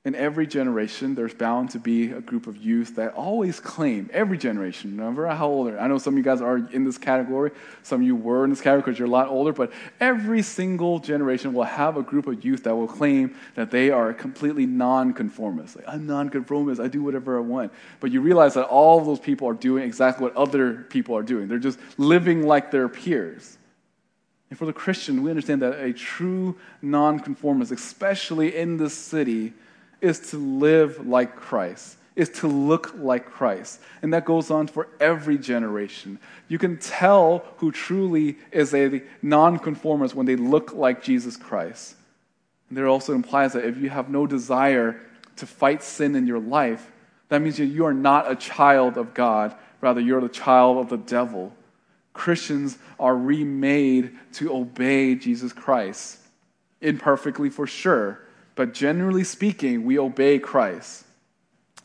in 0.05 0.13
every 0.13 0.45
generation, 0.45 1.15
there's 1.15 1.33
bound 1.33 1.71
to 1.71 1.79
be 1.79 2.11
a 2.11 2.21
group 2.21 2.45
of 2.45 2.55
youth 2.57 2.95
that 2.95 3.15
always 3.15 3.59
claim, 3.59 4.07
every 4.13 4.37
generation, 4.37 4.95
no 4.95 5.09
matter 5.09 5.25
how 5.25 5.47
old 5.47 5.73
I 5.73 5.87
know 5.87 5.97
some 5.97 6.13
of 6.13 6.17
you 6.19 6.23
guys 6.23 6.41
are 6.41 6.57
in 6.57 6.83
this 6.83 6.99
category, 6.99 7.49
some 7.81 8.01
of 8.01 8.07
you 8.07 8.15
were 8.15 8.43
in 8.43 8.51
this 8.51 8.61
category 8.61 8.83
because 8.83 8.99
you're 8.99 9.07
a 9.07 9.11
lot 9.11 9.29
older, 9.29 9.51
but 9.51 9.73
every 9.99 10.43
single 10.43 10.99
generation 10.99 11.53
will 11.53 11.63
have 11.63 11.97
a 11.97 12.03
group 12.03 12.27
of 12.27 12.45
youth 12.45 12.65
that 12.65 12.75
will 12.75 12.87
claim 12.87 13.35
that 13.55 13.71
they 13.71 13.89
are 13.89 14.13
completely 14.13 14.67
nonconformist. 14.67 15.75
Like, 15.75 15.85
I'm 15.87 16.05
nonconformist, 16.05 16.79
I 16.79 16.87
do 16.87 17.01
whatever 17.01 17.37
I 17.37 17.41
want. 17.41 17.73
But 17.99 18.11
you 18.11 18.21
realize 18.21 18.53
that 18.53 18.65
all 18.67 18.99
of 18.99 19.07
those 19.07 19.19
people 19.19 19.49
are 19.49 19.55
doing 19.55 19.85
exactly 19.85 20.23
what 20.23 20.35
other 20.35 20.83
people 20.83 21.17
are 21.17 21.23
doing. 21.23 21.47
They're 21.47 21.57
just 21.57 21.79
living 21.97 22.45
like 22.45 22.69
their 22.69 22.87
peers. 22.87 23.57
And 24.51 24.59
for 24.59 24.67
the 24.67 24.73
Christian, 24.73 25.23
we 25.23 25.31
understand 25.31 25.63
that 25.63 25.79
a 25.79 25.91
true 25.93 26.57
nonconformist, 26.83 27.71
especially 27.71 28.55
in 28.55 28.77
this 28.77 28.93
city, 28.93 29.53
is 30.05 30.31
to 30.31 30.37
live 30.37 31.07
like 31.07 31.35
Christ, 31.35 31.97
is 32.15 32.29
to 32.29 32.47
look 32.47 32.93
like 32.95 33.25
Christ. 33.25 33.81
And 34.01 34.13
that 34.13 34.23
goes 34.23 34.51
on 34.51 34.67
for 34.67 34.87
every 34.99 35.37
generation. 35.37 36.19
You 36.47 36.59
can 36.59 36.77
tell 36.77 37.43
who 37.57 37.71
truly 37.71 38.37
is 38.51 38.73
a 38.73 39.01
nonconformist 39.21 40.13
when 40.13 40.27
they 40.27 40.35
look 40.35 40.73
like 40.73 41.03
Jesus 41.03 41.35
Christ. 41.35 41.95
And 42.69 42.77
there 42.77 42.87
also 42.87 43.13
implies 43.13 43.53
that 43.53 43.65
if 43.65 43.77
you 43.77 43.89
have 43.89 44.09
no 44.09 44.27
desire 44.27 45.01
to 45.37 45.45
fight 45.45 45.83
sin 45.83 46.15
in 46.15 46.27
your 46.27 46.39
life, 46.39 46.91
that 47.29 47.41
means 47.41 47.59
you 47.59 47.85
are 47.85 47.93
not 47.93 48.31
a 48.31 48.35
child 48.35 48.97
of 48.97 49.13
God, 49.13 49.55
rather, 49.81 49.99
you're 49.99 50.21
the 50.21 50.29
child 50.29 50.77
of 50.77 50.89
the 50.89 50.97
devil. 50.97 51.51
Christians 52.13 52.77
are 52.99 53.15
remade 53.15 54.15
to 54.33 54.55
obey 54.55 55.15
Jesus 55.15 55.51
Christ. 55.51 56.19
Imperfectly, 56.81 57.49
for 57.49 57.67
sure, 57.67 58.24
but 58.55 58.73
generally 58.73 59.23
speaking, 59.23 59.83
we 59.83 59.99
obey 59.99 60.39
Christ. 60.39 61.03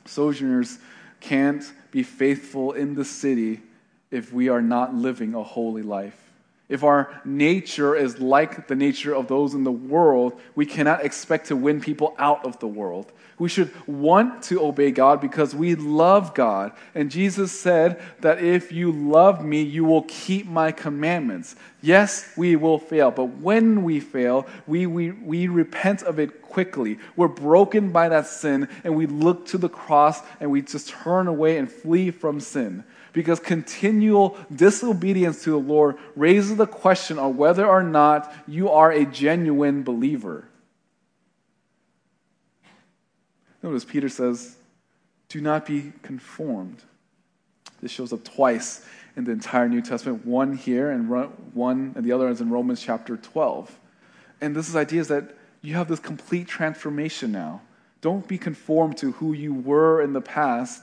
Sojourners 0.04 0.78
can't 1.20 1.64
be 1.90 2.02
faithful 2.02 2.72
in 2.72 2.94
the 2.94 3.04
city 3.04 3.60
if 4.10 4.32
we 4.32 4.48
are 4.48 4.62
not 4.62 4.94
living 4.94 5.34
a 5.34 5.42
holy 5.42 5.82
life. 5.82 6.29
If 6.70 6.84
our 6.84 7.20
nature 7.24 7.96
is 7.96 8.20
like 8.20 8.68
the 8.68 8.76
nature 8.76 9.12
of 9.12 9.26
those 9.26 9.54
in 9.54 9.64
the 9.64 9.72
world, 9.72 10.40
we 10.54 10.64
cannot 10.64 11.04
expect 11.04 11.48
to 11.48 11.56
win 11.56 11.80
people 11.80 12.14
out 12.16 12.46
of 12.46 12.60
the 12.60 12.68
world. 12.68 13.12
We 13.40 13.48
should 13.48 13.72
want 13.88 14.44
to 14.44 14.62
obey 14.62 14.92
God 14.92 15.20
because 15.20 15.52
we 15.52 15.74
love 15.74 16.32
God. 16.32 16.70
And 16.94 17.10
Jesus 17.10 17.50
said 17.50 18.00
that 18.20 18.40
if 18.40 18.70
you 18.70 18.92
love 18.92 19.44
me, 19.44 19.62
you 19.62 19.84
will 19.84 20.02
keep 20.02 20.46
my 20.46 20.70
commandments. 20.70 21.56
Yes, 21.82 22.32
we 22.36 22.54
will 22.54 22.78
fail, 22.78 23.10
but 23.10 23.24
when 23.24 23.82
we 23.82 23.98
fail, 23.98 24.46
we, 24.68 24.86
we, 24.86 25.10
we 25.10 25.48
repent 25.48 26.02
of 26.02 26.20
it 26.20 26.40
quickly. 26.40 26.98
We're 27.16 27.28
broken 27.28 27.90
by 27.90 28.10
that 28.10 28.28
sin, 28.28 28.68
and 28.84 28.94
we 28.94 29.06
look 29.06 29.46
to 29.46 29.58
the 29.58 29.68
cross 29.68 30.20
and 30.38 30.52
we 30.52 30.62
just 30.62 30.90
turn 30.90 31.26
away 31.26 31.56
and 31.56 31.68
flee 31.68 32.12
from 32.12 32.38
sin. 32.38 32.84
Because 33.12 33.40
continual 33.40 34.38
disobedience 34.54 35.44
to 35.44 35.50
the 35.50 35.56
Lord 35.56 35.96
raises 36.14 36.56
the 36.56 36.66
question 36.66 37.18
of 37.18 37.36
whether 37.36 37.66
or 37.66 37.82
not 37.82 38.32
you 38.46 38.70
are 38.70 38.92
a 38.92 39.04
genuine 39.04 39.82
believer. 39.82 40.46
Notice 43.62 43.84
Peter 43.84 44.08
says, 44.08 44.56
Do 45.28 45.40
not 45.40 45.66
be 45.66 45.92
conformed. 46.02 46.82
This 47.82 47.90
shows 47.90 48.12
up 48.12 48.24
twice 48.24 48.86
in 49.16 49.24
the 49.24 49.32
entire 49.32 49.68
New 49.68 49.82
Testament, 49.82 50.24
one 50.24 50.56
here 50.56 50.90
and 50.90 51.08
one, 51.54 51.92
and 51.96 52.04
the 52.04 52.12
other 52.12 52.28
is 52.28 52.40
in 52.40 52.50
Romans 52.50 52.80
chapter 52.80 53.16
12. 53.16 53.78
And 54.40 54.54
this 54.54 54.74
idea 54.74 55.00
is 55.00 55.08
that 55.08 55.34
you 55.62 55.74
have 55.74 55.88
this 55.88 56.00
complete 56.00 56.46
transformation 56.46 57.32
now. 57.32 57.60
Don't 58.00 58.26
be 58.26 58.38
conformed 58.38 58.96
to 58.98 59.12
who 59.12 59.32
you 59.32 59.52
were 59.52 60.00
in 60.00 60.12
the 60.12 60.20
past, 60.20 60.82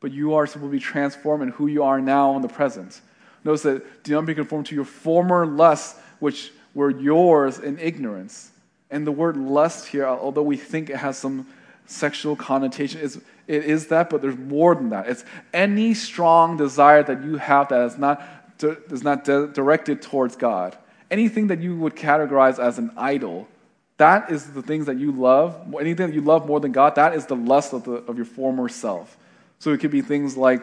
but 0.00 0.12
you 0.12 0.34
are 0.34 0.46
supposed 0.46 0.70
to 0.70 0.72
be 0.72 0.80
transformed 0.80 1.42
in 1.42 1.48
who 1.50 1.66
you 1.66 1.82
are 1.82 2.00
now 2.00 2.36
in 2.36 2.42
the 2.42 2.48
present. 2.48 3.00
Notice 3.44 3.62
that 3.62 4.04
do 4.04 4.12
not 4.12 4.26
be 4.26 4.34
conformed 4.34 4.66
to 4.66 4.74
your 4.74 4.84
former 4.84 5.46
lusts, 5.46 5.98
which 6.18 6.52
were 6.74 6.90
yours 6.90 7.58
in 7.58 7.78
ignorance. 7.78 8.50
And 8.90 9.06
the 9.06 9.12
word 9.12 9.36
lust 9.36 9.88
here, 9.88 10.06
although 10.06 10.42
we 10.42 10.56
think 10.56 10.90
it 10.90 10.96
has 10.96 11.18
some 11.18 11.46
sexual 11.86 12.36
connotation. 12.36 13.00
It's, 13.02 13.16
it 13.46 13.64
is 13.64 13.88
that, 13.88 14.10
but 14.10 14.22
there's 14.22 14.36
more 14.36 14.74
than 14.74 14.90
that. 14.90 15.08
It's 15.08 15.24
any 15.52 15.94
strong 15.94 16.56
desire 16.56 17.02
that 17.02 17.24
you 17.24 17.36
have 17.36 17.68
that 17.68 17.86
is 17.86 17.98
not, 17.98 18.22
is 18.62 19.02
not 19.02 19.24
directed 19.24 20.02
towards 20.02 20.36
God. 20.36 20.76
Anything 21.10 21.46
that 21.48 21.60
you 21.60 21.76
would 21.76 21.96
categorize 21.96 22.58
as 22.58 22.78
an 22.78 22.90
idol, 22.96 23.48
that 23.96 24.30
is 24.30 24.52
the 24.52 24.62
things 24.62 24.86
that 24.86 24.98
you 24.98 25.10
love. 25.12 25.74
Anything 25.80 26.08
that 26.08 26.14
you 26.14 26.20
love 26.20 26.46
more 26.46 26.60
than 26.60 26.72
God, 26.72 26.94
that 26.96 27.14
is 27.14 27.26
the 27.26 27.36
lust 27.36 27.72
of, 27.72 27.84
the, 27.84 27.92
of 27.92 28.16
your 28.16 28.26
former 28.26 28.68
self. 28.68 29.16
So 29.58 29.72
it 29.72 29.80
could 29.80 29.90
be 29.90 30.02
things 30.02 30.36
like 30.36 30.62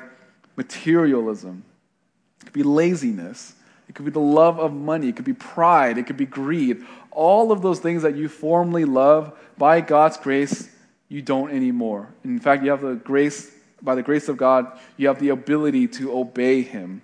materialism, 0.56 1.64
it 2.42 2.46
could 2.46 2.54
be 2.54 2.64
laziness, 2.64 3.54
it 3.90 3.96
could 3.96 4.06
be 4.06 4.12
the 4.12 4.20
love 4.20 4.60
of 4.60 4.74
money, 4.74 5.10
it 5.10 5.16
could 5.16 5.26
be 5.26 5.34
pride, 5.34 5.98
it 5.98 6.08
could 6.08 6.18
be 6.18 6.26
greed. 6.26 6.86
All 7.12 7.52
of 7.52 7.62
those 7.62 7.80
things 7.80 8.04
that 8.04 8.16
you 8.16 8.30
formerly 8.30 8.86
love 8.86 9.38
by 9.58 9.82
God's 9.82 10.18
grace 10.18 10.70
you 11.08 11.22
don't 11.22 11.52
anymore. 11.52 12.10
In 12.24 12.40
fact, 12.40 12.64
you 12.64 12.72
have 12.72 12.82
the 12.82 12.96
grace, 12.96 13.52
by 13.82 13.96
the 13.96 14.02
grace 14.02 14.28
of 14.28 14.38
God, 14.38 14.80
you 14.98 15.08
have 15.08 15.20
the 15.20 15.30
ability 15.30 15.88
to 15.90 16.18
obey 16.18 16.62
Him. 16.62 17.02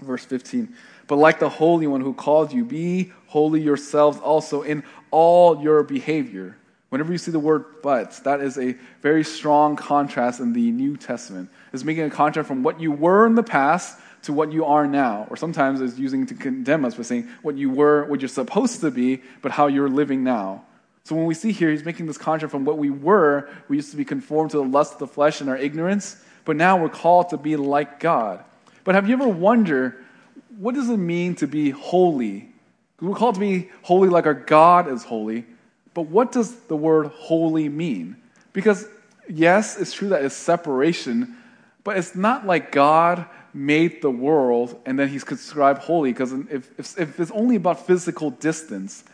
Verse 0.00 0.24
15. 0.24 0.74
But 1.06 1.16
like 1.16 1.38
the 1.38 1.48
Holy 1.48 1.86
One 1.86 2.00
who 2.00 2.14
called 2.14 2.52
you, 2.52 2.64
be 2.64 3.12
holy 3.26 3.60
yourselves 3.60 4.18
also 4.18 4.62
in 4.62 4.84
all 5.10 5.62
your 5.62 5.82
behavior. 5.82 6.56
Whenever 6.94 7.10
you 7.10 7.18
see 7.18 7.32
the 7.32 7.40
word 7.40 7.64
but, 7.82 8.12
that 8.22 8.40
is 8.40 8.56
a 8.56 8.76
very 9.02 9.24
strong 9.24 9.74
contrast 9.74 10.38
in 10.38 10.52
the 10.52 10.70
New 10.70 10.96
Testament. 10.96 11.50
It's 11.72 11.82
making 11.82 12.04
a 12.04 12.10
contrast 12.10 12.46
from 12.46 12.62
what 12.62 12.78
you 12.78 12.92
were 12.92 13.26
in 13.26 13.34
the 13.34 13.42
past 13.42 13.98
to 14.22 14.32
what 14.32 14.52
you 14.52 14.64
are 14.64 14.86
now. 14.86 15.26
Or 15.28 15.36
sometimes 15.36 15.80
it's 15.80 15.98
using 15.98 16.24
to 16.26 16.34
condemn 16.34 16.84
us 16.84 16.94
by 16.94 17.02
saying 17.02 17.28
what 17.42 17.56
you 17.56 17.68
were, 17.68 18.04
what 18.04 18.20
you're 18.20 18.28
supposed 18.28 18.80
to 18.82 18.92
be, 18.92 19.22
but 19.42 19.50
how 19.50 19.66
you're 19.66 19.88
living 19.88 20.22
now. 20.22 20.62
So 21.02 21.16
when 21.16 21.24
we 21.24 21.34
see 21.34 21.50
here, 21.50 21.68
he's 21.72 21.84
making 21.84 22.06
this 22.06 22.16
contrast 22.16 22.52
from 22.52 22.64
what 22.64 22.78
we 22.78 22.90
were. 22.90 23.48
We 23.66 23.74
used 23.74 23.90
to 23.90 23.96
be 23.96 24.04
conformed 24.04 24.52
to 24.52 24.58
the 24.58 24.62
lust 24.62 24.92
of 24.92 24.98
the 25.00 25.08
flesh 25.08 25.40
and 25.40 25.50
our 25.50 25.56
ignorance, 25.56 26.16
but 26.44 26.54
now 26.54 26.76
we're 26.76 26.90
called 26.90 27.30
to 27.30 27.36
be 27.36 27.56
like 27.56 27.98
God. 27.98 28.44
But 28.84 28.94
have 28.94 29.08
you 29.08 29.14
ever 29.14 29.26
wondered, 29.26 30.04
what 30.58 30.76
does 30.76 30.88
it 30.88 30.98
mean 30.98 31.34
to 31.34 31.48
be 31.48 31.70
holy? 31.70 32.50
We're 33.00 33.16
called 33.16 33.34
to 33.34 33.40
be 33.40 33.68
holy 33.82 34.10
like 34.10 34.26
our 34.26 34.34
God 34.34 34.86
is 34.86 35.02
holy, 35.02 35.46
but 35.94 36.02
what 36.02 36.32
does 36.32 36.54
the 36.66 36.76
word 36.76 37.06
holy 37.06 37.68
mean? 37.68 38.16
Because, 38.52 38.86
yes, 39.28 39.78
it's 39.78 39.92
true 39.92 40.08
that 40.08 40.24
it's 40.24 40.34
separation, 40.34 41.36
but 41.84 41.96
it's 41.96 42.14
not 42.14 42.46
like 42.46 42.72
God 42.72 43.26
made 43.52 44.02
the 44.02 44.10
world 44.10 44.80
and 44.84 44.98
then 44.98 45.08
he's 45.08 45.24
described 45.24 45.82
holy, 45.82 46.12
because 46.12 46.32
if, 46.32 46.78
if, 46.78 46.98
if 46.98 47.20
it's 47.20 47.30
only 47.30 47.56
about 47.56 47.86
physical 47.86 48.30
distance, 48.30 49.04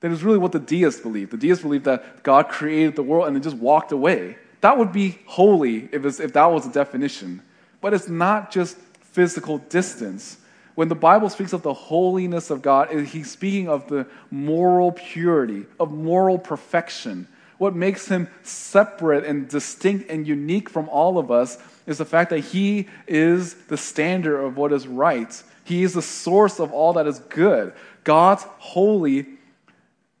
then 0.00 0.12
it's 0.12 0.22
really 0.22 0.38
what 0.38 0.52
the 0.52 0.60
deists 0.60 1.00
believe. 1.00 1.30
The 1.30 1.36
deists 1.36 1.62
believe 1.62 1.84
that 1.84 2.22
God 2.22 2.48
created 2.48 2.96
the 2.96 3.02
world 3.02 3.26
and 3.26 3.36
then 3.36 3.42
just 3.42 3.56
walked 3.56 3.92
away. 3.92 4.36
That 4.60 4.78
would 4.78 4.92
be 4.92 5.18
holy 5.26 5.88
if, 5.92 6.04
if 6.20 6.32
that 6.32 6.46
was 6.46 6.66
the 6.66 6.72
definition. 6.72 7.42
But 7.80 7.92
it's 7.94 8.08
not 8.08 8.50
just 8.50 8.76
physical 9.00 9.58
distance. 9.58 10.38
When 10.80 10.88
the 10.88 10.94
Bible 10.94 11.28
speaks 11.28 11.52
of 11.52 11.60
the 11.60 11.74
holiness 11.74 12.48
of 12.48 12.62
God, 12.62 12.90
he's 12.90 13.30
speaking 13.30 13.68
of 13.68 13.86
the 13.88 14.06
moral 14.30 14.92
purity, 14.92 15.66
of 15.78 15.92
moral 15.92 16.38
perfection. 16.38 17.28
What 17.58 17.74
makes 17.74 18.08
him 18.08 18.28
separate 18.44 19.26
and 19.26 19.46
distinct 19.46 20.08
and 20.08 20.26
unique 20.26 20.70
from 20.70 20.88
all 20.88 21.18
of 21.18 21.30
us 21.30 21.58
is 21.86 21.98
the 21.98 22.06
fact 22.06 22.30
that 22.30 22.38
he 22.38 22.88
is 23.06 23.52
the 23.66 23.76
standard 23.76 24.40
of 24.40 24.56
what 24.56 24.72
is 24.72 24.88
right. 24.88 25.42
He 25.64 25.82
is 25.82 25.92
the 25.92 26.00
source 26.00 26.58
of 26.58 26.72
all 26.72 26.94
that 26.94 27.06
is 27.06 27.18
good. 27.18 27.74
God's 28.02 28.44
holy 28.56 29.26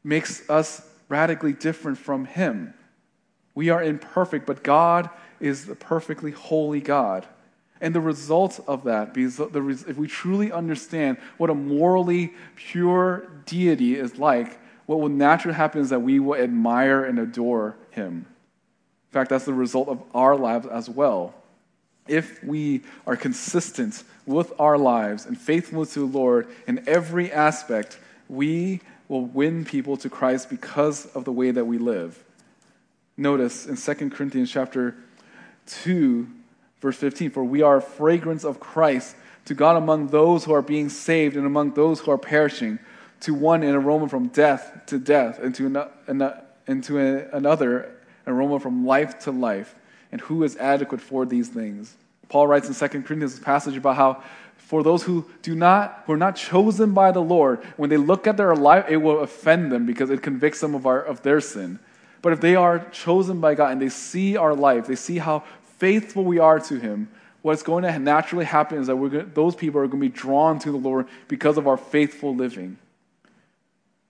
makes 0.04 0.46
us 0.50 0.86
radically 1.08 1.54
different 1.54 1.96
from 1.96 2.26
Him. 2.26 2.74
We 3.54 3.70
are 3.70 3.82
imperfect, 3.82 4.44
but 4.44 4.62
God 4.62 5.08
is 5.40 5.64
the 5.64 5.74
perfectly 5.74 6.32
holy 6.32 6.82
God. 6.82 7.26
And 7.80 7.94
the 7.94 8.00
result 8.00 8.60
of 8.66 8.84
that, 8.84 9.14
because 9.14 9.36
the, 9.36 9.84
if 9.88 9.96
we 9.96 10.06
truly 10.06 10.52
understand 10.52 11.16
what 11.38 11.48
a 11.48 11.54
morally 11.54 12.34
pure 12.56 13.28
deity 13.46 13.96
is 13.96 14.18
like, 14.18 14.58
what 14.86 15.00
will 15.00 15.08
naturally 15.08 15.56
happen 15.56 15.80
is 15.80 15.90
that 15.90 16.02
we 16.02 16.20
will 16.20 16.34
admire 16.34 17.04
and 17.04 17.18
adore 17.18 17.76
him. 17.90 18.26
In 19.10 19.12
fact, 19.12 19.30
that's 19.30 19.44
the 19.44 19.54
result 19.54 19.88
of 19.88 20.02
our 20.14 20.36
lives 20.36 20.66
as 20.66 20.90
well. 20.90 21.34
If 22.06 22.42
we 22.42 22.82
are 23.06 23.16
consistent 23.16 24.02
with 24.26 24.52
our 24.58 24.76
lives 24.76 25.26
and 25.26 25.38
faithful 25.38 25.86
to 25.86 26.00
the 26.00 26.18
Lord 26.18 26.48
in 26.66 26.82
every 26.88 27.32
aspect, 27.32 27.98
we 28.28 28.80
will 29.08 29.24
win 29.24 29.64
people 29.64 29.96
to 29.98 30.10
Christ 30.10 30.50
because 30.50 31.06
of 31.06 31.24
the 31.24 31.32
way 31.32 31.50
that 31.50 31.64
we 31.64 31.78
live. 31.78 32.22
Notice 33.16 33.66
in 33.66 33.76
2 33.76 34.10
Corinthians 34.10 34.50
chapter 34.50 34.94
2, 35.66 36.28
Verse 36.80 36.96
15 36.96 37.30
For 37.30 37.44
we 37.44 37.62
are 37.62 37.76
a 37.76 37.82
fragrance 37.82 38.44
of 38.44 38.60
Christ 38.60 39.16
to 39.46 39.54
God 39.54 39.76
among 39.76 40.08
those 40.08 40.44
who 40.44 40.52
are 40.52 40.62
being 40.62 40.88
saved 40.88 41.36
and 41.36 41.46
among 41.46 41.72
those 41.72 42.00
who 42.00 42.10
are 42.10 42.18
perishing, 42.18 42.78
to 43.20 43.34
one 43.34 43.62
an 43.62 43.74
aroma 43.74 44.08
from 44.08 44.28
death 44.28 44.82
to 44.86 44.98
death, 44.98 45.38
and 45.38 45.54
to, 45.54 45.66
an, 46.06 46.32
and 46.66 46.84
to 46.84 46.98
another 47.34 47.92
an 48.26 48.32
aroma 48.32 48.60
from 48.60 48.86
life 48.86 49.18
to 49.20 49.30
life. 49.30 49.74
And 50.12 50.20
who 50.22 50.42
is 50.42 50.56
adequate 50.56 51.00
for 51.00 51.24
these 51.24 51.48
things? 51.48 51.96
Paul 52.28 52.46
writes 52.46 52.68
in 52.68 52.74
2 52.74 53.02
Corinthians 53.02 53.38
passage 53.38 53.76
about 53.76 53.96
how 53.96 54.22
for 54.56 54.82
those 54.82 55.02
who 55.02 55.28
do 55.42 55.54
not 55.54 56.04
who 56.06 56.12
are 56.12 56.16
not 56.16 56.36
chosen 56.36 56.94
by 56.94 57.10
the 57.10 57.20
Lord, 57.20 57.64
when 57.76 57.90
they 57.90 57.96
look 57.96 58.26
at 58.26 58.36
their 58.36 58.54
life, 58.54 58.86
it 58.88 58.98
will 58.98 59.20
offend 59.20 59.72
them 59.72 59.84
because 59.84 60.10
it 60.10 60.22
convicts 60.22 60.60
them 60.60 60.74
of, 60.74 60.86
our, 60.86 61.02
of 61.02 61.22
their 61.22 61.40
sin. 61.40 61.80
But 62.22 62.32
if 62.32 62.40
they 62.40 62.54
are 62.54 62.78
chosen 62.90 63.40
by 63.40 63.54
God 63.54 63.72
and 63.72 63.82
they 63.82 63.88
see 63.88 64.36
our 64.36 64.54
life, 64.54 64.86
they 64.86 64.94
see 64.94 65.18
how 65.18 65.42
faithful 65.80 66.22
we 66.22 66.38
are 66.38 66.60
to 66.60 66.78
Him, 66.78 67.08
what's 67.42 67.62
going 67.62 67.82
to 67.82 67.98
naturally 67.98 68.44
happen 68.44 68.78
is 68.78 68.86
that 68.86 68.96
we're 68.96 69.08
going, 69.08 69.32
those 69.34 69.56
people 69.56 69.80
are 69.80 69.88
going 69.88 70.02
to 70.02 70.08
be 70.08 70.14
drawn 70.14 70.58
to 70.60 70.70
the 70.70 70.76
Lord 70.76 71.08
because 71.26 71.58
of 71.58 71.66
our 71.66 71.76
faithful 71.76 72.36
living. 72.36 72.78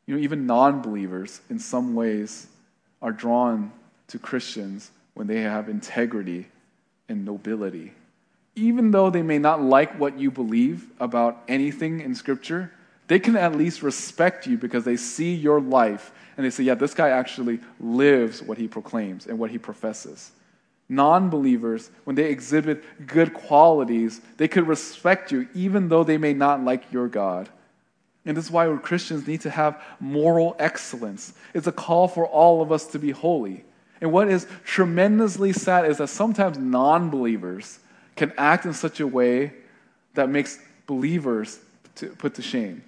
You 0.07 0.17
know, 0.17 0.21
even 0.21 0.47
non 0.47 0.83
believers, 0.83 1.41
in 1.49 1.59
some 1.59 1.95
ways, 1.95 2.49
are 3.01 3.13
drawn 3.13 3.73
to 4.09 4.19
Christians 4.19 4.91
when 5.15 5.29
they 5.29 5.41
have 5.41 5.69
integrity 5.69 6.49
and 7.09 7.25
nobility. 7.25 7.93
Even 8.57 8.91
though 8.91 9.09
they 9.09 9.23
may 9.23 9.39
not 9.39 9.63
like 9.63 9.99
what 9.99 10.19
you 10.19 10.31
believe 10.31 10.87
about 10.99 11.43
anything 11.47 12.01
in 12.01 12.15
Scripture, 12.15 12.73
they 13.07 13.21
can 13.21 13.37
at 13.37 13.57
least 13.57 13.83
respect 13.83 14.47
you 14.47 14.59
because 14.59 14.85
they 14.85 14.97
see 14.97 15.35
your 15.35 15.61
life 15.61 16.13
and 16.37 16.45
they 16.45 16.51
say, 16.51 16.65
yeah, 16.65 16.75
this 16.75 16.95
guy 16.95 17.11
actually 17.11 17.61
lives 17.79 18.43
what 18.43 18.59
he 18.59 18.67
proclaims 18.67 19.27
and 19.27 19.39
what 19.39 19.51
he 19.51 19.59
professes 19.59 20.33
non 20.91 21.31
believers, 21.31 21.91
when 22.05 22.17
they 22.17 22.31
exhibit 22.31 22.85
good 23.07 23.33
qualities, 23.33 24.21
they 24.37 24.49
could 24.49 24.67
respect 24.67 25.33
you 25.33 25.49
even 25.55 25.89
though 25.89 26.05
they 26.05 26.19
may 26.19 26.35
not 26.35 26.63
like 26.63 26.93
your 26.93 27.09
God. 27.09 27.49
And 28.27 28.37
this 28.37 28.47
is 28.47 28.51
why 28.51 28.67
Christians 28.77 29.27
need 29.27 29.41
to 29.43 29.51
have 29.51 29.83
moral 29.99 30.55
excellence. 30.59 31.33
It's 31.55 31.67
a 31.67 31.73
call 31.73 32.09
for 32.09 32.27
all 32.27 32.61
of 32.61 32.71
us 32.71 32.87
to 32.89 32.99
be 32.99 33.13
holy. 33.13 33.65
And 34.01 34.13
what 34.13 34.29
is 34.29 34.47
tremendously 34.65 35.53
sad 35.53 35.87
is 35.87 35.99
that 35.99 36.09
sometimes 36.09 36.59
non 36.59 37.09
believers 37.09 37.79
can 38.17 38.33
act 38.37 38.67
in 38.67 38.75
such 38.75 39.01
a 39.01 39.07
way 39.07 39.53
that 40.15 40.29
makes 40.29 40.59
believers 40.87 41.61
to 41.97 42.09
put 42.09 42.35
to 42.35 42.43
shame. 42.43 42.83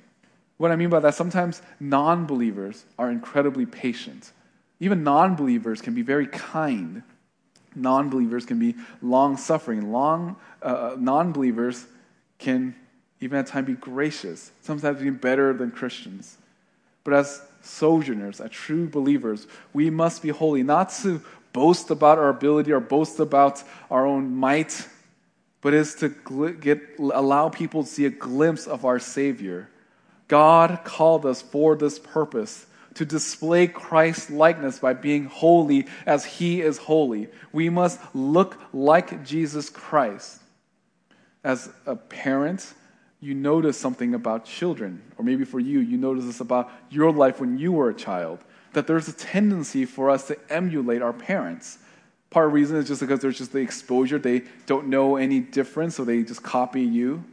What 0.59 0.71
I 0.71 0.77
mean 0.77 0.91
by 0.91 1.01
that, 1.01 1.15
sometimes 1.15 1.63
non 1.81 2.27
believers 2.27 2.85
are 2.99 3.11
incredibly 3.11 3.67
patient. 3.67 4.33
Even 4.81 5.05
non 5.05 5.35
believers 5.37 5.81
can 5.81 5.95
be 5.95 6.03
very 6.03 6.27
kind 6.27 7.03
Non 7.75 8.11
believers 8.11 8.45
can 8.47 8.59
be 8.59 8.75
long 9.01 9.37
suffering. 9.37 9.93
Long, 9.93 10.37
uh, 10.63 10.67
uh 10.67 10.97
non 10.99 11.33
believers 11.33 11.87
can 12.39 12.75
even 13.21 13.39
at 13.39 13.47
times 13.47 13.69
be 13.69 13.75
gracious, 13.75 14.51
sometimes 14.63 15.01
be 15.01 15.11
better 15.11 15.53
than 15.53 15.71
Christians. 15.71 16.37
But 17.05 17.15
as 17.15 17.43
sojourners, 17.63 18.41
as 18.41 18.51
true 18.51 18.89
believers, 18.89 19.47
we 19.73 19.91
must 19.91 20.23
be 20.23 20.31
holy, 20.31 20.65
not 20.65 20.91
to 21.03 21.23
boast 21.53 21.91
about 21.91 22.19
our 22.19 22.29
ability 22.29 22.73
or 22.73 22.81
boast 22.81 23.21
about 23.21 23.63
our 23.91 24.05
own 24.05 24.35
might, 24.35 24.89
but 25.61 25.73
is 25.73 25.95
to 25.97 26.09
get, 26.61 26.81
allow 26.99 27.49
people 27.49 27.85
to 27.85 27.89
see 27.89 28.07
a 28.07 28.11
glimpse 28.11 28.67
of 28.67 28.85
our 28.85 28.99
Savior. 28.99 29.69
God 30.27 30.81
called 30.83 31.25
us 31.25 31.43
for 31.43 31.77
this 31.77 31.99
purpose 32.01 32.67
to 32.95 33.05
display 33.05 33.67
Christ's 33.67 34.31
likeness 34.31 34.79
by 34.79 34.93
being 34.93 35.27
holy 35.27 35.87
as 36.07 36.25
he 36.25 36.61
is 36.61 36.79
holy. 36.79 37.29
We 37.53 37.69
must 37.69 38.01
look 38.15 38.59
like 38.73 39.25
Jesus 39.25 39.71
Christ. 39.71 40.41
As 41.45 41.71
a 41.87 41.97
parent, 41.97 42.75
you 43.21 43.35
notice 43.35 43.79
something 43.79 44.15
about 44.15 44.45
children, 44.45 45.03
or 45.17 45.25
maybe 45.25 45.45
for 45.45 45.61
you, 45.61 45.81
you 45.81 45.97
notice 45.97 46.25
this 46.25 46.41
about 46.41 46.71
your 46.91 47.13
life 47.13 47.41
when 47.41 47.59
you 47.59 47.73
were 47.73 47.89
a 47.89 47.95
child, 47.95 48.41
that 48.73 48.87
there's 48.87 49.09
a 49.09 49.13
tendency 49.13 49.85
for 49.85 50.11
us 50.11 50.27
to 50.29 50.39
emulate 50.51 51.03
our 51.03 51.13
parents. 51.13 51.79
Part 52.31 52.47
of 52.47 52.53
the 52.53 52.55
reason 52.55 52.77
is 52.77 52.89
just 52.89 53.01
because 53.01 53.21
there's 53.21 53.39
just 53.39 53.53
the 53.53 53.59
exposure. 53.59 54.19
They 54.19 54.43
don't 54.67 54.89
know 54.89 55.17
any 55.17 55.41
difference, 55.41 55.97
so 55.97 56.05
they 56.05 56.23
just 56.23 56.43
copy 56.43 56.83
you. 56.83 57.25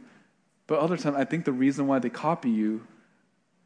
But 0.66 0.78
other 0.78 0.96
times, 0.96 1.16
I 1.16 1.24
think 1.24 1.44
the 1.44 1.52
reason 1.52 1.86
why 1.86 1.98
they 1.98 2.10
copy 2.10 2.50
you 2.50 2.86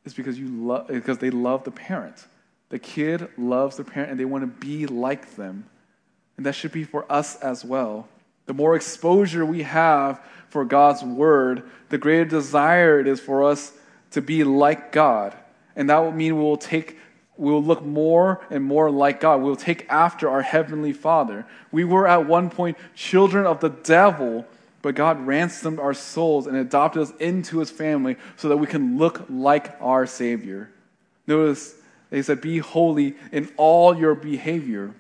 is 0.05 0.15
because 0.15 0.39
you 0.39 0.49
love 0.49 0.89
because 0.89 1.19
they 1.19 1.31
love 1.31 1.65
the 1.65 1.71
parent. 1.71 2.27
The 2.69 2.79
kid 2.79 3.29
loves 3.37 3.77
the 3.77 3.85
parent 3.85 4.11
and 4.11 4.21
they 4.21 4.25
want 4.25 4.43
to 4.43 4.67
be 4.67 4.87
like 4.87 5.37
them. 5.37 5.69
And 6.37 6.47
that 6.47 6.55
should 6.55 6.73
be 6.73 6.85
for 6.85 7.11
us 7.11 7.37
as 7.37 7.65
well. 7.65 8.09
The 8.47 8.55
more 8.55 8.75
exposure 8.75 9.47
we 9.47 9.63
have 9.63 10.21
for 10.49 10.65
God's 10.65 11.03
word, 11.03 11.63
the 11.89 11.99
greater 11.99 12.25
desire 12.25 13.01
it 13.01 13.07
is 13.07 13.21
for 13.21 13.45
us 13.45 13.73
to 14.11 14.21
be 14.21 14.45
like 14.45 14.93
God. 14.93 15.37
And 15.77 15.89
that 15.91 15.99
will 15.99 16.13
mean 16.13 16.37
we 16.37 16.43
will 16.43 16.57
take 16.57 16.99
we 17.37 17.51
will 17.51 17.63
look 17.63 17.83
more 17.83 18.47
and 18.51 18.63
more 18.63 18.91
like 18.91 19.21
God. 19.21 19.39
We 19.39 19.49
will 19.49 19.57
take 19.57 19.87
after 19.89 20.29
our 20.29 20.43
heavenly 20.43 20.93
Father. 20.93 21.47
We 21.73 21.85
were 21.85 22.07
at 22.07 22.27
one 22.27 22.49
point 22.49 22.79
children 22.95 23.45
of 23.45 23.59
the 23.61 23.71
devil, 23.71 24.47
but 24.85 24.95
God 24.95 25.27
ransomed 25.27 25.81
our 25.81 25.95
souls 25.95 26.47
and 26.47 26.59
adopted 26.59 27.01
us 27.01 27.13
into 27.19 27.59
his 27.59 27.71
family 27.71 28.17
so 28.37 28.51
that 28.51 28.59
we 28.59 28.67
can 28.67 28.99
look 28.99 29.25
like 29.31 29.75
our 29.81 30.05
Savior. 30.05 30.69
Notice 31.27 31.75
they 32.11 32.21
said, 32.21 32.43
Be 32.43 32.59
holy 32.59 33.17
in 33.33 33.51
all 33.57 33.97
your 33.97 34.15
behavior. 34.15 34.95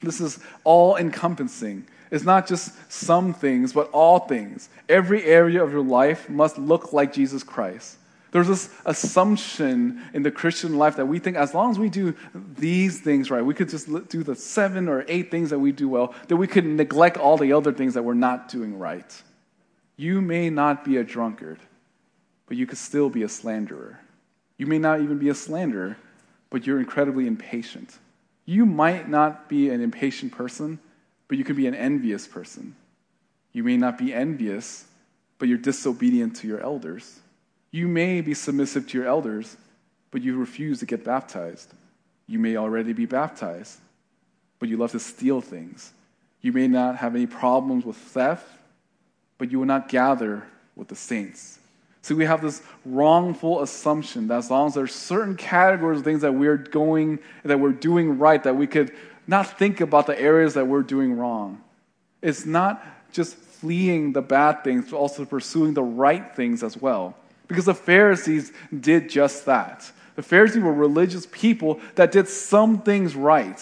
This 0.00 0.20
is 0.20 0.38
all 0.62 0.96
encompassing. 0.96 1.88
It's 2.12 2.22
not 2.22 2.46
just 2.46 2.92
some 2.92 3.34
things, 3.34 3.72
but 3.72 3.90
all 3.90 4.20
things. 4.20 4.68
Every 4.88 5.24
area 5.24 5.64
of 5.64 5.72
your 5.72 5.82
life 5.82 6.30
must 6.30 6.56
look 6.56 6.92
like 6.92 7.12
Jesus 7.12 7.42
Christ. 7.42 7.96
There's 8.30 8.48
this 8.48 8.68
assumption 8.84 10.02
in 10.12 10.22
the 10.22 10.30
Christian 10.30 10.76
life 10.76 10.96
that 10.96 11.06
we 11.06 11.18
think 11.18 11.36
as 11.36 11.54
long 11.54 11.70
as 11.70 11.78
we 11.78 11.88
do 11.88 12.14
these 12.34 13.00
things 13.00 13.30
right, 13.30 13.44
we 13.44 13.54
could 13.54 13.70
just 13.70 13.88
do 14.08 14.22
the 14.22 14.34
seven 14.34 14.88
or 14.88 15.04
eight 15.08 15.30
things 15.30 15.50
that 15.50 15.58
we 15.58 15.72
do 15.72 15.88
well, 15.88 16.14
that 16.28 16.36
we 16.36 16.46
could 16.46 16.66
neglect 16.66 17.16
all 17.16 17.38
the 17.38 17.52
other 17.54 17.72
things 17.72 17.94
that 17.94 18.02
we're 18.02 18.14
not 18.14 18.48
doing 18.48 18.78
right. 18.78 19.22
You 19.96 20.20
may 20.20 20.50
not 20.50 20.84
be 20.84 20.98
a 20.98 21.04
drunkard, 21.04 21.58
but 22.46 22.56
you 22.56 22.66
could 22.66 22.78
still 22.78 23.08
be 23.08 23.22
a 23.22 23.28
slanderer. 23.28 23.98
You 24.58 24.66
may 24.66 24.78
not 24.78 25.00
even 25.00 25.18
be 25.18 25.30
a 25.30 25.34
slanderer, 25.34 25.96
but 26.50 26.66
you're 26.66 26.80
incredibly 26.80 27.26
impatient. 27.26 27.96
You 28.44 28.66
might 28.66 29.08
not 29.08 29.48
be 29.48 29.70
an 29.70 29.80
impatient 29.80 30.32
person, 30.32 30.78
but 31.28 31.38
you 31.38 31.44
could 31.44 31.56
be 31.56 31.66
an 31.66 31.74
envious 31.74 32.26
person. 32.26 32.74
You 33.52 33.64
may 33.64 33.76
not 33.76 33.98
be 33.98 34.12
envious, 34.12 34.84
but 35.38 35.48
you're 35.48 35.58
disobedient 35.58 36.36
to 36.36 36.46
your 36.46 36.60
elders. 36.60 37.20
You 37.70 37.88
may 37.88 38.20
be 38.20 38.34
submissive 38.34 38.88
to 38.88 38.98
your 38.98 39.06
elders, 39.06 39.56
but 40.10 40.22
you 40.22 40.36
refuse 40.38 40.80
to 40.80 40.86
get 40.86 41.04
baptized. 41.04 41.72
You 42.26 42.38
may 42.38 42.56
already 42.56 42.92
be 42.92 43.06
baptized, 43.06 43.78
but 44.58 44.68
you 44.68 44.76
love 44.76 44.92
to 44.92 45.00
steal 45.00 45.40
things. 45.40 45.92
You 46.40 46.52
may 46.52 46.68
not 46.68 46.96
have 46.96 47.14
any 47.14 47.26
problems 47.26 47.84
with 47.84 47.96
theft, 47.96 48.46
but 49.38 49.50
you 49.50 49.58
will 49.58 49.66
not 49.66 49.88
gather 49.88 50.44
with 50.76 50.88
the 50.88 50.96
saints. 50.96 51.58
So 52.02 52.14
we 52.14 52.24
have 52.24 52.40
this 52.40 52.62
wrongful 52.86 53.60
assumption 53.60 54.28
that 54.28 54.38
as 54.38 54.50
long 54.50 54.68
as 54.68 54.74
there 54.74 54.84
are 54.84 54.86
certain 54.86 55.36
categories 55.36 55.98
of 55.98 56.04
things 56.04 56.22
that 56.22 56.32
we're 56.32 56.56
going 56.56 57.18
that 57.44 57.60
we're 57.60 57.72
doing 57.72 58.18
right, 58.18 58.42
that 58.44 58.56
we 58.56 58.66
could 58.66 58.94
not 59.26 59.58
think 59.58 59.80
about 59.80 60.06
the 60.06 60.18
areas 60.18 60.54
that 60.54 60.66
we're 60.66 60.82
doing 60.82 61.12
wrong. 61.18 61.62
It's 62.22 62.46
not 62.46 62.84
just 63.12 63.36
fleeing 63.36 64.12
the 64.12 64.22
bad 64.22 64.64
things, 64.64 64.90
but 64.90 64.96
also 64.96 65.24
pursuing 65.24 65.74
the 65.74 65.82
right 65.82 66.34
things 66.34 66.62
as 66.62 66.76
well. 66.76 67.14
Because 67.48 67.64
the 67.64 67.74
Pharisees 67.74 68.52
did 68.78 69.08
just 69.08 69.46
that. 69.46 69.90
The 70.16 70.22
Pharisees 70.22 70.62
were 70.62 70.72
religious 70.72 71.26
people 71.30 71.80
that 71.94 72.12
did 72.12 72.28
some 72.28 72.82
things 72.82 73.14
right, 73.14 73.60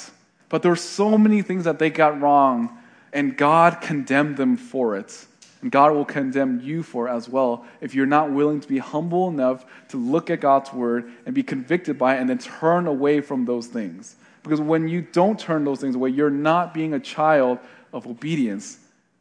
but 0.49 0.63
there 0.63 0.71
were 0.71 0.77
so 0.77 1.17
many 1.17 1.43
things 1.43 1.65
that 1.65 1.79
they 1.79 1.91
got 1.91 2.21
wrong, 2.21 2.77
and 3.13 3.37
God 3.37 3.81
condemned 3.81 4.37
them 4.37 4.57
for 4.57 4.97
it. 4.97 5.27
And 5.63 5.73
God 5.73 5.93
will 5.93 6.05
condemn 6.05 6.61
you 6.61 6.83
for 6.83 7.09
as 7.09 7.29
well 7.29 7.67
if 7.81 7.95
you're 7.95 8.07
not 8.07 8.31
willing 8.31 8.61
to 8.61 8.69
be 8.69 8.79
humble 8.79 9.29
enough 9.29 9.65
to 9.89 9.97
look 9.97 10.31
at 10.31 10.41
God's 10.41 10.73
word 10.73 11.11
and 11.25 11.35
be 11.35 11.43
convicted 11.43 11.99
by 11.99 12.17
it 12.17 12.21
and 12.21 12.29
then 12.29 12.39
turn 12.39 12.87
away 12.87 13.21
from 13.21 13.47
those 13.47 13.67
things. 13.67 14.17
Because 14.43 14.61
when 14.61 14.87
you 14.87 15.03
don't 15.03 15.39
turn 15.41 15.65
those 15.65 15.81
things 15.81 15.97
away, 15.97 16.11
you're 16.11 16.31
not 16.31 16.73
being 16.73 16.95
a 16.95 17.01
child 17.01 17.59
of 17.93 18.07
obedience, 18.07 18.79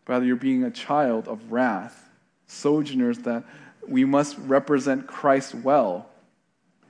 rather, 0.08 0.26
you're 0.26 0.36
being 0.36 0.64
a 0.64 0.72
child 0.72 1.28
of 1.28 1.52
wrath. 1.52 2.10
Sojourners 2.48 3.18
that 3.20 3.44
we 3.88 4.06
must 4.06 4.38
represent 4.40 5.08
Christ 5.08 5.56
well. 5.56 6.10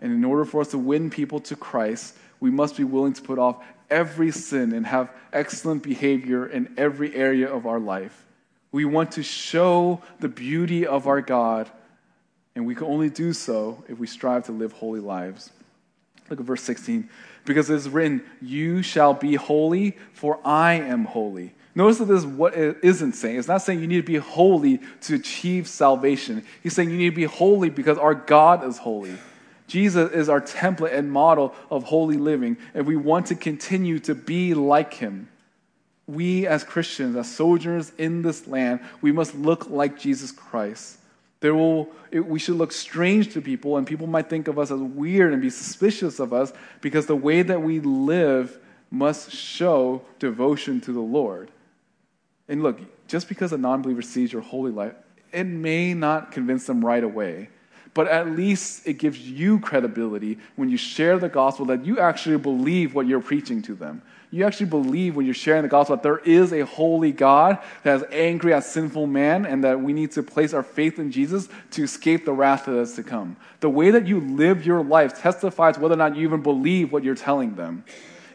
And 0.02 0.12
in 0.12 0.24
order 0.24 0.46
for 0.46 0.62
us 0.62 0.70
to 0.70 0.78
win 0.78 1.10
people 1.10 1.40
to 1.42 1.56
Christ, 1.56 2.16
we 2.40 2.52
must 2.52 2.78
be 2.78 2.84
willing 2.84 3.14
to 3.14 3.22
put 3.22 3.40
off 3.40 3.64
every 3.90 4.32
sin 4.32 4.74
and 4.74 4.86
have 4.86 5.10
excellent 5.34 5.84
behavior 5.84 6.46
in 6.46 6.74
every 6.78 7.16
area 7.16 7.52
of 7.52 7.66
our 7.66 7.80
life. 7.80 8.26
We 8.72 8.86
want 8.86 9.14
to 9.14 9.24
show 9.24 10.02
the 10.20 10.28
beauty 10.28 10.86
of 10.86 11.08
our 11.08 11.22
God, 11.22 11.72
and 12.56 12.66
we 12.66 12.76
can 12.76 12.88
only 12.88 13.10
do 13.10 13.34
so 13.34 13.84
if 13.88 13.98
we 13.98 14.06
strive 14.06 14.46
to 14.46 14.52
live 14.52 14.74
holy 14.74 15.00
lives. 15.00 15.50
Look 16.30 16.40
at 16.40 16.46
verse 16.46 16.62
16. 16.64 17.10
Because 17.46 17.70
it 17.70 17.76
is 17.76 17.90
written, 17.90 18.24
You 18.42 18.82
shall 18.82 19.14
be 19.14 19.36
holy, 19.36 19.98
for 20.14 20.40
I 20.46 20.74
am 20.74 21.06
holy. 21.06 21.55
Notice 21.78 21.98
that 21.98 22.06
this 22.06 22.20
is 22.20 22.26
what 22.26 22.56
it 22.56 22.78
isn't 22.82 23.14
saying. 23.14 23.38
It's 23.38 23.50
not 23.50 23.62
saying 23.62 23.82
you 23.82 23.88
need 23.88 23.98
to 23.98 24.04
be 24.04 24.16
holy 24.16 24.80
to 25.02 25.16
achieve 25.16 25.68
salvation. 25.68 26.46
He's 26.64 26.74
saying 26.74 26.90
you 26.90 26.98
need 26.98 27.10
to 27.10 27.16
be 27.16 27.26
holy 27.26 27.70
because 27.70 27.98
our 27.98 28.16
God 28.16 28.66
is 28.66 28.78
holy. 28.78 29.18
Jesus 29.68 30.12
is 30.12 30.30
our 30.30 30.40
template 30.40 30.94
and 30.94 31.12
model 31.12 31.54
of 31.70 31.84
holy 31.84 32.18
living, 32.18 32.58
and 32.74 32.86
we 32.86 32.96
want 32.96 33.28
to 33.28 33.36
continue 33.36 34.00
to 34.00 34.16
be 34.16 34.54
like 34.54 34.94
him. 34.94 35.28
We, 36.08 36.48
as 36.48 36.64
Christians, 36.64 37.16
as 37.16 37.34
sojourners 37.34 37.92
in 37.98 38.22
this 38.22 38.48
land, 38.48 38.80
we 39.02 39.12
must 39.12 39.36
look 39.36 39.70
like 39.70 40.00
Jesus 40.00 40.32
Christ. 40.32 41.00
There 41.40 41.56
will, 41.56 41.90
it, 42.12 42.26
we 42.26 42.40
should 42.40 42.56
look 42.56 42.72
strange 42.72 43.34
to 43.34 43.42
people, 43.42 43.76
and 43.76 43.86
people 43.86 44.08
might 44.08 44.30
think 44.30 44.48
of 44.48 44.58
us 44.60 44.72
as 44.72 44.80
weird 44.80 45.34
and 45.34 45.42
be 45.42 45.50
suspicious 45.50 46.20
of 46.20 46.32
us 46.32 46.54
because 46.80 47.08
the 47.08 47.16
way 47.16 47.42
that 47.42 47.62
we 47.62 47.80
live 47.82 48.58
must 48.92 49.32
show 49.32 50.04
devotion 50.20 50.80
to 50.82 50.94
the 50.94 51.02
Lord. 51.02 51.50
And 52.48 52.62
look, 52.64 52.80
just 53.08 53.28
because 53.28 53.52
a 53.54 53.58
non 53.58 53.82
believer 53.82 54.02
sees 54.02 54.32
your 54.32 54.42
holy 54.42 54.72
life, 54.72 54.94
it 55.32 55.46
may 55.46 55.94
not 55.94 56.32
convince 56.32 56.66
them 56.66 56.84
right 56.84 57.04
away 57.04 57.50
but 57.96 58.10
at 58.10 58.30
least 58.30 58.86
it 58.86 59.00
gives 59.00 59.18
you 59.18 59.58
credibility 59.58 60.38
when 60.58 60.70
you 60.70 60.76
share 60.76 61.18
the 61.18 61.30
gospel 61.30 61.66
that 61.66 61.86
you 61.86 61.98
actually 61.98 62.38
believe 62.38 62.94
what 62.94 63.08
you're 63.08 63.22
preaching 63.22 63.62
to 63.62 63.74
them. 63.74 64.02
You 64.32 64.44
actually 64.44 64.66
believe 64.66 65.16
when 65.16 65.26
you're 65.26 65.34
sharing 65.34 65.62
the 65.62 65.70
gospel 65.70 65.96
that 65.96 66.04
there 66.04 66.18
is 66.18 66.52
a 66.52 66.66
holy 66.66 67.14
God 67.14 67.58
that 67.84 67.96
is 67.96 68.04
angry 68.12 68.54
at 68.54 68.66
sinful 68.66 69.08
man 69.08 69.46
and 69.46 69.64
that 69.64 69.80
we 69.80 69.94
need 69.94 70.12
to 70.12 70.24
place 70.24 70.54
our 70.54 70.62
faith 70.62 71.00
in 71.00 71.10
Jesus 71.10 71.48
to 71.72 71.84
escape 71.84 72.26
the 72.26 72.34
wrath 72.34 72.66
that 72.66 72.78
is 72.78 72.96
to 72.96 73.04
come. 73.04 73.38
The 73.62 73.70
way 73.70 73.92
that 73.92 74.06
you 74.06 74.20
live 74.20 74.66
your 74.66 74.84
life 74.84 75.22
testifies 75.22 75.80
whether 75.80 75.94
or 75.94 75.98
not 75.98 76.18
you 76.18 76.28
even 76.28 76.44
believe 76.44 76.92
what 76.92 77.02
you're 77.02 77.16
telling 77.16 77.56
them. 77.56 77.86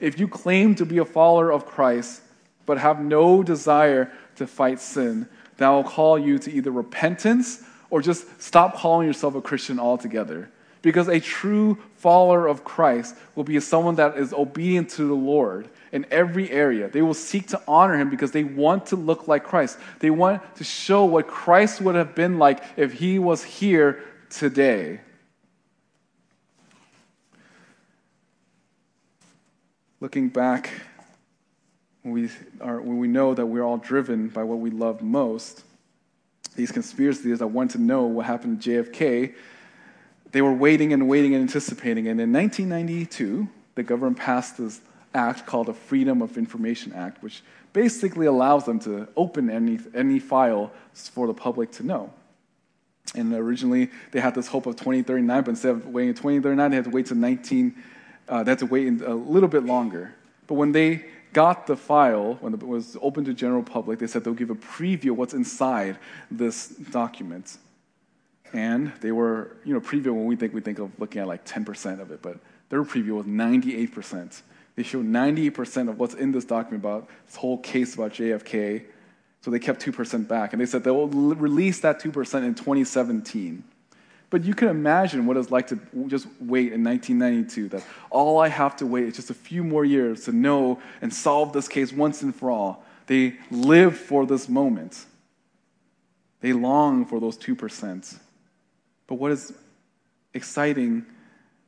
If 0.01 0.19
you 0.19 0.27
claim 0.27 0.75
to 0.77 0.87
be 0.87 0.97
a 0.97 1.05
follower 1.05 1.53
of 1.53 1.67
Christ 1.67 2.23
but 2.71 2.79
have 2.79 3.01
no 3.01 3.43
desire 3.43 4.13
to 4.37 4.47
fight 4.47 4.79
sin, 4.79 5.29
that 5.57 5.69
will 5.71 5.83
call 5.83 6.17
you 6.17 6.39
to 6.39 6.53
either 6.53 6.71
repentance 6.71 7.65
or 7.91 8.01
just 8.01 8.41
stop 8.41 8.77
calling 8.77 9.09
yourself 9.09 9.35
a 9.35 9.43
Christian 9.43 9.81
altogether. 9.81 10.49
Because 10.81 11.09
a 11.09 11.19
true 11.19 11.79
follower 11.97 12.47
of 12.47 12.63
Christ 12.63 13.17
will 13.35 13.43
be 13.43 13.59
someone 13.59 13.97
that 13.97 14.17
is 14.17 14.33
obedient 14.33 14.89
to 14.91 15.03
the 15.03 15.15
Lord 15.15 15.69
in 15.91 16.07
every 16.13 16.49
area. 16.49 16.89
They 16.89 17.03
will 17.03 17.13
seek 17.13 17.49
to 17.49 17.61
honor 17.67 17.99
him 17.99 18.09
because 18.09 18.31
they 18.31 18.45
want 18.45 18.87
to 18.87 18.95
look 18.95 19.27
like 19.27 19.43
Christ. 19.43 19.77
They 19.99 20.11
want 20.11 20.41
to 20.55 20.63
show 20.63 21.05
what 21.07 21.27
Christ 21.27 21.81
would 21.81 21.97
have 21.97 22.15
been 22.15 22.39
like 22.39 22.63
if 22.77 22.93
he 22.93 23.19
was 23.19 23.43
here 23.43 24.01
today. 24.29 25.01
Looking 29.99 30.29
back, 30.29 30.71
when 32.03 32.15
we, 32.15 32.31
are, 32.61 32.81
when 32.81 32.99
we 32.99 33.09
know 33.09 33.35
that 33.35 33.47
we're 33.47 33.63
all 33.63 33.77
driven 33.77 34.29
by 34.29 34.43
what 34.43 34.59
we 34.59 34.71
love 34.71 35.03
most, 35.03 35.65
these 36.57 36.73
conspiracy 36.73 37.33
that 37.33 37.47
want 37.47 37.73
to 37.73 37.79
know 37.79 38.03
what 38.05 38.27
happened 38.27 38.63
to 38.63 38.71
JFK, 38.71 39.35
they 40.33 40.43
were 40.43 40.53
waiting 40.53 40.93
and 40.93 41.09
waiting 41.09 41.35
and 41.35 41.43
anticipating. 41.43 42.09
And 42.09 42.21
in 42.21 42.33
1992, 42.33 43.49
the 43.75 43.83
government 43.83 44.19
passed 44.19 44.59
this 44.59 44.81
act 45.15 45.47
called 45.47 45.67
the 45.67 45.75
Freedom 45.75 46.23
of 46.23 46.39
Information 46.39 46.93
Act, 46.93 47.23
which 47.23 47.43
basically 47.73 48.27
allows 48.27 48.65
them 48.65 48.79
to 48.81 49.09
open 49.17 49.51
any, 49.51 49.79
any 49.95 50.19
file 50.19 50.73
for 50.93 51.27
the 51.27 51.35
public 51.35 51.71
to 51.73 51.83
know. 51.85 52.13
And 53.15 53.33
originally, 53.35 53.91
they 54.13 54.21
had 54.21 54.35
this 54.35 54.47
hope 54.47 54.67
of 54.67 54.77
2039, 54.77 55.43
but 55.43 55.51
instead 55.51 55.71
of 55.73 55.87
waiting 55.89 56.15
2039, 56.15 56.71
they 56.71 56.77
had 56.77 56.85
to 56.85 56.91
wait 56.91 57.07
to 57.07 57.15
19. 57.15 57.75
Uh, 58.29 58.43
they 58.45 58.53
had 58.53 58.59
to 58.61 58.67
wait 58.67 59.03
a 59.03 59.15
little 59.15 59.49
bit 59.49 59.65
longer. 59.65 60.15
But 60.47 60.55
when 60.55 60.73
they 60.73 61.07
got 61.33 61.67
the 61.67 61.77
file, 61.77 62.35
when 62.41 62.55
it 62.55 62.63
was 62.63 62.97
open 63.01 63.25
to 63.25 63.35
general 63.35 63.63
public, 63.63 63.99
they 63.99 64.07
said 64.07 64.25
they'll 64.25 64.35
give 64.35 64.51
a 64.51 64.55
preview 64.55 65.11
of 65.11 65.19
what's 65.19 65.35
inside 65.35 65.99
this 66.31 66.69
document. 66.69 67.59
And 68.53 68.93
they 69.01 69.13
were, 69.13 69.57
you 69.65 69.73
know, 69.73 69.81
preview 69.81 70.07
when 70.07 70.27
we 70.27 70.37
think 70.37 70.53
we 70.53 70.61
think 70.61 70.79
of 70.79 70.91
looking 70.99 71.21
at 71.21 71.29
like 71.29 71.45
10% 71.45 72.01
of 72.01 72.11
it, 72.11 72.21
but 72.21 72.39
their 72.69 72.83
preview 72.83 73.13
was 73.13 73.27
98%. 73.27 74.43
They 74.77 74.83
showed 74.83 75.05
98% 75.05 75.89
of 75.89 75.99
what's 75.99 76.15
in 76.15 76.33
this 76.33 76.45
document 76.45 76.83
about 76.83 77.09
this 77.27 77.37
whole 77.37 77.59
case 77.59 77.95
about 77.95 78.13
JFK. 78.13 78.85
So 79.43 79.51
they 79.51 79.59
kept 79.59 79.85
2% 79.85 80.29
back. 80.29 80.53
And 80.53 80.61
they 80.61 80.67
said 80.67 80.85
they 80.85 80.91
will 80.91 81.09
release 81.09 81.81
that 81.81 82.01
2% 82.01 82.07
in 82.45 82.55
2017. 82.55 83.65
But 84.31 84.45
you 84.45 84.55
can 84.55 84.69
imagine 84.69 85.27
what 85.27 85.37
it's 85.37 85.51
like 85.51 85.67
to 85.69 85.79
just 86.07 86.27
wait 86.41 86.73
in 86.73 86.85
1992 86.85 87.69
that 87.71 87.85
all 88.11 88.39
I 88.39 88.47
have 88.49 88.77
to 88.77 88.87
wait 88.87 89.05
is 89.05 89.17
just 89.17 89.31
a 89.31 89.35
few 89.35 89.65
more 89.65 89.85
years 89.85 90.25
to 90.25 90.33
know 90.33 90.81
and 91.03 91.13
solve 91.13 91.53
this 91.53 91.67
case 91.67 91.93
once 91.93 92.23
and 92.23 92.35
for 92.35 92.51
all. 92.51 92.85
They 93.07 93.39
live 93.51 93.99
for 93.99 94.25
this 94.25 94.49
moment. 94.49 95.05
They 96.41 96.53
long 96.53 97.05
for 97.05 97.19
those 97.19 97.37
2%. 97.37 98.19
But 99.09 99.17
what 99.17 99.33
is 99.33 99.53
exciting, 100.33 101.05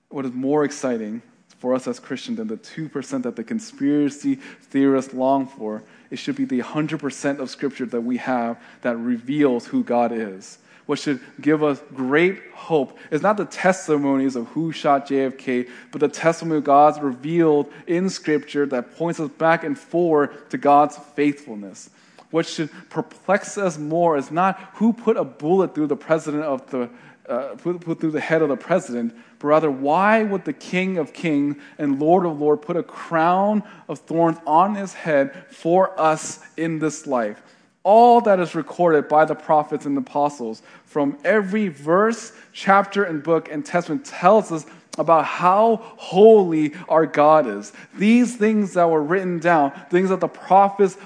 what 0.08 0.24
is 0.24 0.32
more 0.32 0.64
exciting 0.64 1.20
for 1.58 1.74
us 1.74 1.88
as 1.88 1.98
Christians 1.98 2.38
than 2.38 2.46
the 2.46 2.56
2% 2.56 3.22
that 3.24 3.34
the 3.34 3.42
conspiracy 3.42 4.36
theorists 4.36 5.12
long 5.12 5.48
for, 5.48 5.82
it 6.10 6.16
should 6.16 6.36
be 6.36 6.44
the 6.44 6.60
100% 6.60 7.38
of 7.40 7.50
Scripture 7.50 7.86
that 7.86 8.00
we 8.00 8.18
have 8.18 8.62
that 8.82 8.96
reveals 8.98 9.66
who 9.66 9.82
God 9.82 10.12
is 10.12 10.58
what 10.86 10.98
should 10.98 11.20
give 11.40 11.62
us 11.62 11.80
great 11.94 12.40
hope 12.54 12.98
is 13.10 13.22
not 13.22 13.36
the 13.36 13.44
testimonies 13.44 14.36
of 14.36 14.48
who 14.48 14.72
shot 14.72 15.08
JFK, 15.08 15.68
but 15.90 16.00
the 16.00 16.08
testimony 16.08 16.58
of 16.58 16.64
God's 16.64 16.98
revealed 17.00 17.72
in 17.86 18.10
Scripture 18.10 18.66
that 18.66 18.96
points 18.96 19.20
us 19.20 19.30
back 19.30 19.64
and 19.64 19.78
forward 19.78 20.50
to 20.50 20.58
God's 20.58 20.96
faithfulness. 21.14 21.90
What 22.30 22.46
should 22.46 22.70
perplex 22.88 23.58
us 23.58 23.78
more 23.78 24.16
is 24.16 24.30
not 24.30 24.58
who 24.74 24.92
put 24.92 25.16
a 25.16 25.24
bullet 25.24 25.74
through 25.74 25.88
the 25.88 25.96
president 25.96 26.44
of 26.44 26.68
the 26.70 26.88
uh, 27.28 27.54
put, 27.56 27.80
put 27.80 28.00
through 28.00 28.10
the 28.10 28.20
head 28.20 28.42
of 28.42 28.48
the 28.48 28.56
president, 28.56 29.14
but 29.38 29.46
rather 29.46 29.70
why 29.70 30.22
would 30.22 30.44
the 30.44 30.52
King 30.52 30.98
of 30.98 31.12
Kings 31.12 31.56
and 31.78 32.00
Lord 32.00 32.26
of 32.26 32.40
Lords 32.40 32.64
put 32.64 32.76
a 32.76 32.82
crown 32.82 33.62
of 33.88 34.00
thorns 34.00 34.38
on 34.46 34.74
his 34.74 34.92
head 34.92 35.46
for 35.50 35.98
us 36.00 36.40
in 36.56 36.78
this 36.80 37.06
life? 37.06 37.40
All 37.84 38.20
that 38.22 38.38
is 38.38 38.54
recorded 38.54 39.08
by 39.08 39.24
the 39.24 39.34
prophets 39.34 39.86
and 39.86 39.96
the 39.96 40.00
apostles 40.00 40.62
from 40.84 41.18
every 41.24 41.68
verse, 41.68 42.32
chapter, 42.52 43.04
and 43.04 43.22
book 43.22 43.50
and 43.50 43.64
testament 43.64 44.04
tells 44.04 44.52
us 44.52 44.66
about 44.98 45.24
how 45.24 45.76
holy 45.96 46.74
our 46.88 47.06
God 47.06 47.46
is. 47.46 47.72
These 47.96 48.36
things 48.36 48.74
that 48.74 48.88
were 48.88 49.02
written 49.02 49.38
down, 49.38 49.72
things 49.90 50.10
that 50.10 50.20
the 50.20 50.28
prophets 50.28 50.96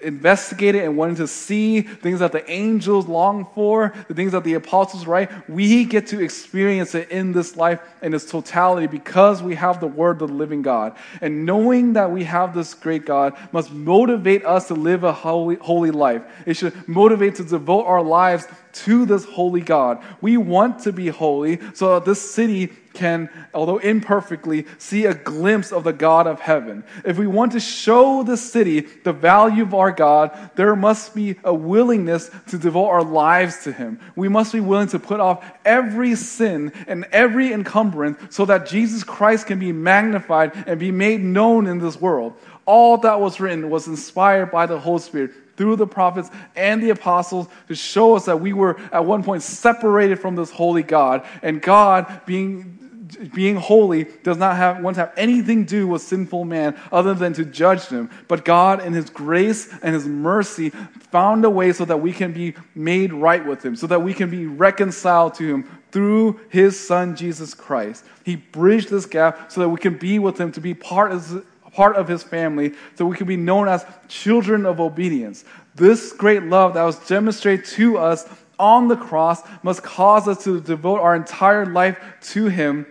investigated 0.00 0.82
and 0.82 0.96
wanted 0.96 1.16
to 1.18 1.26
see, 1.26 1.80
things 1.80 2.20
that 2.20 2.32
the 2.32 2.48
angels 2.50 3.06
long 3.06 3.46
for, 3.54 3.94
the 4.08 4.14
things 4.14 4.32
that 4.32 4.44
the 4.44 4.54
apostles 4.54 5.06
write, 5.06 5.48
we 5.48 5.84
get 5.84 6.06
to 6.08 6.22
experience 6.22 6.94
it 6.94 7.10
in 7.10 7.32
this 7.32 7.56
life 7.56 7.80
in 8.02 8.14
its 8.14 8.24
totality 8.24 8.86
because 8.86 9.42
we 9.42 9.54
have 9.54 9.80
the 9.80 9.86
word 9.86 10.22
of 10.22 10.28
the 10.28 10.34
living 10.34 10.62
God. 10.62 10.96
And 11.20 11.46
knowing 11.46 11.94
that 11.94 12.10
we 12.10 12.24
have 12.24 12.54
this 12.54 12.74
great 12.74 13.04
God 13.04 13.36
must 13.52 13.70
motivate 13.72 14.44
us 14.44 14.68
to 14.68 14.74
live 14.74 15.04
a 15.04 15.12
holy, 15.12 15.56
holy 15.56 15.90
life. 15.90 16.22
It 16.46 16.54
should 16.54 16.88
motivate 16.88 17.36
to 17.36 17.44
devote 17.44 17.84
our 17.84 18.02
lives 18.02 18.46
to 18.72 19.06
this 19.06 19.24
holy 19.24 19.62
God. 19.62 20.02
We 20.20 20.36
want 20.36 20.80
to 20.80 20.92
be 20.92 21.08
holy 21.08 21.58
so 21.74 21.94
that 21.94 22.04
this 22.04 22.34
city 22.34 22.72
can, 22.96 23.30
although 23.54 23.78
imperfectly, 23.78 24.66
see 24.78 25.04
a 25.04 25.14
glimpse 25.14 25.70
of 25.70 25.84
the 25.84 25.92
God 25.92 26.26
of 26.26 26.40
heaven. 26.40 26.82
If 27.04 27.18
we 27.18 27.26
want 27.26 27.52
to 27.52 27.60
show 27.60 28.22
the 28.24 28.36
city 28.36 28.80
the 28.80 29.12
value 29.12 29.62
of 29.62 29.74
our 29.74 29.92
God, 29.92 30.36
there 30.56 30.74
must 30.74 31.14
be 31.14 31.36
a 31.44 31.54
willingness 31.54 32.30
to 32.48 32.58
devote 32.58 32.88
our 32.88 33.04
lives 33.04 33.64
to 33.64 33.72
Him. 33.72 34.00
We 34.16 34.28
must 34.28 34.52
be 34.52 34.60
willing 34.60 34.88
to 34.88 34.98
put 34.98 35.20
off 35.20 35.44
every 35.64 36.16
sin 36.16 36.72
and 36.88 37.04
every 37.12 37.52
encumbrance 37.52 38.34
so 38.34 38.44
that 38.46 38.66
Jesus 38.66 39.04
Christ 39.04 39.46
can 39.46 39.58
be 39.58 39.72
magnified 39.72 40.52
and 40.66 40.80
be 40.80 40.90
made 40.90 41.20
known 41.20 41.66
in 41.66 41.78
this 41.78 42.00
world. 42.00 42.34
All 42.64 42.98
that 42.98 43.20
was 43.20 43.38
written 43.38 43.70
was 43.70 43.86
inspired 43.86 44.50
by 44.50 44.66
the 44.66 44.78
Holy 44.80 45.00
Spirit 45.00 45.30
through 45.56 45.76
the 45.76 45.86
prophets 45.86 46.30
and 46.54 46.82
the 46.82 46.90
apostles 46.90 47.48
to 47.68 47.74
show 47.74 48.14
us 48.14 48.26
that 48.26 48.40
we 48.40 48.52
were 48.52 48.78
at 48.92 49.04
one 49.04 49.22
point 49.22 49.42
separated 49.42 50.18
from 50.18 50.36
this 50.36 50.50
holy 50.50 50.82
God, 50.82 51.24
and 51.42 51.62
God 51.62 52.22
being 52.26 52.85
being 53.34 53.56
holy 53.56 54.04
does 54.22 54.36
not 54.36 54.56
have, 54.56 54.82
to 54.82 54.94
have 54.94 55.12
anything 55.16 55.64
to 55.64 55.70
do 55.70 55.88
with 55.88 56.02
sinful 56.02 56.44
man 56.44 56.78
other 56.90 57.14
than 57.14 57.32
to 57.34 57.44
judge 57.44 57.86
them. 57.86 58.10
But 58.28 58.44
God, 58.44 58.84
in 58.84 58.92
His 58.92 59.10
grace 59.10 59.72
and 59.82 59.94
His 59.94 60.06
mercy, 60.06 60.70
found 60.70 61.44
a 61.44 61.50
way 61.50 61.72
so 61.72 61.84
that 61.84 61.98
we 61.98 62.12
can 62.12 62.32
be 62.32 62.54
made 62.74 63.12
right 63.12 63.44
with 63.44 63.64
Him, 63.64 63.76
so 63.76 63.86
that 63.86 64.02
we 64.02 64.14
can 64.14 64.30
be 64.30 64.46
reconciled 64.46 65.34
to 65.34 65.46
Him 65.46 65.80
through 65.92 66.40
His 66.48 66.78
Son, 66.78 67.16
Jesus 67.16 67.54
Christ. 67.54 68.04
He 68.24 68.36
bridged 68.36 68.90
this 68.90 69.06
gap 69.06 69.52
so 69.52 69.60
that 69.60 69.68
we 69.68 69.78
can 69.78 69.96
be 69.98 70.18
with 70.18 70.40
Him, 70.40 70.52
to 70.52 70.60
be 70.60 70.74
part 70.74 71.12
of, 71.12 71.46
part 71.72 71.96
of 71.96 72.08
His 72.08 72.22
family, 72.22 72.74
so 72.96 73.06
we 73.06 73.16
can 73.16 73.26
be 73.26 73.36
known 73.36 73.68
as 73.68 73.84
children 74.08 74.66
of 74.66 74.80
obedience. 74.80 75.44
This 75.74 76.12
great 76.12 76.42
love 76.42 76.74
that 76.74 76.82
was 76.82 76.98
demonstrated 77.06 77.66
to 77.66 77.98
us 77.98 78.26
on 78.58 78.88
the 78.88 78.96
cross 78.96 79.42
must 79.62 79.82
cause 79.82 80.26
us 80.26 80.42
to 80.44 80.60
devote 80.60 81.00
our 81.00 81.14
entire 81.14 81.66
life 81.66 81.98
to 82.20 82.46
Him 82.46 82.86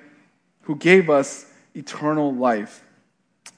who 0.66 0.76
gave 0.76 1.10
us 1.10 1.46
eternal 1.74 2.34
life. 2.34 2.84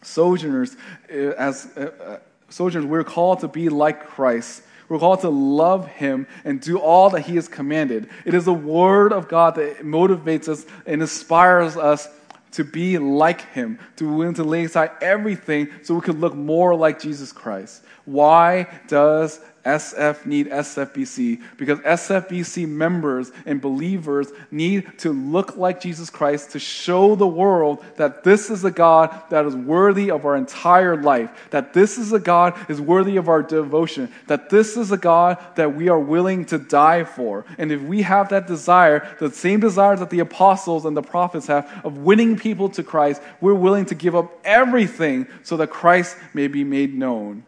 Sojourners, 0.02 0.78
eh, 1.10 1.32
as 1.38 1.66
uh, 1.78 2.20
sojourners, 2.50 2.86
we're 2.86 3.04
called 3.04 3.40
to 3.40 3.48
be 3.48 3.70
like 3.70 4.08
Christ. 4.08 4.64
We're 4.90 5.00
called 5.00 5.22
to 5.22 5.30
love 5.30 5.88
him 5.88 6.28
and 6.46 6.62
do 6.62 6.80
all 6.80 7.10
that 7.10 7.22
he 7.22 7.36
has 7.36 7.48
commanded. 7.48 8.10
It 8.26 8.34
is 8.34 8.46
the 8.46 8.54
word 8.54 9.12
of 9.12 9.28
God 9.28 9.56
that 9.56 9.80
motivates 9.80 10.48
us 10.48 10.66
and 10.86 11.02
inspires 11.02 11.76
us 11.76 12.08
to 12.52 12.64
be 12.64 12.98
like 12.98 13.42
him, 13.52 13.80
to 13.98 14.12
willing 14.12 14.34
to 14.36 14.44
lay 14.44 14.64
aside 14.64 14.92
everything 15.02 15.70
so 15.84 15.94
we 15.94 16.02
could 16.02 16.20
look 16.20 16.36
more 16.36 16.74
like 16.76 17.00
Jesus 17.00 17.32
Christ. 17.32 17.84
Why 18.06 18.68
does 18.88 19.42
SF 19.68 20.26
need 20.26 20.48
SFBC 20.48 21.42
because 21.58 21.80
SFBC 21.80 22.68
members 22.68 23.32
and 23.46 23.62
believers 23.62 24.30
need 24.50 24.98
to 25.00 25.12
look 25.12 25.58
like 25.58 25.82
Jesus 25.82 26.10
Christ 26.10 26.52
to 26.52 26.60
show 26.60 27.16
the 27.16 27.28
world 27.28 27.84
that 27.98 28.24
this 28.24 28.50
is 28.50 28.64
a 28.64 28.72
God 28.72 29.14
that 29.30 29.46
is 29.46 29.56
worthy 29.56 30.10
of 30.10 30.26
our 30.26 30.38
entire 30.38 30.96
life, 31.02 31.50
that 31.52 31.74
this 31.74 31.98
is 31.98 32.14
a 32.14 32.20
God 32.20 32.58
is 32.70 32.80
worthy 32.80 33.18
of 33.18 33.28
our 33.28 33.44
devotion, 33.44 34.12
that 34.28 34.50
this 34.50 34.78
is 34.78 34.92
a 34.92 34.98
God 34.98 35.38
that 35.56 35.76
we 35.76 35.90
are 35.90 36.00
willing 36.00 36.46
to 36.46 36.58
die 36.58 37.04
for. 37.04 37.46
And 37.58 37.72
if 37.72 37.82
we 37.82 38.04
have 38.04 38.30
that 38.30 38.48
desire, 38.48 39.16
the 39.20 39.32
same 39.32 39.60
desire 39.60 39.98
that 39.98 40.10
the 40.10 40.20
apostles 40.20 40.86
and 40.86 40.96
the 40.96 41.02
prophets 41.02 41.48
have 41.48 41.82
of 41.84 41.98
winning 41.98 42.38
people 42.38 42.70
to 42.70 42.84
Christ, 42.84 43.22
we're 43.42 43.54
willing 43.54 43.86
to 43.86 43.96
give 43.96 44.16
up 44.16 44.32
everything 44.46 45.28
so 45.44 45.58
that 45.58 45.70
Christ 45.70 46.16
may 46.34 46.48
be 46.48 46.64
made 46.64 46.96
known. 46.96 47.44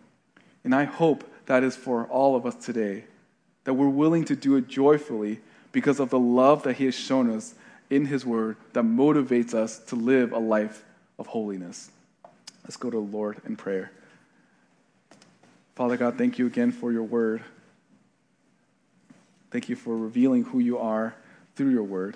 And 0.63 0.76
I 0.76 0.84
hope 0.84 1.28
that 1.50 1.64
is 1.64 1.76
for 1.76 2.06
all 2.06 2.36
of 2.36 2.45
us 2.45 2.54
today. 2.54 3.06
That 3.64 3.74
we're 3.74 3.89
willing 3.89 4.24
to 4.26 4.36
do 4.36 4.56
it 4.56 4.68
joyfully 4.68 5.39
because 5.72 6.00
of 6.00 6.12
the 6.12 6.20
love 6.20 6.62
that 6.62 6.76
He 6.76 6.86
has 6.86 6.93
shown 6.93 7.36
us 7.36 7.56
in 7.89 8.06
His 8.06 8.24
Word 8.24 8.56
that 8.74 8.84
motivates 8.84 9.56
us 9.56 9.80
to 9.86 9.95
live 9.95 10.32
a 10.32 10.38
life 10.38 10.86
of 11.18 11.26
holiness. 11.26 11.89
Let's 12.64 12.78
go 12.78 12.91
to 12.91 12.97
the 12.97 13.18
Lord 13.18 13.41
in 13.47 13.56
prayer. 13.56 13.91
Father 15.74 15.97
God, 15.97 16.20
thank 16.20 16.38
you 16.38 16.45
again 16.45 16.72
for 16.72 16.91
your 16.91 17.02
Word. 17.02 17.41
Thank 19.50 19.70
you 19.70 19.76
for 19.76 19.97
revealing 19.97 20.43
who 20.43 20.60
you 20.60 20.78
are 20.78 21.16
through 21.56 21.72
your 21.72 21.82
Word. 21.82 22.16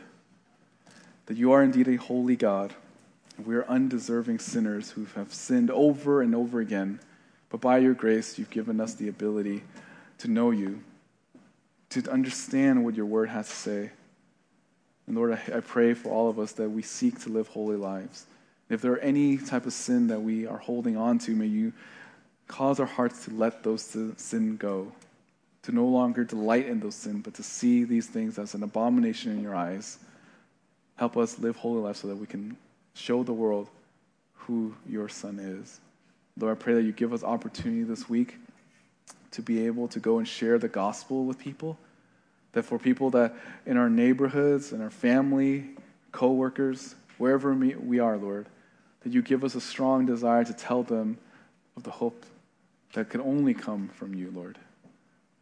That 1.26 1.38
you 1.38 1.54
are 1.54 1.64
indeed 1.64 1.88
a 1.88 1.96
holy 1.96 2.36
God. 2.36 2.76
We 3.44 3.56
are 3.56 3.66
undeserving 3.66 4.38
sinners 4.38 4.92
who 4.92 5.08
have 5.16 5.34
sinned 5.34 5.72
over 5.72 6.22
and 6.22 6.36
over 6.36 6.60
again. 6.60 7.00
But 7.54 7.62
by 7.62 7.78
your 7.78 7.93
grace, 7.93 8.39
you've 8.39 8.49
given 8.49 8.82
us 8.82 8.95
the 8.95 9.10
ability 9.10 9.62
to 10.18 10.28
know 10.28 10.49
you, 10.49 10.82
to 11.91 12.12
understand 12.12 12.84
what 12.84 12.95
your 12.95 13.06
word 13.06 13.30
has 13.30 13.47
to 13.47 13.56
say. 13.56 13.91
And 15.06 15.16
Lord, 15.16 15.34
I, 15.34 15.60
pray 15.60 15.93
for 15.93 16.10
all 16.10 16.32
of 16.32 16.39
us 16.39 16.54
that 16.54 16.72
we 16.72 16.82
seek 16.82 17.22
to 17.22 17.30
live 17.30 17.49
holy 17.49 17.76
lives. 17.76 18.26
If 18.72 18.82
there 18.82 18.93
are 18.93 18.97
any 18.97 19.38
type 19.38 19.68
of 19.68 19.74
sin 19.74 20.08
that 20.08 20.20
we 20.20 20.47
are 20.47 20.58
holding 20.58 20.97
on 20.97 21.20
to, 21.20 21.36
may 21.36 21.45
you 21.45 21.74
cause 22.47 22.80
our 22.80 22.88
hearts 22.88 23.26
to 23.26 23.32
let 23.32 23.62
those 23.62 23.84
sin 24.18 24.58
go, 24.58 24.91
to 25.62 25.72
no 25.72 25.86
longer 25.86 26.24
delight 26.24 26.66
in 26.66 26.80
those 26.80 26.95
sins, 26.95 27.22
but 27.24 27.36
to 27.36 27.43
see 27.43 27.84
these 27.84 28.08
things 28.08 28.39
as 28.39 28.56
an 28.56 28.64
abomination 28.64 29.32
in 29.32 29.43
your 29.43 29.54
eyes. 29.54 29.99
Help 30.95 31.18
us 31.18 31.38
live 31.38 31.58
holy 31.58 31.82
lives 31.82 31.99
so 31.99 32.08
that 32.08 32.16
we 32.16 32.26
can 32.26 32.58
show 32.95 33.22
the 33.22 33.32
world 33.32 33.70
who 34.34 34.74
your 34.89 35.08
son 35.08 35.38
is. 35.38 35.80
Lord, 36.40 36.58
I 36.58 36.60
pray 36.60 36.74
that 36.74 36.84
you 36.84 36.92
give 36.92 37.14
us 37.14 37.24
opportunity 37.24 37.84
this 37.84 38.10
week 38.10 38.38
to 39.32 39.42
be 39.42 39.66
able 39.66 39.88
to 39.90 40.00
go 40.00 40.18
and 40.18 40.28
share 40.28 40.58
the 40.58 40.68
gospel 40.68 41.26
with 41.26 41.38
people. 41.38 41.78
That 42.54 42.64
for 42.64 42.78
people 42.78 43.10
that 43.12 43.36
in 43.66 43.78
our 43.78 43.90
neighborhoods, 43.90 44.74
in 44.74 44.82
our 44.82 44.92
family, 44.92 45.72
co-workers, 46.12 46.96
wherever 47.18 47.54
we 47.54 48.00
are, 48.00 48.18
Lord, 48.18 48.48
that 49.02 49.12
you 49.12 49.22
give 49.22 49.44
us 49.44 49.56
a 49.56 49.62
strong 49.62 50.06
desire 50.06 50.44
to 50.44 50.54
tell 50.54 50.84
them 50.84 51.18
of 51.76 51.84
the 51.84 51.92
hope 51.92 52.26
that 52.94 53.10
can 53.10 53.22
only 53.22 53.54
come 53.54 53.90
from 53.90 54.14
you, 54.14 54.32
Lord. 54.34 54.58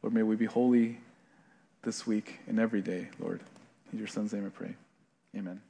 Lord, 0.02 0.14
may 0.14 0.24
we 0.24 0.36
be 0.36 0.46
holy 0.46 1.00
this 1.84 2.08
week 2.08 2.40
and 2.48 2.60
every 2.60 2.82
day, 2.82 3.10
Lord. 3.20 3.42
In 3.92 4.00
your 4.00 4.08
son's 4.08 4.34
name 4.34 4.46
I 4.46 4.50
pray. 4.50 4.76
Amen. 5.36 5.62